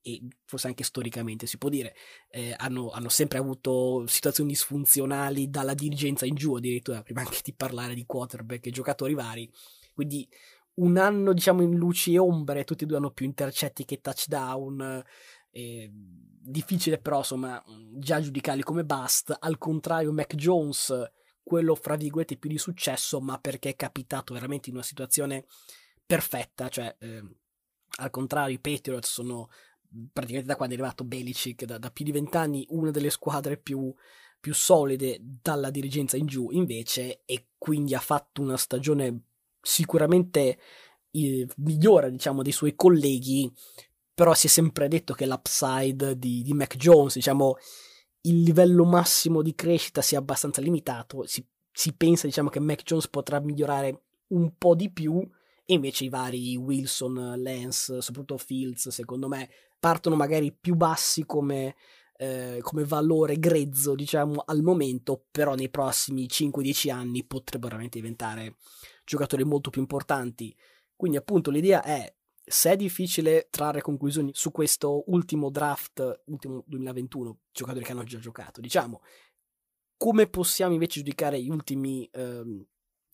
e 0.01 0.21
forse 0.45 0.67
anche 0.67 0.85
storicamente 0.85 1.45
si 1.47 1.57
può 1.57 1.67
dire, 1.69 1.93
eh, 2.29 2.53
hanno, 2.57 2.89
hanno, 2.91 3.09
sempre 3.09 3.39
avuto 3.39 4.05
situazioni 4.07 4.51
disfunzionali 4.51 5.49
dalla 5.49 5.73
dirigenza 5.73 6.25
in 6.25 6.35
giù, 6.35 6.55
addirittura 6.55 7.03
prima 7.03 7.21
anche 7.21 7.41
di 7.43 7.53
parlare 7.53 7.93
di 7.93 8.05
quarterback 8.05 8.67
e 8.67 8.71
giocatori 8.71 9.13
vari. 9.13 9.51
Quindi 9.93 10.27
un 10.75 10.97
anno 10.97 11.33
diciamo 11.33 11.61
in 11.61 11.75
luci 11.75 12.13
e 12.13 12.19
ombre, 12.19 12.63
tutti 12.63 12.83
e 12.83 12.87
due 12.87 12.97
hanno 12.97 13.11
più 13.11 13.25
intercetti 13.25 13.83
che 13.83 13.99
touchdown. 13.99 15.03
Eh, 15.57 15.89
difficile 15.91 16.99
però 16.99 17.17
insomma 17.17 17.61
già 17.95 18.21
giudicarli 18.21 18.61
come 18.61 18.85
bust. 18.85 19.35
Al 19.39 19.57
contrario, 19.57 20.13
Mac 20.13 20.35
Jones, 20.35 20.93
quello 21.41 21.73
fra 21.73 21.95
virgolette 21.95 22.37
più 22.37 22.47
di 22.47 22.59
successo, 22.59 23.19
ma 23.19 23.39
perché 23.39 23.69
è 23.69 23.75
capitato 23.75 24.35
veramente 24.35 24.69
in 24.69 24.75
una 24.75 24.83
situazione 24.83 25.45
perfetta, 26.05 26.69
cioè 26.69 26.95
eh, 26.99 27.23
al 27.99 28.09
contrario 28.11 28.53
i 28.53 28.59
Patriots 28.59 29.09
sono 29.11 29.49
praticamente 30.13 30.47
da 30.47 30.55
quando 30.55 30.75
è 30.75 30.77
arrivato 30.77 31.03
Belichick, 31.03 31.65
da, 31.65 31.79
da 31.79 31.89
più 31.89 32.05
di 32.05 32.11
vent'anni, 32.11 32.67
una 32.69 32.91
delle 32.91 33.09
squadre 33.09 33.57
più, 33.57 33.91
più 34.39 34.53
solide 34.53 35.17
dalla 35.19 35.71
dirigenza 35.71 36.17
in 36.17 36.27
giù, 36.27 36.51
invece, 36.51 37.23
e 37.25 37.47
quindi 37.57 37.95
ha 37.95 37.99
fatto 37.99 38.43
una 38.43 38.57
stagione 38.57 39.23
sicuramente 39.59 40.59
eh, 41.09 41.47
migliore, 41.57 42.11
diciamo, 42.11 42.43
dei 42.43 42.51
suoi 42.51 42.75
colleghi, 42.75 43.51
però 44.17 44.33
si 44.33 44.47
è 44.47 44.49
sempre 44.49 44.87
detto 44.87 45.13
che 45.13 45.27
l'upside 45.27 46.17
di, 46.17 46.41
di 46.41 46.53
Mac 46.53 46.75
Jones, 46.75 47.13
diciamo, 47.13 47.55
il 48.21 48.41
livello 48.41 48.83
massimo 48.83 49.43
di 49.43 49.53
crescita 49.53 50.01
sia 50.01 50.17
abbastanza 50.17 50.59
limitato, 50.59 51.27
si, 51.27 51.45
si 51.71 51.93
pensa, 51.93 52.25
diciamo, 52.25 52.49
che 52.49 52.59
Mac 52.59 52.81
Jones 52.81 53.09
potrà 53.09 53.39
migliorare 53.39 54.05
un 54.29 54.57
po' 54.57 54.73
di 54.73 54.91
più, 54.91 55.19
e 55.63 55.71
invece 55.71 56.05
i 56.05 56.09
vari 56.09 56.55
Wilson, 56.55 57.35
Lance, 57.37 58.01
soprattutto 58.01 58.39
Fields, 58.39 58.89
secondo 58.89 59.27
me, 59.27 59.51
partono 59.79 60.15
magari 60.15 60.51
più 60.51 60.73
bassi 60.73 61.23
come, 61.23 61.75
eh, 62.17 62.57
come 62.61 62.85
valore 62.85 63.37
grezzo, 63.37 63.93
diciamo, 63.93 64.41
al 64.47 64.63
momento, 64.63 65.25
però 65.29 65.53
nei 65.53 65.69
prossimi 65.69 66.25
5-10 66.25 66.89
anni 66.89 67.23
potrebbero 67.23 67.73
veramente 67.73 67.99
diventare 67.99 68.55
giocatori 69.05 69.43
molto 69.43 69.69
più 69.69 69.79
importanti. 69.79 70.55
Quindi 70.95 71.17
appunto 71.17 71.51
l'idea 71.51 71.83
è 71.83 72.11
se 72.49 72.71
è 72.71 72.75
difficile 72.75 73.47
trarre 73.49 73.81
conclusioni 73.81 74.31
su 74.33 74.51
questo 74.51 75.03
ultimo 75.07 75.49
draft, 75.49 76.23
ultimo 76.25 76.63
2021, 76.65 77.39
giocatori 77.51 77.83
che 77.83 77.91
hanno 77.91 78.03
già 78.03 78.19
giocato, 78.19 78.61
diciamo, 78.61 79.01
come 79.97 80.27
possiamo 80.27 80.73
invece 80.73 80.99
giudicare 80.99 81.41
gli 81.41 81.49
ultimi 81.49 82.07
ehm, 82.11 82.65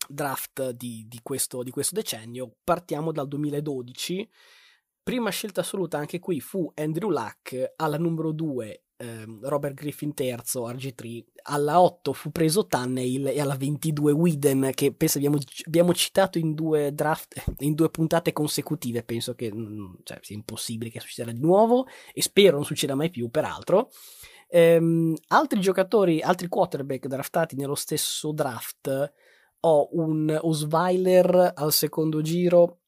draft 0.07 0.71
di, 0.71 1.05
di, 1.07 1.19
questo, 1.23 1.63
di 1.63 1.71
questo 1.71 1.95
decennio? 1.95 2.57
Partiamo 2.63 3.11
dal 3.11 3.27
2012 3.27 4.29
Prima 5.03 5.29
scelta 5.31 5.59
assoluta 5.59 5.97
anche 5.97 6.19
qui 6.19 6.39
fu 6.39 6.71
Andrew 6.75 7.09
Luck, 7.09 7.73
alla 7.75 7.97
numero 7.97 8.31
2 8.31 8.83
ehm, 9.03 9.47
Robert 9.47 9.73
Griffin 9.73 10.13
terzo, 10.13 10.69
RG3, 10.69 11.23
alla 11.43 11.81
8 11.81 12.13
fu 12.13 12.31
preso 12.31 12.67
Tannehill 12.67 13.27
e 13.27 13.39
alla 13.41 13.55
22 13.55 14.11
Whedon 14.11 14.71
che 14.73 14.93
penso 14.93 15.17
abbiamo, 15.17 15.37
abbiamo 15.65 15.93
citato 15.93 16.37
in 16.37 16.53
due 16.53 16.93
draft, 16.93 17.41
in 17.59 17.73
due 17.73 17.89
puntate 17.89 18.31
consecutive, 18.31 19.03
penso 19.03 19.35
che 19.35 19.53
mm, 19.53 19.93
cioè, 20.03 20.19
sia 20.21 20.35
impossibile 20.35 20.89
che 20.89 20.99
succeda 20.99 21.31
di 21.31 21.39
nuovo 21.39 21.85
e 22.13 22.21
spero 22.21 22.55
non 22.55 22.65
succeda 22.65 22.95
mai 22.95 23.09
più 23.09 23.29
peraltro. 23.29 23.89
Ehm, 24.49 25.15
altri 25.27 25.59
giocatori, 25.59 26.21
altri 26.21 26.47
quarterback 26.47 27.07
draftati 27.07 27.55
nello 27.55 27.75
stesso 27.75 28.31
draft. 28.31 29.13
Ho 29.65 29.89
un 29.93 30.37
Osweiler 30.41 31.53
al 31.55 31.71
secondo 31.71 32.21
giro 32.21 32.79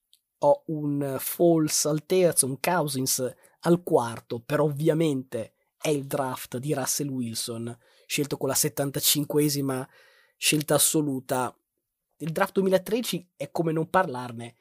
ho 0.45 0.63
un 0.67 1.15
false 1.19 1.87
al 1.87 2.05
terzo, 2.05 2.45
un 2.45 2.59
Cousins 2.59 3.33
al 3.61 3.81
quarto, 3.83 4.41
però 4.45 4.65
ovviamente 4.65 5.54
è 5.85 5.89
il 5.89 6.07
draft 6.07 6.57
di 6.57 6.73
Russell 6.73 7.09
Wilson, 7.09 7.77
scelto 8.07 8.37
con 8.37 8.49
la 8.49 8.55
75esima 8.55 9.85
scelta 10.35 10.73
assoluta. 10.73 11.55
Il 12.17 12.31
draft 12.31 12.53
2013 12.53 13.33
è 13.35 13.51
come 13.51 13.71
non 13.71 13.87
parlarne. 13.91 14.55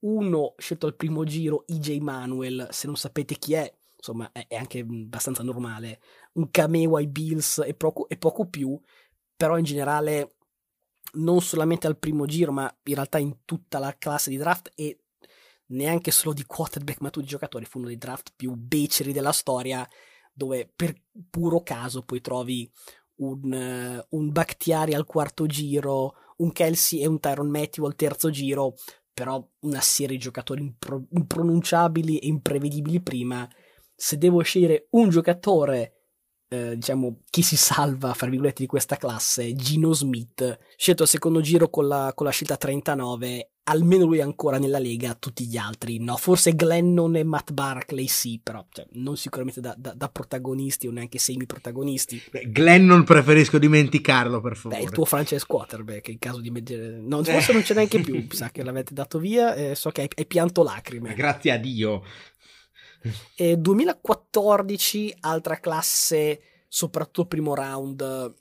Uno 0.00 0.54
scelto 0.58 0.86
al 0.86 0.96
primo 0.96 1.22
giro, 1.22 1.64
EJ 1.68 1.98
Manuel, 1.98 2.66
se 2.72 2.88
non 2.88 2.96
sapete 2.96 3.36
chi 3.36 3.52
è, 3.52 3.72
insomma 3.96 4.32
è, 4.32 4.56
anche 4.56 4.80
abbastanza 4.80 5.44
normale. 5.44 6.00
Un 6.32 6.50
cameo 6.50 6.96
ai 6.96 7.06
Bills 7.06 7.62
e 7.64 7.74
poco, 7.74 8.08
e 8.08 8.16
poco 8.16 8.46
più, 8.48 8.76
però 9.36 9.56
in 9.56 9.64
generale 9.64 10.34
non 11.12 11.40
solamente 11.40 11.86
al 11.86 11.98
primo 11.98 12.26
giro, 12.26 12.50
ma 12.50 12.64
in 12.82 12.94
realtà 12.94 13.18
in 13.18 13.44
tutta 13.44 13.78
la 13.78 13.96
classe 13.96 14.28
di 14.28 14.38
draft 14.38 14.72
e 14.74 14.98
neanche 15.66 16.10
solo 16.10 16.34
di 16.34 16.44
quarterback 16.44 17.00
ma 17.00 17.10
tutti 17.10 17.26
i 17.26 17.28
giocatori, 17.28 17.64
fu 17.64 17.78
uno 17.78 17.86
dei 17.86 17.96
draft 17.96 18.32
più 18.34 18.54
beceri 18.56 19.12
della 19.12 19.30
storia 19.30 19.88
dove 20.34 20.70
per 20.74 20.94
puro 21.30 21.62
caso 21.62 22.02
poi 22.02 22.20
trovi 22.20 22.70
un, 23.16 23.52
uh, 23.52 24.16
un 24.16 24.32
Bakhtiari 24.32 24.94
al 24.94 25.06
quarto 25.06 25.46
giro, 25.46 26.14
un 26.38 26.52
Kelsey 26.52 27.00
e 27.00 27.06
un 27.06 27.20
Tyron 27.20 27.48
Matthew 27.48 27.84
al 27.84 27.94
terzo 27.94 28.30
giro, 28.30 28.74
però 29.12 29.46
una 29.60 29.80
serie 29.80 30.16
di 30.16 30.22
giocatori 30.22 30.62
impro- 30.62 31.06
impronunciabili 31.10 32.18
e 32.18 32.26
imprevedibili 32.26 33.00
prima. 33.00 33.48
Se 33.94 34.18
devo 34.18 34.42
scegliere 34.42 34.88
un 34.90 35.08
giocatore 35.08 35.94
eh, 36.48 36.74
diciamo, 36.76 37.22
chi 37.30 37.42
si 37.42 37.56
salva, 37.56 38.14
fra 38.14 38.28
virgolette, 38.28 38.62
di 38.62 38.68
questa 38.68 38.96
classe, 38.96 39.54
Gino 39.54 39.92
Smith, 39.92 40.58
scelto 40.76 41.02
al 41.02 41.08
secondo 41.08 41.40
giro 41.40 41.68
con 41.68 41.88
la, 41.88 42.12
con 42.14 42.26
la 42.26 42.32
scelta 42.32 42.56
39, 42.56 43.53
almeno 43.64 44.04
lui 44.04 44.18
è 44.18 44.22
ancora 44.22 44.58
nella 44.58 44.78
lega, 44.78 45.14
tutti 45.14 45.46
gli 45.46 45.56
altri 45.56 45.98
no, 45.98 46.16
forse 46.16 46.54
Glennon 46.54 47.16
e 47.16 47.24
Matt 47.24 47.52
Barkley 47.52 48.06
sì, 48.06 48.38
però 48.42 48.64
cioè, 48.70 48.86
non 48.92 49.16
sicuramente 49.16 49.60
da, 49.60 49.74
da, 49.76 49.94
da, 49.94 50.08
protagonisti 50.08 50.86
o 50.86 50.90
neanche 50.90 51.18
semi-protagonisti. 51.18 52.22
Beh, 52.30 52.50
Glennon 52.50 53.04
preferisco 53.04 53.58
dimenticarlo, 53.58 54.40
per 54.40 54.56
favore. 54.56 54.80
Beh, 54.80 54.86
il 54.86 54.92
tuo 54.92 55.04
franchise 55.04 55.46
quarterback, 55.46 56.08
in 56.08 56.18
caso 56.18 56.40
di... 56.40 56.50
No, 57.02 57.22
forse 57.24 57.52
non 57.52 57.62
c'è 57.62 57.74
neanche 57.74 58.00
più, 58.00 58.26
sa 58.32 58.50
che 58.50 58.62
l'avete 58.62 58.92
dato 58.92 59.18
via, 59.18 59.54
eh, 59.54 59.74
so 59.74 59.90
che 59.90 60.02
hai, 60.02 60.08
hai 60.14 60.26
pianto 60.26 60.62
lacrime. 60.62 61.14
Grazie 61.14 61.52
a 61.52 61.56
Dio. 61.56 62.02
E 63.34 63.56
2014, 63.56 65.16
altra 65.20 65.58
classe, 65.58 66.40
soprattutto 66.68 67.26
primo 67.26 67.54
round, 67.54 68.34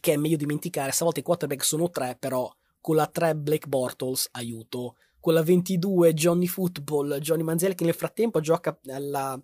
che 0.00 0.12
è 0.12 0.16
meglio 0.16 0.36
dimenticare. 0.36 0.92
Stavolta 0.92 1.20
i 1.20 1.24
quarterback 1.24 1.64
sono 1.64 1.90
tre, 1.90 2.16
però 2.18 2.52
con 2.80 2.96
la 2.96 3.06
3 3.06 3.36
Blake 3.36 3.68
Bortles, 3.68 4.28
aiuto. 4.32 4.96
Con 5.20 5.34
la 5.34 5.42
22 5.42 6.14
Johnny 6.14 6.46
Football, 6.46 7.18
Johnny 7.18 7.42
Manziel 7.42 7.74
che 7.74 7.84
nel 7.84 7.94
frattempo 7.94 8.40
gioca 8.40 8.78
alla... 8.88 9.40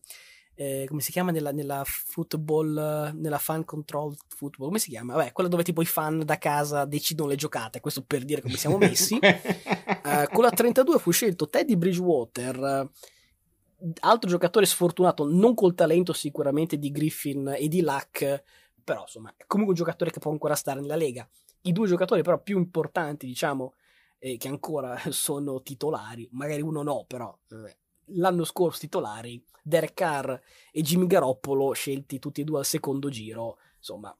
Eh, 0.59 0.87
come 0.89 1.03
si 1.03 1.12
chiama 1.12 1.32
nella, 1.32 1.53
nella, 1.53 1.82
football, 1.84 3.12
nella 3.14 3.37
fan 3.37 3.62
control 3.66 4.16
football, 4.26 4.68
come 4.68 4.78
si 4.78 4.89
chiama? 4.89 5.14
Vabbè, 5.14 5.32
quella 5.32 5.51
dove 5.51 5.62
tipo 5.62 5.82
i 5.82 5.84
fan 5.84 6.24
da 6.24 6.39
casa 6.39 6.87
decidono 6.87 7.28
le 7.28 7.37
giocate, 7.37 7.80
questo 7.80 8.03
per 8.03 8.24
dire 8.24 8.41
come 8.41 8.57
siamo 8.57 8.78
messi. 8.78 9.18
uh, 9.20 9.20
con 10.32 10.45
la 10.45 10.49
32 10.49 10.99
fu 10.99 11.11
scelto 11.11 11.51
Teddy 11.51 11.76
Bridgewater, 11.76 12.89
altro 14.01 14.30
giocatore 14.30 14.66
sfortunato, 14.66 15.28
non 15.28 15.55
col 15.55 15.74
talento 15.74 16.12
sicuramente 16.12 16.78
di 16.78 16.91
Griffin 16.91 17.55
e 17.57 17.68
di 17.68 17.82
Luck, 17.82 18.43
però 18.82 19.03
insomma 19.03 19.34
è 19.37 19.45
comunque 19.47 19.74
un 19.74 19.80
giocatore 19.80 20.11
che 20.11 20.20
può 20.20 20.30
ancora 20.30 20.55
stare 20.55 20.80
nella 20.80 20.97
Lega. 20.97 21.28
I 21.66 21.72
due 21.72 21.86
giocatori 21.86 22.22
però 22.22 22.40
più 22.40 22.58
importanti, 22.58 23.26
diciamo, 23.26 23.74
eh, 24.18 24.36
che 24.36 24.48
ancora 24.48 24.98
sono 25.10 25.62
titolari, 25.62 26.28
magari 26.32 26.62
uno 26.62 26.82
no, 26.82 27.04
però 27.06 27.36
eh, 27.50 27.76
l'anno 28.14 28.44
scorso 28.44 28.80
titolari, 28.80 29.42
Derek 29.62 29.94
Carr 29.94 30.32
e 30.70 30.82
Jimmy 30.82 31.06
Garoppolo 31.06 31.72
scelti 31.72 32.18
tutti 32.18 32.40
e 32.40 32.44
due 32.44 32.58
al 32.58 32.64
secondo 32.64 33.08
giro, 33.08 33.58
insomma, 33.78 34.16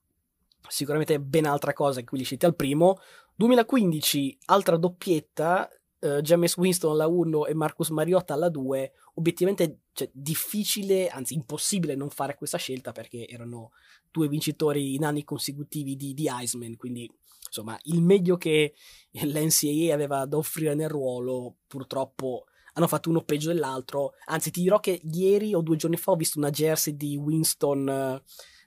sicuramente 0.69 1.21
ben 1.21 1.47
altra 1.47 1.73
cosa 1.73 2.01
che 2.01 2.07
quelli 2.07 2.25
scelti 2.25 2.47
al 2.47 2.57
primo. 2.57 2.99
2015, 3.37 4.39
altra 4.47 4.77
doppietta, 4.77 5.69
uh, 6.01 6.21
James 6.21 6.57
Winston 6.57 6.93
alla 6.93 7.07
1 7.07 7.47
e 7.47 7.55
Marcus 7.55 7.91
Mariotta 7.91 8.35
alla 8.35 8.49
2, 8.49 8.93
obiettivamente 9.15 9.81
cioè, 9.93 10.11
difficile, 10.13 11.09
anzi 11.09 11.35
impossibile 11.35 11.95
non 11.95 12.11
fare 12.11 12.35
questa 12.35 12.59
scelta 12.59 12.93
perché 12.93 13.27
erano 13.29 13.73
due 14.11 14.29
vincitori 14.29 14.95
in 14.95 15.05
anni 15.05 15.25
consecutivi 15.25 15.97
di, 15.97 16.15
di 16.15 16.29
Iceman, 16.31 16.77
quindi 16.77 17.11
insomma 17.47 17.79
il 17.85 18.03
meglio 18.03 18.37
che 18.37 18.75
l'NCAA 19.13 19.95
aveva 19.95 20.25
da 20.27 20.37
offrire 20.37 20.75
nel 20.75 20.89
ruolo 20.89 21.57
purtroppo 21.67 22.45
hanno 22.75 22.89
fatto 22.89 23.09
uno 23.09 23.23
peggio 23.23 23.49
dell'altro, 23.49 24.13
anzi 24.27 24.51
ti 24.51 24.61
dirò 24.61 24.81
che 24.81 25.01
ieri 25.11 25.55
o 25.55 25.63
due 25.63 25.77
giorni 25.77 25.97
fa 25.97 26.11
ho 26.11 26.17
visto 26.17 26.39
una 26.39 26.51
jersey 26.51 26.97
di 26.97 27.17
Winston... 27.17 28.23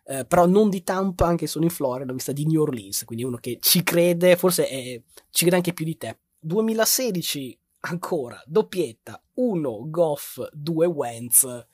Uh, 0.10 0.26
però 0.28 0.48
non 0.48 0.72
di 0.72 0.82
Tampa, 0.82 1.28
anche 1.28 1.46
sono 1.46 1.66
in 1.66 1.70
Florida, 1.70 2.08
l'ho 2.08 2.16
vista 2.16 2.32
di 2.32 2.48
New 2.48 2.62
Orleans, 2.62 3.06
quindi 3.06 3.24
uno 3.24 3.38
che 3.38 3.60
ci 3.62 3.84
crede, 3.84 4.36
forse 4.38 4.68
è, 4.68 5.00
ci 5.30 5.42
crede 5.42 5.58
anche 5.58 5.74
più 5.74 5.86
di 5.86 5.98
te. 5.98 6.22
2016 6.40 7.60
ancora 7.82 8.42
doppietta 8.46 9.22
1 9.36 9.90
Goff 9.90 10.40
2 10.52 10.86
Wentz 10.88 11.68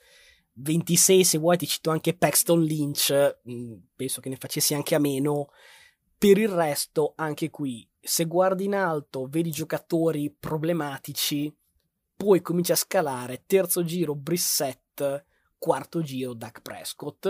26 0.53 1.23
se 1.23 1.37
vuoi 1.37 1.57
ti 1.57 1.67
cito 1.67 1.89
anche 1.89 2.15
Paxton 2.15 2.61
Lynch 2.61 3.39
mm, 3.49 3.73
penso 3.95 4.21
che 4.21 4.29
ne 4.29 4.37
facessi 4.37 4.73
anche 4.73 4.95
a 4.95 4.99
meno 4.99 5.49
per 6.25 6.39
il 6.39 6.49
resto 6.49 7.13
anche 7.17 7.51
qui 7.51 7.87
se 7.99 8.25
guardi 8.25 8.63
in 8.63 8.73
alto 8.73 9.27
vedi 9.29 9.51
giocatori 9.51 10.31
problematici 10.31 11.55
poi 12.15 12.41
cominci 12.41 12.71
a 12.71 12.75
scalare 12.75 13.43
terzo 13.45 13.83
giro 13.83 14.15
Brissett 14.15 15.23
quarto 15.59 16.01
giro 16.01 16.33
Dak 16.33 16.61
Prescott 16.63 17.29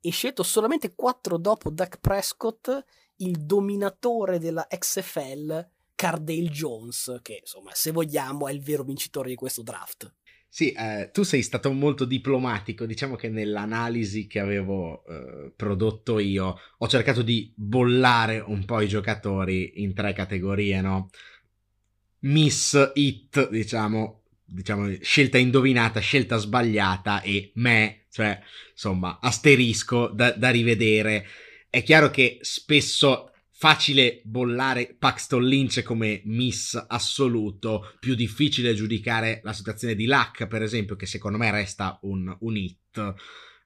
e 0.00 0.10
scelto 0.10 0.44
solamente 0.44 0.94
4 0.94 1.36
dopo 1.36 1.68
Dak 1.70 1.98
Prescott 1.98 2.84
il 3.16 3.44
dominatore 3.44 4.38
della 4.38 4.68
XFL 4.68 5.68
Cardale 6.02 6.48
Jones, 6.48 7.20
che 7.22 7.38
insomma, 7.42 7.70
se 7.74 7.92
vogliamo, 7.92 8.48
è 8.48 8.52
il 8.52 8.60
vero 8.60 8.82
vincitore 8.82 9.28
di 9.28 9.36
questo 9.36 9.62
draft. 9.62 10.12
Sì, 10.54 10.70
eh, 10.72 11.08
tu 11.14 11.22
sei 11.22 11.40
stato 11.40 11.72
molto 11.72 12.04
diplomatico, 12.04 12.84
diciamo 12.84 13.16
che 13.16 13.30
nell'analisi 13.30 14.26
che 14.26 14.38
avevo 14.38 15.02
eh, 15.06 15.50
prodotto 15.56 16.18
io 16.18 16.58
ho 16.76 16.88
cercato 16.88 17.22
di 17.22 17.50
bollare 17.56 18.38
un 18.38 18.66
po' 18.66 18.82
i 18.82 18.88
giocatori 18.88 19.80
in 19.82 19.94
tre 19.94 20.12
categorie, 20.12 20.82
no? 20.82 21.08
Miss, 22.20 22.90
It, 22.94 23.48
diciamo, 23.50 24.24
diciamo 24.44 24.94
scelta 25.00 25.38
indovinata, 25.38 26.00
scelta 26.00 26.36
sbagliata 26.36 27.22
e 27.22 27.50
me, 27.54 28.04
cioè 28.10 28.38
insomma 28.72 29.18
asterisco 29.20 30.08
da, 30.08 30.32
da 30.32 30.50
rivedere. 30.50 31.26
È 31.68 31.82
chiaro 31.82 32.10
che 32.10 32.38
spesso 32.42 33.31
facile 33.62 34.22
bollare 34.24 34.96
Paxton 34.98 35.44
Lynch 35.44 35.84
come 35.84 36.22
miss 36.24 36.74
assoluto, 36.88 37.94
più 38.00 38.16
difficile 38.16 38.74
giudicare 38.74 39.40
la 39.44 39.52
situazione 39.52 39.94
di 39.94 40.06
Luck, 40.06 40.48
per 40.48 40.62
esempio, 40.62 40.96
che 40.96 41.06
secondo 41.06 41.38
me 41.38 41.48
resta 41.52 41.96
un, 42.02 42.36
un 42.40 42.56
hit, 42.56 43.14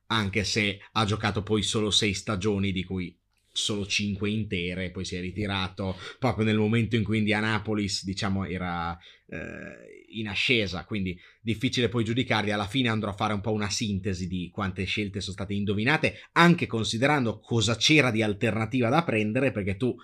anche 0.09 0.44
se 0.44 0.80
ha 0.92 1.05
giocato 1.07 1.42
poi 1.42 1.62
solo 1.62 1.90
sei 1.90 2.12
stagioni, 2.12 2.72
di 2.72 2.84
cui 2.84 3.18
solo 3.51 3.86
5 3.86 4.28
intere, 4.28 4.90
poi 4.90 5.07
si 5.07 5.16
è 5.16 5.20
ritirato 5.22 5.97
proprio 6.18 6.44
nel 6.44 6.59
momento 6.59 6.94
in 6.97 7.03
cui 7.03 7.16
Indianapolis, 7.16 8.05
diciamo, 8.05 8.44
era 8.44 8.94
eh, 9.28 10.05
in 10.19 10.29
ascesa, 10.29 10.85
quindi 10.85 11.19
difficile 11.41 11.89
poi 11.89 12.05
giudicarli. 12.05 12.51
Alla 12.51 12.67
fine 12.67 12.89
andrò 12.89 13.11
a 13.11 13.14
fare 13.14 13.33
un 13.33 13.41
po' 13.41 13.53
una 13.53 13.71
sintesi 13.71 14.27
di 14.27 14.51
quante 14.53 14.85
scelte 14.85 15.21
sono 15.21 15.35
state 15.35 15.55
indovinate, 15.55 16.29
anche 16.33 16.67
considerando 16.67 17.39
cosa 17.41 17.77
c'era 17.77 18.11
di 18.11 18.23
alternativa 18.23 18.89
da 18.89 19.05
prendere, 19.05 19.53
perché 19.53 19.77
tu 19.77 19.95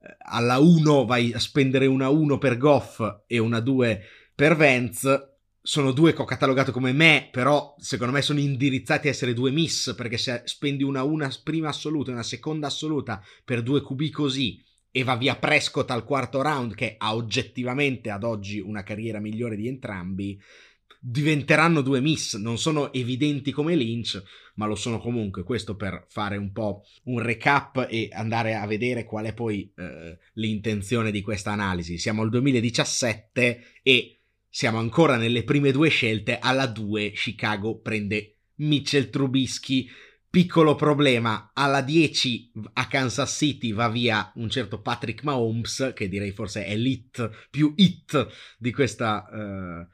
eh, 0.00 0.16
alla 0.18 0.58
1 0.58 1.04
vai 1.04 1.32
a 1.32 1.38
spendere 1.38 1.86
una 1.86 2.08
1 2.08 2.38
per 2.38 2.56
Goff 2.56 3.00
e 3.26 3.38
una 3.38 3.60
2 3.60 4.02
per 4.34 4.56
Vance 4.56 5.26
sono 5.64 5.92
due 5.92 6.12
che 6.12 6.20
ho 6.20 6.24
catalogato 6.24 6.72
come 6.72 6.92
me, 6.92 7.28
però 7.30 7.76
secondo 7.78 8.12
me 8.12 8.20
sono 8.20 8.40
indirizzati 8.40 9.06
a 9.06 9.10
essere 9.10 9.32
due 9.32 9.52
miss, 9.52 9.94
perché 9.94 10.18
se 10.18 10.42
spendi 10.44 10.82
una, 10.82 11.04
una 11.04 11.32
prima 11.42 11.68
assoluta 11.68 12.10
e 12.10 12.14
una 12.14 12.24
seconda 12.24 12.66
assoluta 12.66 13.22
per 13.44 13.62
due 13.62 13.80
QB 13.80 14.10
così 14.10 14.60
e 14.92 15.02
va 15.02 15.16
via 15.16 15.36
Prescott 15.36 15.90
al 15.90 16.04
quarto 16.04 16.42
round, 16.42 16.74
che 16.74 16.94
ha 16.98 17.14
oggettivamente 17.14 18.10
ad 18.10 18.22
oggi 18.22 18.60
una 18.60 18.82
carriera 18.82 19.18
migliore 19.18 19.56
di 19.56 19.66
entrambi, 19.66 20.38
diventeranno 21.00 21.80
due 21.80 22.00
miss. 22.00 22.36
Non 22.36 22.58
sono 22.58 22.92
evidenti 22.92 23.50
come 23.50 23.74
Lynch, 23.74 24.22
ma 24.56 24.66
lo 24.66 24.74
sono 24.74 25.00
comunque. 25.00 25.42
Questo 25.42 25.74
per 25.74 26.04
fare 26.08 26.36
un 26.36 26.52
po' 26.52 26.84
un 27.04 27.18
recap 27.20 27.88
e 27.90 28.10
andare 28.12 28.54
a 28.54 28.66
vedere 28.66 29.04
qual 29.04 29.24
è 29.24 29.32
poi 29.34 29.72
eh, 29.76 30.18
l'intenzione 30.34 31.10
di 31.10 31.22
questa 31.22 31.50
analisi. 31.52 31.96
Siamo 31.98 32.22
al 32.22 32.28
2017 32.28 33.64
e 33.82 34.18
siamo 34.48 34.78
ancora 34.78 35.16
nelle 35.16 35.44
prime 35.44 35.72
due 35.72 35.88
scelte, 35.88 36.38
alla 36.38 36.66
2 36.66 37.12
Chicago 37.12 37.78
prende 37.78 38.36
Mitchell 38.56 39.08
Trubisky. 39.08 39.88
Piccolo 40.32 40.76
problema, 40.76 41.50
alla 41.52 41.82
10 41.82 42.52
a 42.72 42.86
Kansas 42.86 43.36
City 43.36 43.74
va 43.74 43.90
via 43.90 44.32
un 44.36 44.48
certo 44.48 44.80
Patrick 44.80 45.24
Mahomes, 45.24 45.92
che 45.94 46.08
direi 46.08 46.32
forse 46.32 46.64
è 46.64 46.74
l'hit 46.74 47.48
più 47.50 47.74
hit 47.76 48.28
di 48.56 48.72
questa 48.72 49.26
uh, 49.30 49.86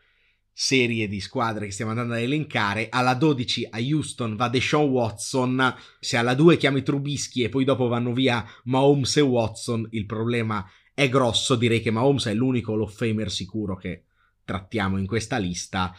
serie 0.52 1.08
di 1.08 1.18
squadre 1.18 1.66
che 1.66 1.72
stiamo 1.72 1.90
andando 1.90 2.14
ad 2.14 2.20
elencare. 2.20 2.86
Alla 2.88 3.14
12 3.14 3.66
a 3.68 3.78
Houston 3.80 4.36
va 4.36 4.48
Deshaun 4.48 4.88
Watson. 4.88 5.74
Se 5.98 6.16
alla 6.16 6.34
2 6.34 6.56
chiami 6.56 6.84
Trubisky 6.84 7.42
e 7.42 7.48
poi 7.48 7.64
dopo 7.64 7.88
vanno 7.88 8.12
via 8.12 8.46
Mahomes 8.66 9.16
e 9.16 9.22
Watson, 9.22 9.88
il 9.90 10.06
problema 10.06 10.64
è 10.94 11.08
grosso. 11.08 11.56
Direi 11.56 11.80
che 11.80 11.90
Mahomes 11.90 12.26
è 12.26 12.34
l'unico 12.34 12.74
Hall 12.74 12.82
of 12.82 12.94
Famer 12.94 13.28
sicuro 13.28 13.74
che 13.74 14.04
trattiamo 14.44 14.98
in 14.98 15.06
questa 15.08 15.36
lista. 15.36 15.92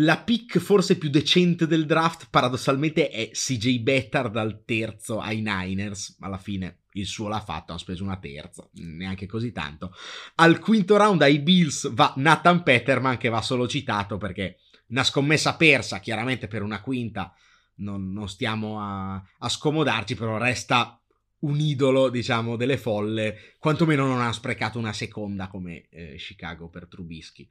La 0.00 0.18
pick 0.18 0.58
forse 0.58 0.96
più 0.96 1.08
decente 1.10 1.66
del 1.66 1.84
draft 1.84 2.28
paradossalmente 2.30 3.08
è 3.08 3.30
CJ 3.30 3.78
Bettard 3.80 4.32
dal 4.32 4.62
terzo 4.64 5.20
ai 5.20 5.40
Niners, 5.40 6.16
alla 6.20 6.38
fine 6.38 6.82
il 6.92 7.06
suo 7.06 7.28
l'ha 7.28 7.40
fatto, 7.40 7.72
ha 7.72 7.78
speso 7.78 8.04
una 8.04 8.18
terza, 8.18 8.68
neanche 8.74 9.26
così 9.26 9.50
tanto. 9.50 9.92
Al 10.36 10.60
quinto 10.60 10.96
round 10.96 11.22
ai 11.22 11.40
Bills 11.40 11.92
va 11.92 12.12
Nathan 12.16 12.62
Peterman 12.62 13.16
che 13.16 13.28
va 13.28 13.42
solo 13.42 13.66
citato 13.66 14.18
perché 14.18 14.58
una 14.88 15.04
scommessa 15.04 15.56
persa, 15.56 16.00
chiaramente 16.00 16.46
per 16.46 16.62
una 16.62 16.80
quinta 16.80 17.34
non, 17.76 18.12
non 18.12 18.28
stiamo 18.28 18.80
a, 18.80 19.14
a 19.14 19.48
scomodarci, 19.48 20.14
però 20.14 20.38
resta 20.38 21.00
un 21.40 21.58
idolo, 21.58 22.08
diciamo, 22.08 22.56
delle 22.56 22.78
folle, 22.78 23.54
quantomeno 23.58 24.06
non 24.06 24.20
ha 24.20 24.32
sprecato 24.32 24.78
una 24.78 24.92
seconda 24.92 25.48
come 25.48 25.88
eh, 25.90 26.16
Chicago 26.16 26.68
per 26.68 26.86
Trubisky. 26.86 27.48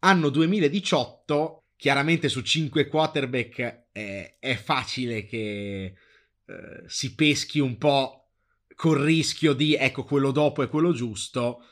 Anno 0.00 0.30
2018, 0.30 1.64
chiaramente 1.76 2.28
su 2.28 2.40
5 2.40 2.88
quarterback 2.88 3.86
eh, 3.92 4.36
è 4.38 4.54
facile 4.56 5.26
che 5.26 5.94
eh, 6.44 6.82
si 6.86 7.14
peschi 7.14 7.58
un 7.58 7.76
po' 7.76 8.20
col 8.74 8.98
rischio 8.98 9.52
di, 9.52 9.74
ecco, 9.74 10.04
quello 10.04 10.30
dopo 10.30 10.62
è 10.62 10.68
quello 10.68 10.92
giusto. 10.92 11.64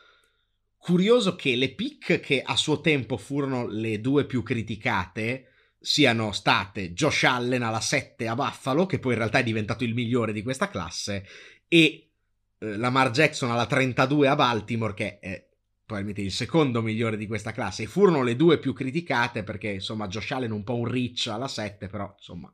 Curioso 0.76 1.36
che 1.36 1.56
le 1.56 1.74
pick 1.74 2.20
che 2.20 2.42
a 2.42 2.54
suo 2.54 2.80
tempo 2.80 3.16
furono 3.16 3.66
le 3.66 4.00
due 4.00 4.26
più 4.26 4.42
criticate, 4.42 5.46
siano 5.80 6.32
state 6.32 6.92
Josh 6.92 7.24
Allen 7.24 7.62
alla 7.62 7.80
7 7.80 8.28
a 8.28 8.34
Buffalo, 8.34 8.84
che 8.84 8.98
poi 8.98 9.12
in 9.12 9.18
realtà 9.18 9.38
è 9.38 9.42
diventato 9.42 9.84
il 9.84 9.94
migliore 9.94 10.32
di 10.32 10.42
questa 10.42 10.68
classe, 10.68 11.26
e 11.66 12.10
eh, 12.58 12.76
Lamar 12.76 13.10
Jackson 13.10 13.50
alla 13.50 13.66
32 13.66 14.28
a 14.28 14.34
Baltimore, 14.34 14.94
che 14.94 15.18
è 15.18 15.47
probabilmente 15.88 16.20
il 16.20 16.32
secondo 16.32 16.82
migliore 16.82 17.16
di 17.16 17.26
questa 17.26 17.50
classe. 17.50 17.84
E 17.84 17.86
furono 17.86 18.22
le 18.22 18.36
due 18.36 18.58
più 18.58 18.74
criticate 18.74 19.42
perché, 19.42 19.70
insomma, 19.70 20.06
Josh 20.06 20.32
Allen 20.32 20.50
un 20.50 20.62
po' 20.62 20.76
un 20.76 20.84
rich 20.84 21.28
alla 21.28 21.48
7, 21.48 21.86
però, 21.86 22.12
insomma, 22.14 22.52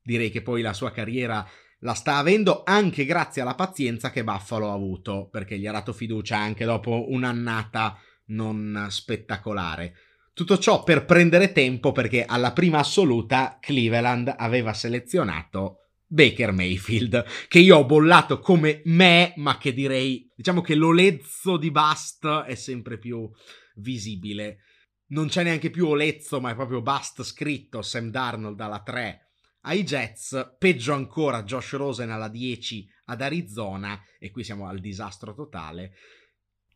direi 0.00 0.30
che 0.30 0.40
poi 0.40 0.62
la 0.62 0.72
sua 0.72 0.92
carriera 0.92 1.44
la 1.80 1.94
sta 1.94 2.16
avendo 2.16 2.62
anche 2.64 3.04
grazie 3.04 3.42
alla 3.42 3.56
pazienza 3.56 4.12
che 4.12 4.22
Buffalo 4.22 4.70
ha 4.70 4.72
avuto, 4.72 5.28
perché 5.32 5.58
gli 5.58 5.66
ha 5.66 5.72
dato 5.72 5.92
fiducia 5.92 6.38
anche 6.38 6.64
dopo 6.64 7.10
un'annata 7.10 7.98
non 8.26 8.86
spettacolare. 8.88 9.96
Tutto 10.32 10.56
ciò 10.56 10.84
per 10.84 11.04
prendere 11.04 11.50
tempo 11.50 11.90
perché 11.90 12.24
alla 12.24 12.52
prima 12.52 12.78
assoluta 12.78 13.58
Cleveland 13.60 14.32
aveva 14.36 14.72
selezionato 14.72 15.83
Baker 16.06 16.52
Mayfield, 16.52 17.24
che 17.48 17.58
io 17.58 17.78
ho 17.78 17.84
bollato 17.84 18.38
come 18.38 18.82
me, 18.84 19.32
ma 19.36 19.58
che 19.58 19.72
direi, 19.72 20.30
diciamo 20.34 20.60
che 20.60 20.74
l'olezzo 20.74 21.56
di 21.56 21.70
Bust 21.70 22.26
è 22.46 22.54
sempre 22.54 22.98
più 22.98 23.28
visibile. 23.76 24.58
Non 25.08 25.28
c'è 25.28 25.42
neanche 25.42 25.70
più 25.70 25.86
olezzo, 25.86 26.40
ma 26.40 26.50
è 26.50 26.54
proprio 26.54 26.82
Bust 26.82 27.22
scritto, 27.22 27.82
Sam 27.82 28.10
Darnold 28.10 28.60
alla 28.60 28.80
3 28.80 29.24
ai 29.66 29.82
Jets, 29.82 30.56
peggio 30.58 30.92
ancora 30.92 31.42
Josh 31.42 31.72
Rosen 31.72 32.10
alla 32.10 32.28
10 32.28 32.88
ad 33.06 33.20
Arizona, 33.20 33.98
e 34.18 34.30
qui 34.30 34.44
siamo 34.44 34.66
al 34.66 34.78
disastro 34.78 35.34
totale. 35.34 35.92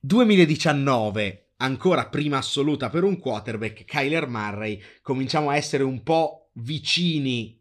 2019 0.01 1.53
ancora 1.59 2.09
prima 2.09 2.39
assoluta 2.39 2.89
per 2.89 3.05
un 3.05 3.19
quarterback, 3.19 3.85
Kyler 3.85 4.29
Murray, 4.29 4.81
cominciamo 5.03 5.51
a 5.51 5.57
essere 5.57 5.83
un 5.83 6.03
po' 6.03 6.51
vicini, 6.55 7.58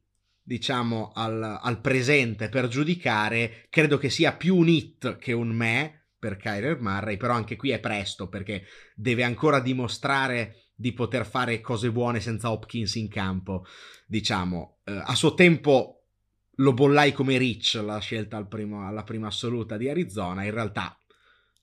diciamo, 0.48 1.12
al, 1.14 1.60
al 1.62 1.82
presente 1.82 2.48
per 2.48 2.70
giudicare. 2.70 3.66
Credo 3.70 3.98
che 3.98 4.10
sia 4.10 4.34
più 4.34 4.56
un 4.56 4.70
hit 4.70 5.18
che 5.18 5.34
un 5.34 5.50
me 5.50 6.12
per 6.18 6.38
Kyler 6.38 6.80
Murray, 6.80 7.18
però 7.18 7.34
anche 7.34 7.58
qui 7.58 7.72
è 7.72 7.82
presto 7.82 8.30
perché 8.30 8.64
deve 8.95 9.24
ancora 9.24 9.60
dimostrare 9.60 10.70
di 10.74 10.93
poter 10.93 11.26
fare 11.26 11.60
cose 11.60 11.91
buone 11.91 12.22
senza 12.22 12.50
Hopkins 12.50 12.95
in 12.95 13.10
campo. 13.10 13.66
Diciamo, 14.06 14.80
eh, 14.86 15.02
a 15.04 15.16
suo 15.16 15.34
tempo 15.34 16.06
lo 16.52 16.74
bollai 16.74 17.12
come 17.12 17.38
Rich 17.38 17.82
la 17.84 18.00
scelta 18.00 18.38
al 18.38 18.48
primo, 18.48 18.88
alla 18.88 19.04
prima 19.04 19.28
assoluta 19.28 19.76
di 19.76 19.89
Arizona, 19.89 20.45
in 20.45 20.52
realtà 20.52 20.98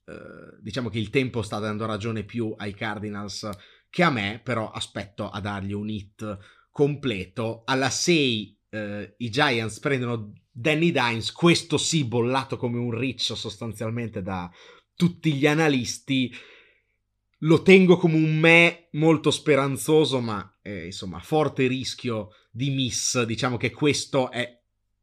eh, 0.05 0.59
diciamo 0.61 0.91
che 0.91 0.99
il 0.99 1.09
tempo 1.09 1.41
sta 1.41 1.59
dando 1.59 1.87
ragione 1.87 2.23
più 2.23 2.55
ai 2.59 2.75
Cardinals 2.75 3.49
che 3.89 4.03
a 4.03 4.11
me, 4.11 4.43
però 4.45 4.71
aspetto 4.71 5.31
a 5.31 5.41
dargli 5.41 5.73
un 5.73 5.89
hit 5.89 6.39
completo. 6.71 7.63
Alla 7.65 7.89
6 7.89 8.55
eh, 8.75 9.15
i 9.19 9.31
Giants 9.31 9.79
prendono 9.79 10.33
Danny 10.51 10.91
Dimes, 10.91 11.33
questo 11.33 11.79
sì 11.79 12.05
bollato 12.05 12.57
come 12.57 12.79
un 12.79 12.97
riccio 12.97 13.35
sostanzialmente 13.35 14.23
da, 14.23 14.51
tutti 14.97 15.35
gli 15.35 15.47
analisti, 15.47 16.33
lo 17.39 17.63
tengo 17.63 17.97
come 17.97 18.15
un 18.15 18.39
me 18.39 18.89
molto 18.93 19.31
speranzoso, 19.31 20.21
ma 20.21 20.59
eh, 20.63 20.87
insomma, 20.87 21.19
forte 21.21 21.67
rischio 21.67 22.31
di 22.51 22.71
miss. 22.71 23.23
Diciamo 23.23 23.57
che 23.57 23.71
questo 23.71 24.31
è 24.31 24.61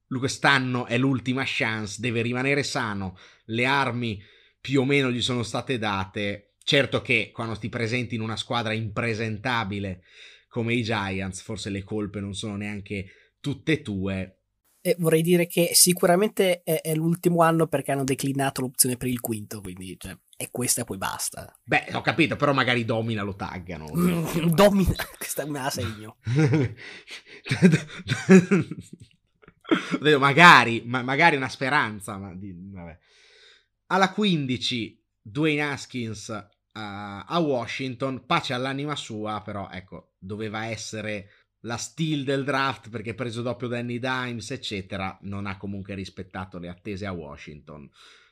quest'anno 0.07 0.87
è 0.87 0.97
l'ultima 0.97 1.43
chance, 1.45 2.01
deve 2.01 2.21
rimanere 2.21 2.63
sano, 2.63 3.17
le 3.45 3.65
armi 3.65 4.21
più 4.59 4.81
o 4.81 4.85
meno 4.85 5.09
gli 5.09 5.21
sono 5.21 5.43
state 5.43 5.77
date. 5.77 6.55
Certo 6.63 7.01
che 7.01 7.31
quando 7.33 7.57
ti 7.57 7.69
presenti 7.69 8.15
in 8.15 8.21
una 8.21 8.35
squadra 8.35 8.73
impresentabile 8.73 10.03
come 10.47 10.73
i 10.73 10.83
Giants, 10.83 11.41
forse 11.41 11.69
le 11.69 11.83
colpe 11.83 12.19
non 12.19 12.33
sono 12.33 12.57
neanche 12.57 13.09
tutte 13.41 13.81
tue. 13.81 14.37
E 14.83 14.95
vorrei 14.97 15.21
dire 15.21 15.45
che 15.45 15.69
sicuramente 15.73 16.63
è, 16.63 16.81
è, 16.81 16.95
l'ultimo 16.95 17.43
anno 17.43 17.67
perché 17.67 17.91
hanno 17.91 18.03
declinato 18.03 18.61
l'opzione 18.61 18.97
per 18.97 19.09
il 19.09 19.19
quinto, 19.19 19.61
quindi 19.61 19.95
cioè, 19.99 20.17
è 20.35 20.49
questa 20.49 20.81
e 20.81 20.85
poi 20.85 20.97
basta. 20.97 21.55
Beh, 21.63 21.89
ho 21.93 22.01
capito, 22.01 22.35
però 22.35 22.51
magari 22.51 22.83
Domina 22.83 23.21
lo 23.21 23.35
taggano. 23.35 23.91
domina, 24.49 24.95
questa 25.17 25.45
me 25.45 25.59
la 25.59 25.69
segno. 25.69 26.17
magari, 30.17 30.81
ma, 30.85 31.03
magari 31.03 31.35
una 31.35 31.49
speranza. 31.49 32.17
Ma 32.17 32.33
di, 32.33 32.55
Alla 33.87 34.11
15, 34.11 35.03
Dwayne 35.21 35.61
Haskins 35.61 36.29
uh, 36.29 36.43
a 36.73 37.39
Washington, 37.39 38.25
pace 38.25 38.53
all'anima 38.53 38.95
sua, 38.95 39.41
però 39.43 39.69
ecco, 39.69 40.13
doveva 40.17 40.65
essere 40.65 41.29
la 41.61 41.77
steal 41.77 42.23
del 42.23 42.43
draft 42.43 42.89
perché 42.89 43.13
preso 43.13 43.41
doppio 43.41 43.67
Danny 43.67 43.99
Dimes, 43.99 44.51
eccetera, 44.51 45.17
non 45.21 45.45
ha 45.45 45.57
comunque 45.57 45.93
rispettato 45.93 46.57
le 46.57 46.69
attese 46.69 47.05
a 47.05 47.11
Washington. 47.11 47.89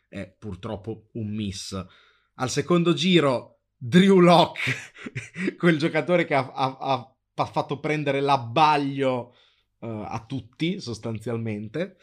È 0.07 0.27
purtroppo 0.27 1.09
un 1.13 1.33
miss. 1.33 1.85
Al 2.35 2.49
secondo 2.49 2.93
giro, 2.93 3.59
Drew 3.75 4.19
Locke, 4.19 4.71
quel 5.57 5.77
giocatore 5.77 6.25
che 6.25 6.33
ha, 6.33 6.51
ha, 6.51 7.15
ha 7.35 7.45
fatto 7.45 7.79
prendere 7.79 8.19
l'abbaglio 8.19 9.35
uh, 9.79 9.87
a 10.05 10.23
tutti 10.27 10.79
sostanzialmente. 10.79 11.97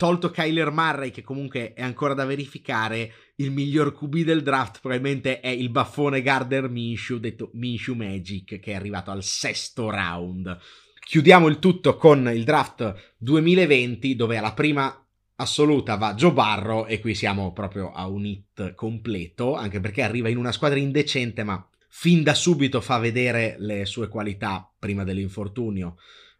Tolto 0.00 0.30
Kyler 0.30 0.70
Murray, 0.70 1.10
che 1.10 1.20
comunque 1.20 1.74
è 1.74 1.82
ancora 1.82 2.14
da 2.14 2.24
verificare, 2.24 3.12
il 3.36 3.50
miglior 3.50 3.94
QB 3.94 4.20
del 4.20 4.42
draft 4.42 4.80
probabilmente 4.80 5.40
è 5.40 5.48
il 5.48 5.68
baffone 5.68 6.22
Gardner 6.22 6.70
Minshew, 6.70 7.18
detto 7.18 7.50
Minshew 7.52 7.94
Magic, 7.94 8.60
che 8.60 8.72
è 8.72 8.74
arrivato 8.74 9.10
al 9.10 9.22
sesto 9.22 9.90
round. 9.90 10.58
Chiudiamo 10.98 11.48
il 11.48 11.58
tutto 11.58 11.98
con 11.98 12.30
il 12.32 12.44
draft 12.44 13.14
2020, 13.18 14.16
dove 14.16 14.38
alla 14.38 14.54
prima 14.54 15.06
assoluta 15.34 15.96
va 15.96 16.14
Joe 16.14 16.32
Barro 16.32 16.86
e 16.86 16.98
qui 16.98 17.14
siamo 17.14 17.52
proprio 17.52 17.92
a 17.92 18.08
un 18.08 18.24
hit 18.24 18.72
completo, 18.72 19.54
anche 19.54 19.80
perché 19.80 20.00
arriva 20.00 20.30
in 20.30 20.38
una 20.38 20.52
squadra 20.52 20.78
indecente, 20.78 21.44
ma 21.44 21.62
fin 21.90 22.22
da 22.22 22.32
subito 22.32 22.80
fa 22.80 22.96
vedere 22.96 23.56
le 23.58 23.84
sue 23.84 24.08
qualità 24.08 24.66
prima 24.78 25.04
dell'infortunio 25.04 25.96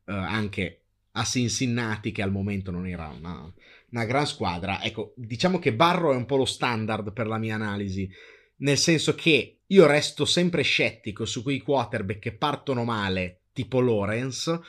eh, 0.07 0.13
anche 0.15 0.80
a 1.21 1.25
Cincinnati, 1.25 2.13
che 2.13 2.23
al 2.23 2.33
momento 2.33 2.71
non 2.71 2.87
era 2.87 3.09
una, 3.09 3.53
una 3.91 4.05
gran 4.05 4.27
squadra. 4.27 4.83
Ecco, 4.83 5.13
diciamo 5.17 5.59
che 5.59 5.75
Barro 5.75 6.13
è 6.13 6.17
un 6.17 6.27
po' 6.27 6.37
lo 6.37 6.45
standard 6.45 7.13
per 7.13 7.27
la 7.27 7.39
mia 7.39 7.55
analisi, 7.55 8.11
nel 8.57 8.79
senso 8.79 9.15
che 9.15 9.61
io 9.67 9.87
resto 9.87 10.25
sempre 10.25 10.63
scettico 10.63 11.25
su 11.25 11.43
quei 11.43 11.61
quarterback 11.61 12.19
che 12.19 12.33
partono 12.33 12.85
male, 12.85 13.43
tipo 13.53 13.81
Lawrence, 13.81 14.61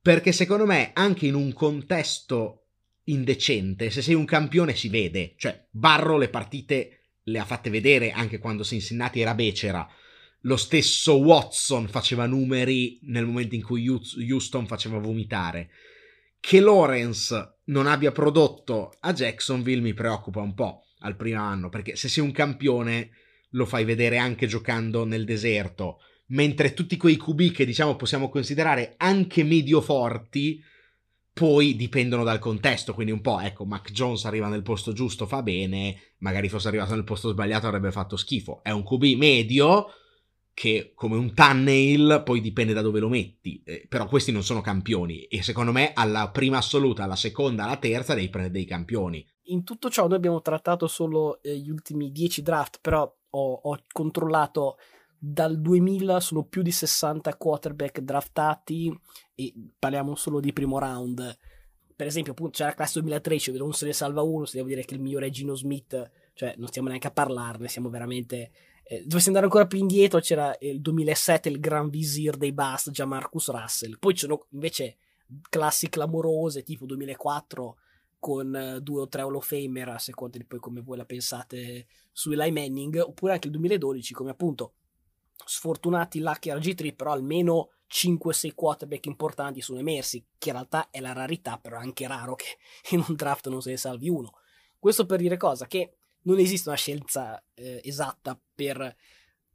perché 0.00 0.32
secondo 0.32 0.64
me 0.64 0.90
anche 0.94 1.26
in 1.26 1.34
un 1.34 1.52
contesto 1.52 2.64
indecente, 3.04 3.90
se 3.90 4.02
sei 4.02 4.14
un 4.14 4.24
campione 4.24 4.74
si 4.74 4.88
vede, 4.88 5.34
cioè 5.36 5.66
Barro 5.70 6.18
le 6.18 6.28
partite 6.28 6.92
le 7.24 7.38
ha 7.38 7.44
fatte 7.44 7.70
vedere 7.70 8.10
anche 8.10 8.38
quando 8.38 8.64
Cincinnati 8.64 9.20
era 9.20 9.34
becera, 9.34 9.86
lo 10.42 10.56
stesso 10.56 11.16
Watson 11.16 11.88
faceva 11.88 12.26
numeri 12.26 12.98
nel 13.02 13.26
momento 13.26 13.54
in 13.54 13.62
cui 13.62 13.86
Houston 13.88 14.66
faceva 14.66 14.98
vomitare. 14.98 15.70
Che 16.40 16.60
Lawrence 16.60 17.58
non 17.64 17.86
abbia 17.86 18.12
prodotto 18.12 18.92
a 19.00 19.12
Jacksonville 19.12 19.82
mi 19.82 19.94
preoccupa 19.94 20.40
un 20.40 20.54
po' 20.54 20.84
al 21.00 21.16
primo 21.16 21.40
anno, 21.40 21.68
perché 21.68 21.96
se 21.96 22.08
sei 22.08 22.22
un 22.22 22.32
campione 22.32 23.10
lo 23.50 23.66
fai 23.66 23.84
vedere 23.84 24.18
anche 24.18 24.46
giocando 24.46 25.04
nel 25.04 25.24
deserto, 25.24 25.98
mentre 26.28 26.74
tutti 26.74 26.96
quei 26.96 27.16
QB 27.16 27.52
che 27.52 27.64
diciamo 27.64 27.96
possiamo 27.96 28.28
considerare 28.28 28.94
anche 28.96 29.42
medio 29.42 29.80
forti, 29.80 30.62
poi 31.32 31.76
dipendono 31.76 32.24
dal 32.24 32.40
contesto, 32.40 32.94
quindi 32.94 33.12
un 33.12 33.20
po', 33.20 33.38
ecco, 33.40 33.64
Mac 33.64 33.92
Jones 33.92 34.24
arriva 34.24 34.48
nel 34.48 34.62
posto 34.62 34.92
giusto, 34.92 35.26
fa 35.26 35.42
bene, 35.42 36.14
magari 36.18 36.48
fosse 36.48 36.66
arrivato 36.68 36.94
nel 36.94 37.04
posto 37.04 37.30
sbagliato 37.30 37.66
avrebbe 37.68 37.92
fatto 37.92 38.16
schifo. 38.16 38.60
È 38.62 38.70
un 38.70 38.82
QB 38.82 39.04
medio, 39.16 39.86
che 40.58 40.90
come 40.96 41.14
un 41.14 41.34
thumbnail 41.34 42.22
poi 42.24 42.40
dipende 42.40 42.72
da 42.72 42.80
dove 42.80 42.98
lo 42.98 43.08
metti, 43.08 43.62
eh, 43.64 43.86
però 43.88 44.08
questi 44.08 44.32
non 44.32 44.42
sono 44.42 44.60
campioni 44.60 45.22
e 45.22 45.40
secondo 45.40 45.70
me 45.70 45.92
alla 45.94 46.30
prima 46.30 46.56
assoluta, 46.56 47.04
alla 47.04 47.14
seconda, 47.14 47.62
alla 47.62 47.76
terza 47.76 48.12
devi 48.12 48.28
prendere 48.28 48.54
dei 48.54 48.64
campioni. 48.64 49.24
In 49.50 49.62
tutto 49.62 49.88
ciò 49.88 50.08
noi 50.08 50.16
abbiamo 50.16 50.42
trattato 50.42 50.88
solo 50.88 51.40
eh, 51.42 51.56
gli 51.56 51.70
ultimi 51.70 52.10
10 52.10 52.42
draft, 52.42 52.80
però 52.80 53.02
ho, 53.04 53.52
ho, 53.52 53.78
controllato 53.92 54.78
dal 55.16 55.60
2000 55.60 56.18
sono 56.18 56.42
più 56.42 56.62
di 56.62 56.72
60 56.72 57.36
quarterback 57.36 58.00
draftati 58.00 58.92
e 59.36 59.54
parliamo 59.78 60.16
solo 60.16 60.40
di 60.40 60.52
primo 60.52 60.80
round. 60.80 61.38
Per 61.94 62.06
esempio, 62.08 62.32
appunto, 62.32 62.54
c'è 62.58 62.64
la 62.64 62.74
classe 62.74 62.98
2013, 62.98 63.52
non 63.52 63.72
se 63.72 63.86
ne 63.86 63.92
salva 63.92 64.22
uno, 64.22 64.44
se 64.44 64.56
devo 64.56 64.68
dire 64.68 64.84
che 64.84 64.94
il 64.94 65.00
migliore 65.00 65.28
è 65.28 65.30
Gino 65.30 65.54
Smith, 65.54 66.10
cioè 66.34 66.54
non 66.56 66.66
stiamo 66.66 66.88
neanche 66.88 67.06
a 67.06 67.12
parlarne, 67.12 67.68
siamo 67.68 67.90
veramente 67.90 68.50
eh, 68.90 69.04
dovessi 69.04 69.28
andare 69.28 69.44
ancora 69.44 69.66
più 69.66 69.78
indietro, 69.78 70.18
c'era 70.18 70.56
il 70.60 70.80
2007 70.80 71.50
il 71.50 71.60
gran 71.60 71.90
visir 71.90 72.36
dei 72.38 72.52
Bust, 72.52 72.90
già 72.90 73.04
Marcus 73.04 73.50
Russell. 73.50 73.98
Poi 73.98 74.14
ci 74.14 74.20
sono 74.20 74.46
invece 74.52 74.96
classi 75.50 75.90
clamorose, 75.90 76.62
tipo 76.62 76.86
2004 76.86 77.76
con 78.18 78.76
uh, 78.76 78.80
due 78.80 79.02
o 79.02 79.08
tre 79.08 79.22
Hall 79.22 79.34
of 79.34 79.46
Famer, 79.46 79.90
a 79.90 79.98
seconda 79.98 80.38
di 80.38 80.44
poi 80.44 80.58
come 80.58 80.80
voi 80.80 80.96
la 80.96 81.04
pensate 81.04 81.86
su 82.10 82.30
Eli 82.32 82.50
Manning, 82.50 82.96
oppure 82.96 83.34
anche 83.34 83.48
il 83.48 83.52
2012, 83.52 84.14
come 84.14 84.30
appunto 84.30 84.72
sfortunati 85.44 86.20
Lucky 86.20 86.50
RG3, 86.50 86.96
però 86.96 87.12
almeno 87.12 87.72
5-6 87.90 88.54
quarterback 88.54 89.04
importanti 89.04 89.60
sono 89.60 89.80
emersi, 89.80 90.24
che 90.38 90.48
in 90.48 90.54
realtà 90.54 90.88
è 90.90 91.00
la 91.00 91.12
rarità, 91.12 91.58
però 91.58 91.76
è 91.76 91.82
anche 91.82 92.06
raro 92.06 92.34
che 92.34 92.56
in 92.96 93.04
un 93.06 93.14
draft 93.14 93.48
non 93.48 93.60
se 93.60 93.70
ne 93.70 93.76
salvi 93.76 94.08
uno. 94.08 94.32
Questo 94.78 95.04
per 95.04 95.18
dire 95.18 95.36
cosa? 95.36 95.66
Che 95.66 95.97
non 96.28 96.38
esiste 96.38 96.68
una 96.68 96.76
scienza 96.76 97.42
eh, 97.54 97.80
esatta 97.82 98.38
per 98.54 98.94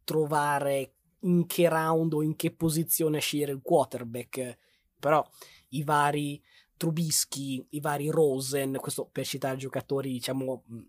trovare 0.03 0.95
in 1.19 1.45
che 1.45 1.69
round 1.69 2.13
o 2.13 2.23
in 2.23 2.35
che 2.35 2.51
posizione 2.51 3.19
scegliere 3.19 3.51
il 3.51 3.61
quarterback, 3.61 4.57
però 4.99 5.25
i 5.69 5.83
vari 5.83 6.41
Trubisky, 6.75 7.65
i 7.69 7.79
vari 7.79 8.09
Rosen, 8.09 8.77
questo 8.81 9.07
per 9.09 9.25
citare 9.25 9.55
giocatori, 9.55 10.11
diciamo, 10.11 10.63
mm, 10.69 10.81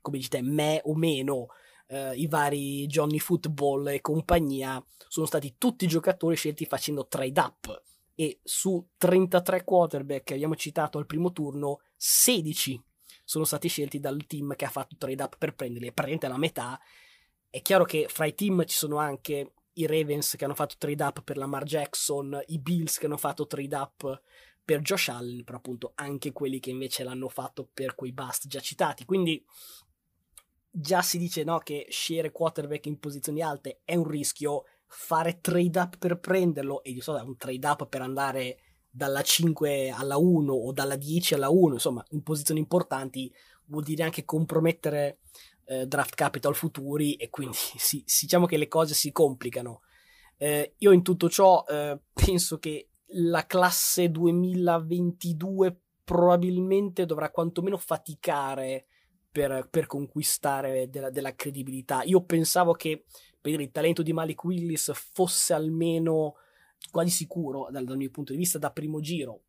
come 0.00 0.18
dite, 0.18 0.40
me 0.40 0.80
o 0.84 0.94
meno, 0.94 1.48
eh, 1.88 2.16
i 2.16 2.26
vari 2.26 2.86
Johnny 2.86 3.18
Football 3.18 3.88
e 3.88 4.00
compagnia, 4.00 4.82
sono 5.06 5.26
stati 5.26 5.54
tutti 5.58 5.86
giocatori 5.86 6.36
scelti 6.36 6.64
facendo 6.64 7.06
trade 7.06 7.40
up. 7.40 7.82
E 8.14 8.40
su 8.42 8.84
33 8.96 9.62
quarterback 9.62 10.24
che 10.24 10.34
abbiamo 10.34 10.56
citato 10.56 10.98
al 10.98 11.06
primo 11.06 11.30
turno, 11.30 11.82
16 11.94 12.82
sono 13.28 13.44
stati 13.44 13.68
scelti 13.68 14.00
dal 14.00 14.24
team 14.26 14.56
che 14.56 14.64
ha 14.64 14.70
fatto 14.70 14.96
trade 14.96 15.22
up 15.22 15.36
per 15.36 15.54
prenderli, 15.54 15.92
praticamente 15.92 16.28
la 16.28 16.38
metà. 16.38 16.80
È 17.50 17.60
chiaro 17.60 17.84
che 17.84 18.06
fra 18.08 18.24
i 18.24 18.32
team 18.34 18.64
ci 18.64 18.74
sono 18.74 18.96
anche 18.96 19.52
i 19.74 19.84
Ravens 19.84 20.34
che 20.34 20.46
hanno 20.46 20.54
fatto 20.54 20.76
trade 20.78 21.04
up 21.04 21.22
per 21.22 21.36
Lamar 21.36 21.64
Jackson, 21.64 22.40
i 22.46 22.58
Bills 22.58 22.96
che 22.96 23.04
hanno 23.04 23.18
fatto 23.18 23.46
trade 23.46 23.76
up 23.76 24.22
per 24.64 24.80
Josh 24.80 25.08
Allen, 25.08 25.44
però 25.44 25.58
appunto 25.58 25.92
anche 25.96 26.32
quelli 26.32 26.58
che 26.58 26.70
invece 26.70 27.04
l'hanno 27.04 27.28
fatto 27.28 27.68
per 27.70 27.94
quei 27.94 28.12
bust 28.12 28.46
già 28.46 28.60
citati. 28.60 29.04
Quindi 29.04 29.44
già 30.70 31.02
si 31.02 31.18
dice 31.18 31.44
no, 31.44 31.58
che 31.58 31.84
scegliere 31.90 32.32
quarterback 32.32 32.86
in 32.86 32.98
posizioni 32.98 33.42
alte 33.42 33.82
è 33.84 33.94
un 33.94 34.08
rischio, 34.08 34.64
fare 34.86 35.40
trade 35.42 35.78
up 35.78 35.98
per 35.98 36.18
prenderlo, 36.18 36.82
e 36.82 36.94
di 36.94 37.02
solito 37.02 37.24
è 37.24 37.28
un 37.28 37.36
trade 37.36 37.66
up 37.66 37.88
per 37.88 38.00
andare 38.00 38.60
dalla 38.90 39.22
5 39.22 39.90
alla 39.90 40.16
1 40.16 40.52
o 40.52 40.72
dalla 40.72 40.96
10 40.96 41.34
alla 41.34 41.50
1, 41.50 41.74
insomma, 41.74 42.04
in 42.10 42.22
posizioni 42.22 42.60
importanti, 42.60 43.32
vuol 43.66 43.84
dire 43.84 44.02
anche 44.02 44.24
compromettere 44.24 45.18
eh, 45.64 45.86
draft 45.86 46.14
capital 46.14 46.54
futuri 46.54 47.14
e 47.14 47.28
quindi 47.30 47.56
sì, 47.76 48.02
diciamo 48.04 48.46
che 48.46 48.56
le 48.56 48.68
cose 48.68 48.94
si 48.94 49.12
complicano. 49.12 49.82
Eh, 50.36 50.74
io 50.78 50.92
in 50.92 51.02
tutto 51.02 51.28
ciò 51.28 51.64
eh, 51.68 51.98
penso 52.12 52.58
che 52.58 52.90
la 53.12 53.46
classe 53.46 54.10
2022 54.10 55.80
probabilmente 56.04 57.04
dovrà 57.06 57.30
quantomeno 57.30 57.76
faticare 57.76 58.86
per, 59.30 59.68
per 59.70 59.86
conquistare 59.86 60.88
della, 60.88 61.10
della, 61.10 61.34
credibilità. 61.34 62.02
Io 62.04 62.22
pensavo 62.24 62.72
che 62.72 63.04
per 63.40 63.60
il 63.60 63.70
talento 63.70 64.02
di 64.02 64.12
Malik 64.12 64.42
Willis 64.44 64.90
fosse 65.12 65.52
almeno 65.52 66.34
quasi 66.90 67.10
sicuro 67.10 67.68
dal, 67.70 67.84
dal, 67.84 67.96
mio 67.96 68.10
punto 68.10 68.32
di 68.32 68.38
vista 68.38 68.58
da 68.58 68.70
primo 68.70 69.00
giro 69.00 69.42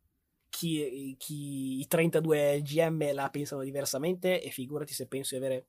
chi, 0.50 1.14
chi, 1.16 1.80
i 1.80 1.86
32 1.86 2.60
GM 2.62 3.14
la 3.14 3.30
pensano 3.30 3.62
diversamente 3.62 4.42
e 4.42 4.50
figurati 4.50 4.92
se 4.92 5.06
penso 5.06 5.38
di 5.38 5.44
avere 5.44 5.66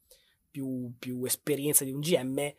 più, 0.50 0.92
più 1.00 1.24
esperienza 1.24 1.86
di 1.86 1.92
un 1.92 2.02
GM, 2.02 2.54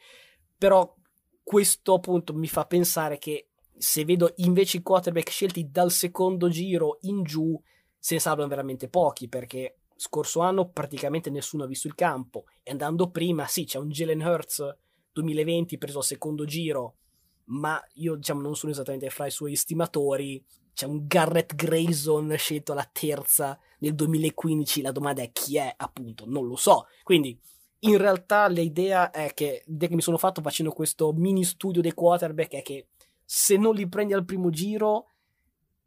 però 0.57 0.95
questo 1.43 1.95
appunto 1.95 2.33
mi 2.33 2.47
fa 2.47 2.65
pensare 2.65 3.19
che 3.19 3.49
se 3.77 4.05
vedo 4.05 4.33
invece 4.37 4.79
i 4.79 4.83
quarterback 4.83 5.31
scelti 5.31 5.71
dal 5.71 5.91
secondo 5.91 6.49
giro 6.49 6.99
in 7.03 7.25
giù, 7.25 7.61
se 7.99 8.15
ne 8.15 8.21
salvano 8.21 8.49
veramente 8.49 8.89
pochi, 8.89 9.29
perché 9.29 9.81
scorso 9.97 10.41
anno 10.41 10.71
praticamente 10.71 11.31
nessuno 11.31 11.65
ha 11.65 11.67
visto 11.67 11.89
il 11.89 11.95
campo, 11.95 12.45
e 12.63 12.71
andando 12.71 13.11
prima, 13.11 13.47
sì, 13.47 13.65
c'è 13.65 13.79
un 13.79 13.91
Jalen 13.91 14.21
Hurts 14.21 14.77
2020 15.13 15.77
preso 15.79 15.99
al 15.99 16.05
secondo 16.05 16.45
giro, 16.45 16.99
ma 17.47 17.81
io 17.95 18.15
diciamo 18.15 18.41
non 18.41 18.57
sono 18.57 18.73
esattamente 18.73 19.11
fra 19.11 19.27
i 19.27 19.31
suoi 19.31 19.57
stimatori, 19.57 20.45
c'è 20.75 20.87
un 20.87 21.07
Garrett 21.07 21.55
Grayson 21.55 22.35
scelto 22.37 22.73
alla 22.73 22.89
terza 22.91 23.59
nel 23.79 23.95
2015, 23.95 24.83
la 24.83 24.93
domanda 24.93 25.23
è 25.23 25.31
chi 25.33 25.59
è, 25.59 25.73
appunto, 25.77 26.25
non 26.27 26.47
lo 26.47 26.57
so, 26.57 26.87
quindi 27.03 27.39
in 27.81 27.99
realtà 27.99 28.47
l'idea 28.49 29.11
è 29.11 29.33
che, 29.35 29.63
l'idea 29.67 29.89
che 29.89 29.95
mi 29.95 30.03
sono 30.03 30.19
fatto 30.19 30.41
facendo 30.41 30.73
questo 30.73 31.13
mini 31.13 31.45
studio 31.45 31.83
dei 31.83 31.93
quarterback 31.93 32.53
è 32.55 32.63
che 32.63 32.89
se 33.25 33.57
non 33.57 33.75
li 33.75 33.89
prendi 33.89 34.13
al 34.13 34.25
primo 34.25 34.51
giro, 34.51 35.07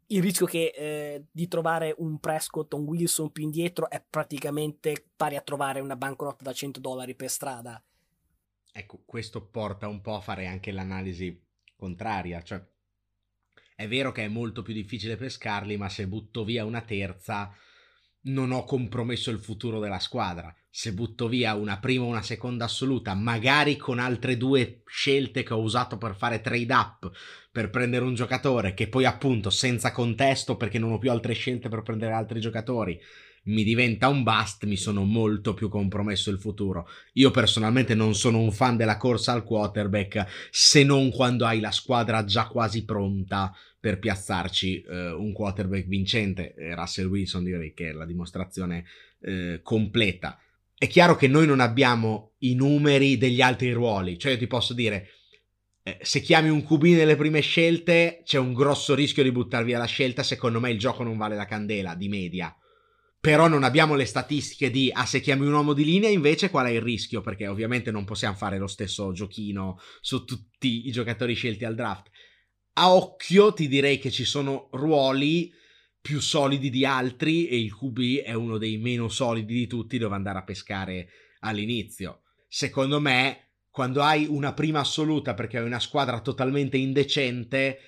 il 0.08 0.22
rischio 0.22 0.46
che, 0.46 0.72
eh, 0.76 1.24
di 1.30 1.48
trovare 1.48 1.94
un 1.98 2.18
Prescott 2.18 2.72
o 2.74 2.76
un 2.76 2.84
Wilson 2.84 3.32
più 3.32 3.44
indietro 3.44 3.88
è 3.90 4.04
praticamente 4.08 5.10
pari 5.16 5.36
a 5.36 5.40
trovare 5.40 5.80
una 5.80 5.96
banconota 5.96 6.44
da 6.44 6.52
100 6.52 6.80
dollari 6.80 7.14
per 7.14 7.30
strada. 7.30 7.82
Ecco, 8.72 9.02
questo 9.06 9.46
porta 9.46 9.88
un 9.88 10.00
po' 10.02 10.16
a 10.16 10.20
fare 10.20 10.46
anche 10.46 10.70
l'analisi 10.70 11.45
contraria, 11.76 12.42
cioè 12.42 12.64
è 13.76 13.86
vero 13.86 14.10
che 14.10 14.24
è 14.24 14.28
molto 14.28 14.62
più 14.62 14.72
difficile 14.72 15.16
pescarli, 15.16 15.76
ma 15.76 15.90
se 15.90 16.06
butto 16.06 16.44
via 16.44 16.64
una 16.64 16.80
terza 16.80 17.54
non 18.22 18.50
ho 18.50 18.64
compromesso 18.64 19.30
il 19.30 19.38
futuro 19.38 19.78
della 19.78 19.98
squadra. 19.98 20.54
Se 20.70 20.92
butto 20.92 21.28
via 21.28 21.54
una 21.54 21.78
prima 21.78 22.04
o 22.04 22.08
una 22.08 22.22
seconda 22.22 22.64
assoluta, 22.64 23.14
magari 23.14 23.76
con 23.76 23.98
altre 23.98 24.36
due 24.36 24.82
scelte 24.86 25.42
che 25.42 25.52
ho 25.52 25.60
usato 25.60 25.98
per 25.98 26.16
fare 26.16 26.40
trade 26.40 26.72
up, 26.72 27.10
per 27.52 27.70
prendere 27.70 28.04
un 28.04 28.14
giocatore 28.14 28.74
che 28.74 28.88
poi 28.88 29.04
appunto 29.04 29.50
senza 29.50 29.92
contesto 29.92 30.56
perché 30.56 30.78
non 30.78 30.92
ho 30.92 30.98
più 30.98 31.10
altre 31.10 31.34
scelte 31.34 31.68
per 31.68 31.82
prendere 31.82 32.12
altri 32.12 32.40
giocatori, 32.40 32.98
mi 33.46 33.62
diventa 33.62 34.08
un 34.08 34.22
bust, 34.22 34.64
mi 34.64 34.76
sono 34.76 35.04
molto 35.04 35.54
più 35.54 35.68
compromesso 35.68 36.30
il 36.30 36.38
futuro. 36.38 36.88
Io 37.14 37.30
personalmente 37.30 37.94
non 37.94 38.14
sono 38.14 38.38
un 38.38 38.52
fan 38.52 38.76
della 38.76 38.96
corsa 38.96 39.32
al 39.32 39.44
quarterback 39.44 40.48
se 40.50 40.82
non 40.84 41.10
quando 41.10 41.46
hai 41.46 41.60
la 41.60 41.70
squadra 41.70 42.24
già 42.24 42.46
quasi 42.46 42.84
pronta 42.84 43.54
per 43.78 43.98
piazzarci 43.98 44.82
eh, 44.82 45.10
un 45.10 45.32
quarterback 45.32 45.86
vincente. 45.86 46.54
Russell 46.74 47.06
Wilson 47.06 47.44
direi 47.44 47.72
che 47.72 47.90
è 47.90 47.92
la 47.92 48.04
dimostrazione 48.04 48.84
eh, 49.20 49.60
completa. 49.62 50.38
È 50.76 50.88
chiaro 50.88 51.16
che 51.16 51.28
noi 51.28 51.46
non 51.46 51.60
abbiamo 51.60 52.32
i 52.38 52.54
numeri 52.54 53.16
degli 53.16 53.40
altri 53.40 53.72
ruoli, 53.72 54.18
cioè 54.18 54.32
io 54.32 54.38
ti 54.38 54.46
posso 54.46 54.74
dire 54.74 55.08
eh, 55.82 55.98
se 56.02 56.20
chiami 56.20 56.48
un 56.48 56.64
QB 56.64 56.82
nelle 56.82 57.16
prime 57.16 57.40
scelte 57.40 58.22
c'è 58.24 58.38
un 58.38 58.52
grosso 58.52 58.94
rischio 58.94 59.22
di 59.22 59.30
buttar 59.30 59.62
via 59.62 59.78
la 59.78 59.86
scelta, 59.86 60.24
secondo 60.24 60.58
me 60.58 60.70
il 60.70 60.78
gioco 60.78 61.04
non 61.04 61.16
vale 61.16 61.36
la 61.36 61.46
candela 61.46 61.94
di 61.94 62.08
media 62.08 62.54
però 63.26 63.48
non 63.48 63.64
abbiamo 63.64 63.96
le 63.96 64.04
statistiche 64.04 64.70
di 64.70 64.88
ah 64.92 65.04
se 65.04 65.20
chiami 65.20 65.46
un 65.46 65.52
uomo 65.52 65.72
di 65.72 65.84
linea 65.84 66.08
invece 66.08 66.48
qual 66.48 66.66
è 66.66 66.70
il 66.70 66.80
rischio? 66.80 67.22
Perché 67.22 67.48
ovviamente 67.48 67.90
non 67.90 68.04
possiamo 68.04 68.36
fare 68.36 68.56
lo 68.56 68.68
stesso 68.68 69.10
giochino 69.10 69.80
su 70.00 70.24
tutti 70.24 70.86
i 70.86 70.92
giocatori 70.92 71.34
scelti 71.34 71.64
al 71.64 71.74
draft. 71.74 72.08
A 72.74 72.94
occhio 72.94 73.52
ti 73.52 73.66
direi 73.66 73.98
che 73.98 74.12
ci 74.12 74.22
sono 74.22 74.68
ruoli 74.74 75.52
più 76.00 76.20
solidi 76.20 76.70
di 76.70 76.86
altri 76.86 77.48
e 77.48 77.58
il 77.58 77.74
QB 77.74 78.22
è 78.22 78.32
uno 78.32 78.58
dei 78.58 78.78
meno 78.78 79.08
solidi 79.08 79.54
di 79.54 79.66
tutti 79.66 79.98
dove 79.98 80.14
andare 80.14 80.38
a 80.38 80.44
pescare 80.44 81.08
all'inizio. 81.40 82.20
Secondo 82.46 83.00
me 83.00 83.54
quando 83.72 84.02
hai 84.02 84.26
una 84.30 84.52
prima 84.52 84.78
assoluta 84.78 85.34
perché 85.34 85.58
hai 85.58 85.64
una 85.64 85.80
squadra 85.80 86.20
totalmente 86.20 86.76
indecente 86.76 87.80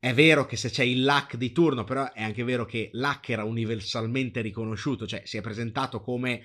è 0.00 0.14
vero 0.14 0.46
che 0.46 0.56
se 0.56 0.70
c'è 0.70 0.82
il 0.82 1.04
luck 1.04 1.36
di 1.36 1.52
turno, 1.52 1.84
però 1.84 2.10
è 2.10 2.22
anche 2.22 2.42
vero 2.42 2.64
che 2.64 2.88
luck 2.94 3.28
era 3.28 3.44
universalmente 3.44 4.40
riconosciuto, 4.40 5.06
cioè 5.06 5.22
si 5.26 5.36
è 5.36 5.42
presentato 5.42 6.00
come 6.00 6.42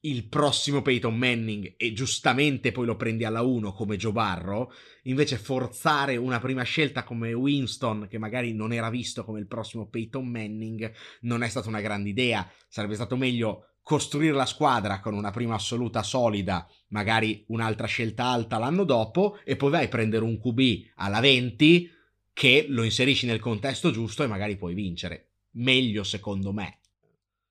il 0.00 0.28
prossimo 0.28 0.80
Peyton 0.80 1.14
Manning 1.14 1.74
e 1.76 1.92
giustamente 1.92 2.72
poi 2.72 2.86
lo 2.86 2.96
prendi 2.96 3.24
alla 3.24 3.42
1 3.42 3.72
come 3.72 3.96
Joe 3.96 4.12
Barro, 4.12 4.72
invece 5.02 5.36
forzare 5.36 6.16
una 6.16 6.40
prima 6.40 6.62
scelta 6.62 7.04
come 7.04 7.34
Winston, 7.34 8.06
che 8.08 8.18
magari 8.18 8.54
non 8.54 8.72
era 8.72 8.88
visto 8.88 9.24
come 9.24 9.40
il 9.40 9.46
prossimo 9.46 9.86
Peyton 9.88 10.26
Manning, 10.26 10.90
non 11.22 11.42
è 11.42 11.48
stata 11.48 11.68
una 11.68 11.82
grande 11.82 12.08
idea. 12.08 12.50
Sarebbe 12.66 12.94
stato 12.94 13.16
meglio 13.16 13.74
costruire 13.82 14.32
la 14.32 14.46
squadra 14.46 15.00
con 15.00 15.12
una 15.12 15.30
prima 15.30 15.54
assoluta 15.54 16.02
solida, 16.02 16.66
magari 16.88 17.44
un'altra 17.48 17.86
scelta 17.86 18.24
alta 18.24 18.56
l'anno 18.56 18.84
dopo, 18.84 19.38
e 19.44 19.56
poi 19.56 19.70
vai 19.70 19.84
a 19.84 19.88
prendere 19.88 20.24
un 20.24 20.40
QB 20.40 20.92
alla 20.96 21.20
20 21.20 21.92
che 22.34 22.66
lo 22.68 22.82
inserisci 22.82 23.26
nel 23.26 23.38
contesto 23.38 23.92
giusto 23.92 24.24
e 24.24 24.26
magari 24.26 24.56
puoi 24.56 24.74
vincere. 24.74 25.30
Meglio 25.52 26.02
secondo 26.02 26.52
me. 26.52 26.80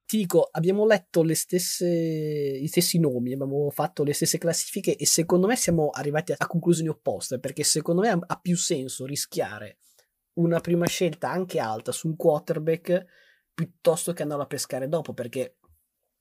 Ti 0.05 0.17
dico, 0.17 0.49
abbiamo 0.51 0.85
letto 0.85 1.23
le 1.23 1.33
stesse, 1.33 2.59
gli 2.61 2.67
stessi 2.67 2.99
nomi, 2.99 3.33
abbiamo 3.33 3.71
fatto 3.71 4.03
le 4.03 4.13
stesse 4.13 4.37
classifiche 4.37 4.95
e 4.95 5.05
secondo 5.07 5.47
me 5.47 5.55
siamo 5.55 5.89
arrivati 5.89 6.33
a 6.33 6.47
conclusioni 6.47 6.89
opposte 6.89 7.39
perché 7.39 7.63
secondo 7.63 8.01
me 8.01 8.09
ha 8.09 8.39
più 8.39 8.57
senso 8.57 9.05
rischiare 9.05 9.77
una 10.33 10.59
prima 10.59 10.85
scelta 10.85 11.31
anche 11.31 11.59
alta 11.59 11.91
su 11.91 12.07
un 12.07 12.15
quarterback 12.15 13.05
piuttosto 13.53 14.13
che 14.13 14.23
andarlo 14.23 14.43
a 14.43 14.47
pescare 14.47 14.89
dopo 14.89 15.13
perché 15.13 15.57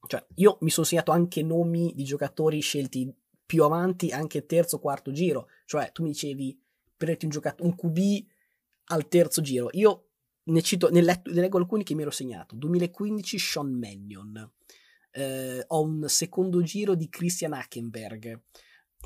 cioè, 0.06 0.24
io 0.36 0.58
mi 0.60 0.70
sono 0.70 0.86
segnato 0.86 1.12
anche 1.12 1.42
nomi 1.42 1.92
di 1.94 2.04
giocatori 2.04 2.60
scelti 2.60 3.12
più 3.44 3.64
avanti 3.64 4.10
anche 4.10 4.44
terzo 4.44 4.78
quarto 4.78 5.12
giro 5.12 5.48
cioè 5.64 5.90
tu 5.92 6.02
mi 6.02 6.10
dicevi 6.10 6.60
prendetti 6.94 7.24
un 7.24 7.30
giocatore 7.30 7.68
un 7.70 7.74
QB 7.74 8.30
al 8.93 9.09
terzo 9.09 9.40
giro. 9.40 9.68
Io 9.72 10.09
ne 10.45 10.62
cito, 10.62 10.88
ne, 10.90 11.01
letto, 11.01 11.30
ne 11.32 11.40
leggo 11.40 11.59
alcuni 11.59 11.82
che 11.82 11.95
mi 11.95 12.03
ero 12.03 12.11
segnato. 12.11 12.55
2015 12.57 13.38
Sean 13.38 13.78
Mannion. 13.78 14.51
Eh, 15.11 15.64
ho 15.66 15.82
un 15.82 16.05
secondo 16.09 16.62
giro 16.62 16.95
di 16.95 17.09
Christian 17.09 17.53
Hackenberg. 17.53 18.40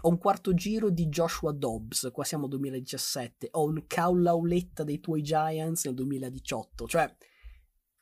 Ho 0.02 0.08
un 0.08 0.18
quarto 0.18 0.52
giro 0.52 0.90
di 0.90 1.06
Joshua 1.06 1.52
Dobbs, 1.52 2.10
qua 2.12 2.22
siamo 2.22 2.46
2017. 2.48 3.48
Ho 3.52 3.64
un 3.64 3.84
Cal 3.86 4.20
Lauletta 4.20 4.84
dei 4.84 5.00
tuoi 5.00 5.22
Giants 5.22 5.86
nel 5.86 5.94
2018. 5.94 6.86
Cioè, 6.86 7.16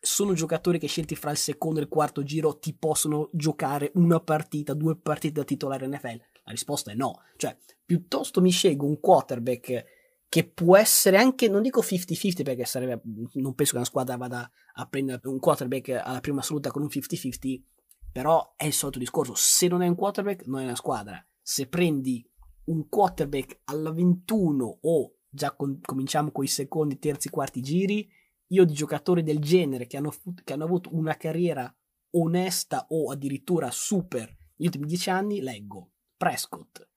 sono 0.01 0.33
giocatori 0.35 0.79
che 0.79 0.89
scelti 0.89 1.15
fra 1.15 1.31
il 1.31 1.37
secondo 1.37 1.79
e 1.79 1.83
il 1.83 1.89
quarto 1.89 2.25
giro 2.25 2.59
ti 2.59 2.75
possono 2.75 3.31
giocare 3.33 3.93
una 3.95 4.21
partita, 4.21 4.75
due 4.75 4.97
partite 4.97 5.35
da 5.35 5.45
titolare 5.45 5.87
NFL? 5.87 6.21
La 6.45 6.51
risposta 6.51 6.91
è 6.91 6.95
no. 6.95 7.23
Cioè, 7.37 7.57
piuttosto 7.85 8.41
mi 8.41 8.51
scelgo 8.51 8.87
un 8.87 8.99
quarterback 8.99 9.94
che 10.35 10.49
può 10.49 10.77
essere 10.77 11.17
anche, 11.17 11.49
non 11.49 11.63
dico 11.63 11.81
50-50 11.81 12.43
perché 12.43 12.65
sarebbe, 12.65 13.01
non 13.35 13.55
penso 13.55 13.71
che 13.71 13.77
una 13.77 13.87
squadra 13.87 14.17
vada 14.17 14.51
a 14.73 14.87
prendere 14.89 15.21
un 15.29 15.39
quarterback 15.39 15.91
alla 15.91 16.19
prima 16.19 16.41
assoluta 16.41 16.73
con 16.73 16.83
un 16.83 16.89
50-50, 16.91 17.63
però 18.11 18.55
è 18.57 18.65
il 18.65 18.73
solito 18.73 18.99
discorso, 18.99 19.35
se 19.37 19.69
non 19.69 19.83
è 19.83 19.87
un 19.87 19.95
quarterback 19.95 20.45
non 20.47 20.63
è 20.63 20.65
una 20.65 20.75
squadra, 20.75 21.25
se 21.41 21.69
prendi 21.69 22.29
un 22.65 22.89
quarterback 22.89 23.61
alla 23.67 23.93
21 23.93 24.79
o 24.81 25.19
già 25.29 25.55
con, 25.55 25.79
cominciamo 25.81 26.33
con 26.33 26.43
i 26.43 26.49
secondi, 26.49 26.99
terzi, 26.99 27.29
quarti 27.29 27.61
giri, 27.61 28.11
io 28.49 28.65
di 28.65 28.73
giocatori 28.73 29.23
del 29.23 29.39
genere 29.39 29.87
che 29.87 29.99
hanno, 29.99 30.13
che 30.43 30.53
hanno 30.53 30.65
avuto 30.65 30.93
una 30.97 31.17
carriera 31.17 31.73
onesta 32.17 32.87
o 32.89 33.13
addirittura 33.13 33.71
super 33.71 34.37
negli 34.57 34.67
ultimi 34.67 34.87
dieci 34.87 35.11
anni, 35.11 35.41
leggo 35.41 35.93
Prescott, 36.17 36.89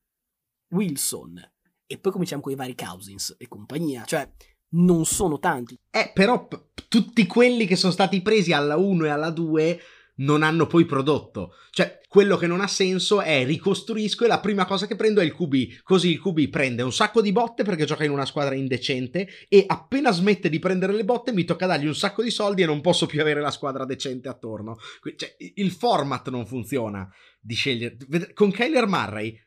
Wilson, 0.70 1.40
e 1.88 1.98
poi 1.98 2.12
cominciamo 2.12 2.42
con 2.42 2.52
i 2.52 2.56
vari 2.56 2.76
Cousins 2.76 3.36
e 3.40 3.48
compagnia, 3.48 4.04
cioè 4.06 4.30
non 4.70 5.06
sono 5.06 5.40
tanti. 5.40 5.80
Eh, 5.90 6.12
però 6.14 6.48
p- 6.48 6.62
tutti 6.88 7.26
quelli 7.26 7.66
che 7.66 7.76
sono 7.76 7.94
stati 7.94 8.22
presi 8.22 8.52
alla 8.52 8.76
1 8.76 9.06
e 9.06 9.10
alla 9.10 9.30
2 9.30 9.80
non 10.18 10.44
hanno 10.44 10.68
poi 10.68 10.86
prodotto. 10.86 11.54
Cioè, 11.72 12.00
quello 12.08 12.38
che 12.38 12.48
non 12.48 12.62
ha 12.62 12.68
senso 12.68 13.22
è 13.22 13.46
ricostruisco 13.46 14.26
e 14.26 14.28
la 14.28 14.40
prima 14.40 14.66
cosa 14.66 14.88
che 14.88 14.96
prendo 14.96 15.22
è 15.22 15.24
il 15.24 15.36
QB. 15.36 15.82
Così 15.84 16.12
il 16.12 16.22
QB 16.22 16.50
prende 16.50 16.82
un 16.82 16.94
sacco 16.94 17.22
di 17.22 17.32
botte 17.32 17.64
perché 17.64 17.86
gioca 17.86 18.04
in 18.04 18.12
una 18.12 18.26
squadra 18.26 18.56
indecente 18.56 19.28
e 19.48 19.64
appena 19.68 20.12
smette 20.12 20.50
di 20.50 20.60
prendere 20.60 20.94
le 20.94 21.06
botte 21.06 21.34
mi 21.34 21.44
tocca 21.44 21.68
dargli 21.68 21.86
un 21.86 21.96
sacco 21.96 22.24
di 22.24 22.32
soldi 22.32 22.64
e 22.64 22.66
non 22.66 22.82
posso 22.82 23.06
più 23.06 23.22
avere 23.22 23.42
la 23.42 23.52
squadra 23.52 23.86
decente 23.86 24.28
attorno. 24.28 24.78
Cioè, 25.16 25.36
il 25.56 25.72
format 25.72 26.30
non 26.30 26.48
funziona 26.48 27.08
di 27.40 27.54
scegliere. 27.54 27.98
Con 28.34 28.52
Kyler 28.52 28.88
Murray 28.88 29.40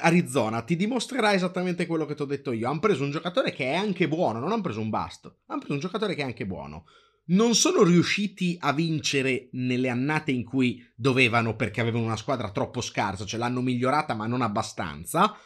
Arizona 0.00 0.62
ti 0.62 0.76
dimostrerà 0.76 1.34
esattamente 1.34 1.86
quello 1.86 2.06
che 2.06 2.14
ti 2.14 2.22
ho 2.22 2.26
detto 2.26 2.52
io. 2.52 2.68
Hanno 2.68 2.80
preso 2.80 3.04
un 3.04 3.10
giocatore 3.10 3.52
che 3.52 3.72
è 3.72 3.74
anche 3.74 4.08
buono, 4.08 4.38
non 4.38 4.52
hanno 4.52 4.62
preso 4.62 4.80
un 4.80 4.90
basto, 4.90 5.40
hanno 5.46 5.58
preso 5.58 5.74
un 5.74 5.80
giocatore 5.80 6.14
che 6.14 6.22
è 6.22 6.24
anche 6.24 6.46
buono. 6.46 6.84
Non 7.24 7.54
sono 7.54 7.82
riusciti 7.82 8.56
a 8.58 8.72
vincere 8.72 9.48
nelle 9.52 9.88
annate 9.88 10.32
in 10.32 10.44
cui 10.44 10.82
dovevano 10.96 11.54
perché 11.54 11.80
avevano 11.80 12.04
una 12.04 12.16
squadra 12.16 12.50
troppo 12.50 12.80
scarsa, 12.80 13.24
cioè 13.24 13.38
l'hanno 13.38 13.60
migliorata 13.60 14.14
ma 14.14 14.26
non 14.26 14.42
abbastanza. 14.42 15.36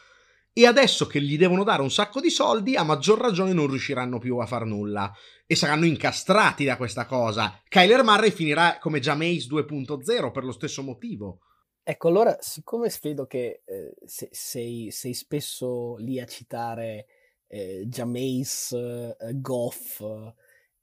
E 0.53 0.65
adesso 0.65 1.07
che 1.07 1.21
gli 1.21 1.37
devono 1.37 1.65
dare 1.65 1.83
un 1.83 1.91
sacco 1.91 2.19
di 2.19 2.31
soldi, 2.31 2.77
a 2.77 2.83
maggior 2.83 3.21
ragione 3.21 3.53
non 3.53 3.67
riusciranno 3.67 4.19
più 4.19 4.39
a 4.39 4.47
far 4.47 4.65
nulla. 4.65 5.13
E 5.47 5.55
saranno 5.55 5.85
incastrati 5.85 6.65
da 6.65 6.79
questa 6.79 7.05
cosa. 7.05 7.61
Kyler 7.69 8.03
Murray 8.03 8.31
finirà 8.31 8.79
come 8.81 9.01
Jameis 9.01 9.51
2.0 9.51 10.33
per 10.33 10.45
lo 10.45 10.53
stesso 10.53 10.83
motivo 10.83 11.41
Ecco, 11.89 12.09
allora, 12.09 12.37
siccome 12.41 12.91
vedo 13.01 13.29
che 13.29 13.63
eh, 13.65 13.95
se, 14.05 14.29
sei, 14.33 14.91
sei, 14.91 15.15
spesso 15.15 15.95
lì 15.99 16.19
a 16.19 16.27
citare 16.27 17.07
eh, 17.47 17.85
Jameis, 17.87 18.73
eh, 18.73 19.17
Goff 19.35 20.01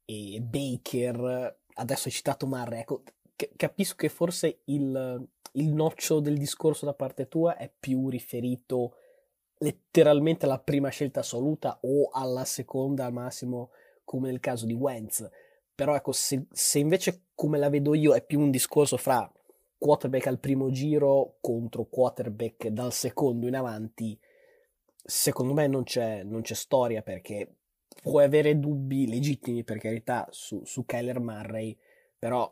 e 0.06 0.40
Baker, 0.42 1.60
adesso 1.74 2.08
hai 2.08 2.14
citato 2.14 2.48
Murray, 2.48 2.80
ecco, 2.80 3.04
c- 3.36 3.52
capisco 3.58 3.96
che 3.98 4.08
forse 4.08 4.62
il, 4.68 5.28
il 5.52 5.74
noccio 5.74 6.22
del 6.22 6.38
discorso 6.38 6.86
da 6.86 6.94
parte 6.94 7.28
tua 7.28 7.58
è 7.58 7.70
più 7.78 8.08
riferito 8.08 8.96
letteralmente 9.58 10.46
alla 10.46 10.60
prima 10.60 10.88
scelta 10.88 11.20
assoluta 11.20 11.80
o 11.82 12.12
alla 12.14 12.46
seconda 12.46 13.04
al 13.04 13.12
massimo, 13.12 13.72
come 14.06 14.30
nel 14.30 14.40
caso 14.40 14.66
di 14.66 14.74
Wentz. 14.74 15.30
Però 15.76 15.96
ecco, 15.96 16.14
se, 16.14 16.46
se 16.50 16.80
invece 16.80 17.24
come 17.36 17.58
la 17.58 17.68
vedo 17.70 17.94
io 17.94 18.14
è 18.14 18.24
più 18.24 18.40
un 18.40 18.52
discorso 18.52 18.96
fra 18.96 19.30
quarterback 19.84 20.28
al 20.28 20.40
primo 20.40 20.72
giro 20.72 21.40
contro 21.42 21.84
quarterback 21.84 22.70
dal 22.70 22.94
secondo 22.94 23.48
in 23.48 23.56
avanti, 23.58 24.18
secondo 25.04 25.52
me 25.52 25.68
non 25.68 25.84
c'è, 25.84 26.24
non 26.24 26.42
c'è 26.42 26.54
storia 26.54 27.02
perché 27.02 27.56
puoi 28.02 28.24
avere 28.24 28.58
dubbi 28.58 29.10
legittimi 29.10 29.66
per 29.66 29.80
carità 29.80 30.26
su, 30.32 30.64
su 30.64 30.86
Kyler 30.86 31.20
Murray, 31.20 31.78
però 32.18 32.50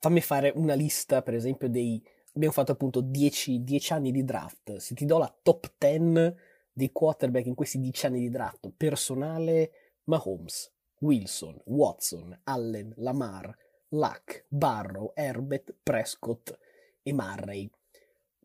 fammi 0.00 0.20
fare 0.20 0.52
una 0.52 0.74
lista 0.74 1.22
per 1.22 1.34
esempio 1.34 1.68
dei 1.68 2.04
abbiamo 2.34 2.54
fatto 2.54 2.72
appunto 2.72 3.00
10, 3.00 3.62
10 3.62 3.92
anni 3.92 4.10
di 4.10 4.24
draft. 4.24 4.78
Se 4.78 4.96
ti 4.96 5.04
do 5.04 5.18
la 5.18 5.32
top 5.42 5.74
10 5.78 6.34
dei 6.72 6.90
quarterback 6.90 7.46
in 7.46 7.54
questi 7.54 7.78
10 7.78 8.06
anni 8.06 8.18
di 8.18 8.30
draft 8.30 8.68
personale 8.76 9.70
Mahomes, 10.06 10.72
Wilson, 10.98 11.56
Watson, 11.66 12.36
Allen, 12.42 12.94
Lamar, 12.96 13.56
Luck, 13.92 14.44
Barrow, 14.48 15.12
Herbert, 15.14 15.74
Prescott 15.82 16.58
e 17.02 17.12
Murray 17.12 17.70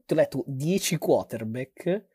ti 0.06 0.14
ho 0.14 0.16
detto 0.16 0.44
10 0.48 0.98
quarterback 0.98 2.06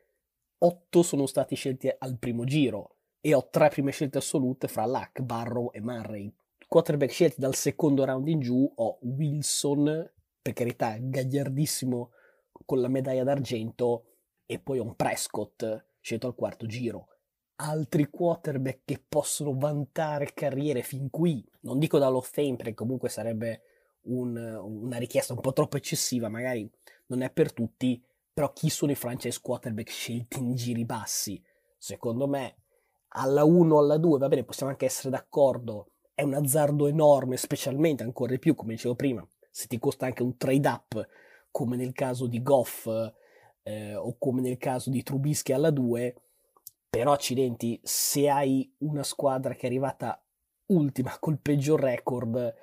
8 0.57 1.03
sono 1.03 1.25
stati 1.25 1.55
scelti 1.55 1.93
al 1.97 2.17
primo 2.17 2.43
giro 2.43 2.97
e 3.21 3.33
ho 3.33 3.49
tre 3.49 3.69
prime 3.69 3.91
scelte 3.91 4.17
assolute 4.17 4.67
fra 4.67 4.85
Luck, 4.85 5.21
Barrow 5.21 5.69
e 5.71 5.81
Murray 5.81 6.33
quarterback 6.73 7.11
scelti 7.11 7.39
dal 7.39 7.53
secondo 7.53 8.03
round 8.03 8.27
in 8.27 8.39
giù 8.39 8.67
ho 8.77 8.97
Wilson, 9.01 10.11
per 10.41 10.53
carità, 10.53 10.97
gagliardissimo 10.99 12.09
con 12.65 12.81
la 12.81 12.87
medaglia 12.87 13.23
d'argento, 13.23 14.05
e 14.47 14.57
poi 14.57 14.79
ho 14.79 14.83
un 14.83 14.95
Prescott 14.95 15.85
scelto 15.99 16.25
al 16.25 16.33
quarto 16.33 16.65
giro. 16.65 17.09
Altri 17.65 18.09
quarterback 18.09 18.81
che 18.83 19.01
possono 19.07 19.55
vantare 19.57 20.33
carriere 20.33 20.81
fin 20.81 21.09
qui, 21.09 21.45
non 21.61 21.79
dico 21.79 21.97
dall'Hall 21.97 22.17
of 22.17 22.29
Fame 22.29 22.57
perché 22.57 22.73
comunque 22.73 23.07
sarebbe 23.07 23.61
un, 24.03 24.35
una 24.35 24.97
richiesta 24.97 25.31
un 25.31 25.39
po' 25.39 25.53
troppo 25.53 25.77
eccessiva, 25.77 26.27
magari 26.27 26.69
non 27.05 27.21
è 27.21 27.29
per 27.29 27.53
tutti, 27.53 28.03
però 28.33 28.51
chi 28.51 28.69
sono 28.69 28.91
i 28.91 28.95
franchise 28.95 29.39
quarterback 29.41 29.89
scelti 29.89 30.39
in 30.39 30.55
giri 30.55 30.83
bassi? 30.83 31.41
Secondo 31.77 32.27
me 32.27 32.55
alla 33.15 33.45
1 33.45 33.73
o 33.73 33.79
alla 33.79 33.97
2, 33.97 34.19
va 34.19 34.27
bene, 34.27 34.43
possiamo 34.43 34.71
anche 34.71 34.85
essere 34.85 35.09
d'accordo, 35.09 35.91
è 36.13 36.23
un 36.23 36.33
azzardo 36.33 36.87
enorme, 36.87 37.37
specialmente 37.37 38.03
ancora 38.03 38.31
di 38.33 38.39
più, 38.39 38.55
come 38.55 38.73
dicevo 38.73 38.95
prima, 38.95 39.25
se 39.49 39.67
ti 39.67 39.79
costa 39.79 40.05
anche 40.05 40.21
un 40.21 40.35
trade 40.35 40.67
up, 40.67 41.07
come 41.49 41.77
nel 41.77 41.93
caso 41.93 42.27
di 42.27 42.41
Goff 42.43 42.89
eh, 43.63 43.95
o 43.95 44.17
come 44.17 44.41
nel 44.41 44.57
caso 44.57 44.89
di 44.89 45.01
Trubisky 45.01 45.53
alla 45.53 45.69
2, 45.69 46.15
però 46.93 47.11
accidenti, 47.11 47.79
se 47.81 48.29
hai 48.29 48.71
una 48.81 49.01
squadra 49.01 49.55
che 49.55 49.61
è 49.63 49.65
arrivata 49.65 50.23
ultima 50.67 51.17
col 51.19 51.39
peggior 51.39 51.79
record, 51.79 52.53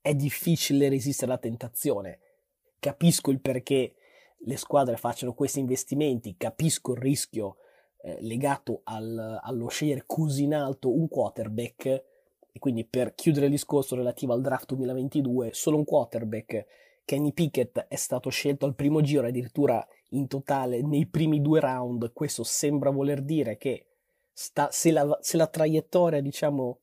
è 0.00 0.14
difficile 0.14 0.88
resistere 0.88 1.30
alla 1.30 1.40
tentazione. 1.40 2.20
Capisco 2.78 3.30
il 3.30 3.42
perché 3.42 3.96
le 4.38 4.56
squadre 4.56 4.96
facciano 4.96 5.34
questi 5.34 5.58
investimenti, 5.58 6.38
capisco 6.38 6.92
il 6.92 7.00
rischio 7.00 7.56
eh, 8.00 8.16
legato 8.22 8.80
al, 8.84 9.38
allo 9.42 9.68
scegliere 9.68 10.04
così 10.06 10.44
in 10.44 10.54
alto 10.54 10.90
un 10.90 11.06
quarterback, 11.06 11.84
e 11.84 12.58
quindi 12.58 12.86
per 12.86 13.14
chiudere 13.14 13.44
il 13.44 13.52
discorso 13.52 13.94
relativo 13.94 14.32
al 14.32 14.40
draft 14.40 14.72
2022, 14.72 15.50
solo 15.52 15.76
un 15.76 15.84
quarterback, 15.84 16.64
Kenny 17.04 17.34
Pickett, 17.34 17.78
è 17.88 17.96
stato 17.96 18.30
scelto 18.30 18.64
al 18.64 18.74
primo 18.74 19.02
giro, 19.02 19.26
addirittura 19.26 19.86
in 20.10 20.26
totale 20.28 20.82
nei 20.82 21.06
primi 21.06 21.40
due 21.40 21.60
round. 21.60 22.12
Questo 22.12 22.44
sembra 22.44 22.90
voler 22.90 23.22
dire 23.22 23.56
che 23.56 23.86
sta, 24.32 24.68
se, 24.70 24.92
la, 24.92 25.18
se, 25.20 25.36
la, 25.36 25.46
traiettoria, 25.46 26.20
diciamo, 26.20 26.80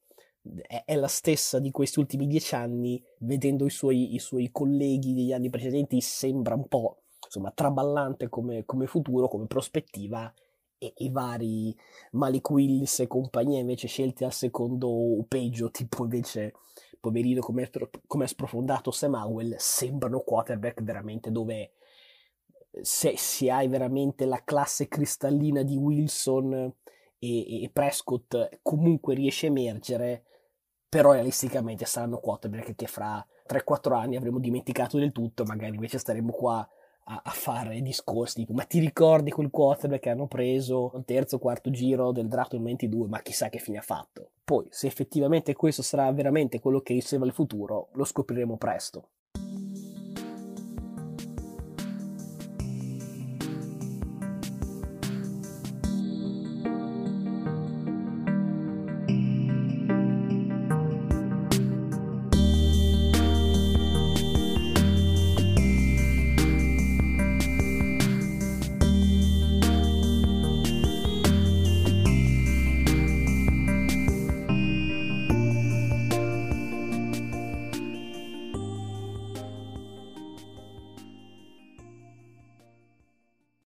è, 0.68 0.84
è, 0.86 0.96
la 0.96 1.08
stessa 1.08 1.60
di 1.60 1.72
questi 1.72 2.00
ultimi 2.00 2.28
dieci 2.28 2.56
anni, 2.56 3.04
vedendo 3.20 3.66
i 3.66 3.70
suoi, 3.70 4.14
i 4.14 4.20
suoi 4.20 4.50
colleghi 4.52 5.14
degli 5.14 5.32
anni 5.32 5.50
precedenti, 5.50 6.02
sembra 6.02 6.56
un 6.56 6.68
po' 6.68 7.04
insomma, 7.24 7.52
traballante 7.52 8.30
come, 8.30 8.66
come 8.66 8.88
futuro, 8.88 9.28
come 9.28 9.48
prospettiva 9.48 10.32
e 10.78 10.94
i 10.98 11.10
vari 11.10 11.76
Malik 12.12 12.50
Willis 12.50 13.00
e 13.00 13.08
compagnia 13.08 13.60
invece 13.60 13.88
scelti 13.88 14.24
al 14.24 14.34
secondo 14.34 14.88
o 14.88 15.24
peggio, 15.24 15.72
tipo 15.72 16.04
invece 16.04 16.54
poverino 17.00 17.42
come, 17.42 17.70
come 18.08 18.26
ha 18.26 18.28
sprofondato 18.28 18.92
Sam 18.92 19.14
Howell, 19.14 19.56
sembrano 19.58 20.20
quarterback 20.20 20.82
veramente 20.84 21.32
dove 21.32 21.72
se, 22.82 23.16
se 23.18 23.52
hai 23.52 23.68
veramente 23.68 24.26
la 24.26 24.42
classe 24.44 24.88
cristallina 24.88 25.62
di 25.64 25.76
Wilson 25.76 26.74
e, 27.20 27.64
e 27.64 27.70
Prescott 27.72 28.60
comunque 28.62 29.14
riesce 29.14 29.48
a 29.48 29.50
emergere, 29.50 30.24
però 30.90 31.14
realisticamente 31.14 31.86
saranno 31.86 32.20
quarterback 32.20 32.76
che 32.76 32.88
fra 32.88 33.26
3-4 33.48 33.94
anni 33.94 34.16
avremo 34.16 34.40
dimenticato 34.40 34.98
del 34.98 35.12
tutto, 35.12 35.44
magari 35.44 35.76
invece 35.76 35.98
staremo 35.98 36.32
qua 36.32 36.68
a, 37.06 37.22
a, 37.24 37.32
fare 37.32 37.82
discorsi 37.82 38.36
tipo 38.36 38.54
ma 38.54 38.64
ti 38.64 38.80
ricordi 38.80 39.30
quel 39.30 39.50
quarterback 39.50 40.04
che 40.04 40.10
hanno 40.10 40.28
preso 40.28 40.92
al 40.94 41.04
terzo 41.04 41.38
quarto 41.38 41.70
giro 41.70 42.14
del 42.14 42.30
draft 42.30 42.52
del 42.52 42.62
22 42.62 43.08
ma 43.08 43.22
chissà 43.22 43.50
che 43.50 43.60
fine 43.60 43.78
ha 43.78 43.82
fatto. 43.82 44.32
Poi 44.44 44.68
se 44.70 44.88
effettivamente 44.88 45.54
questo 45.54 45.82
sarà 45.82 46.12
veramente 46.12 46.60
quello 46.60 46.80
che 46.80 46.94
riserva 46.94 47.26
il 47.26 47.34
futuro 47.34 47.90
lo 47.94 48.06
scopriremo 48.06 48.58
presto 48.58 49.10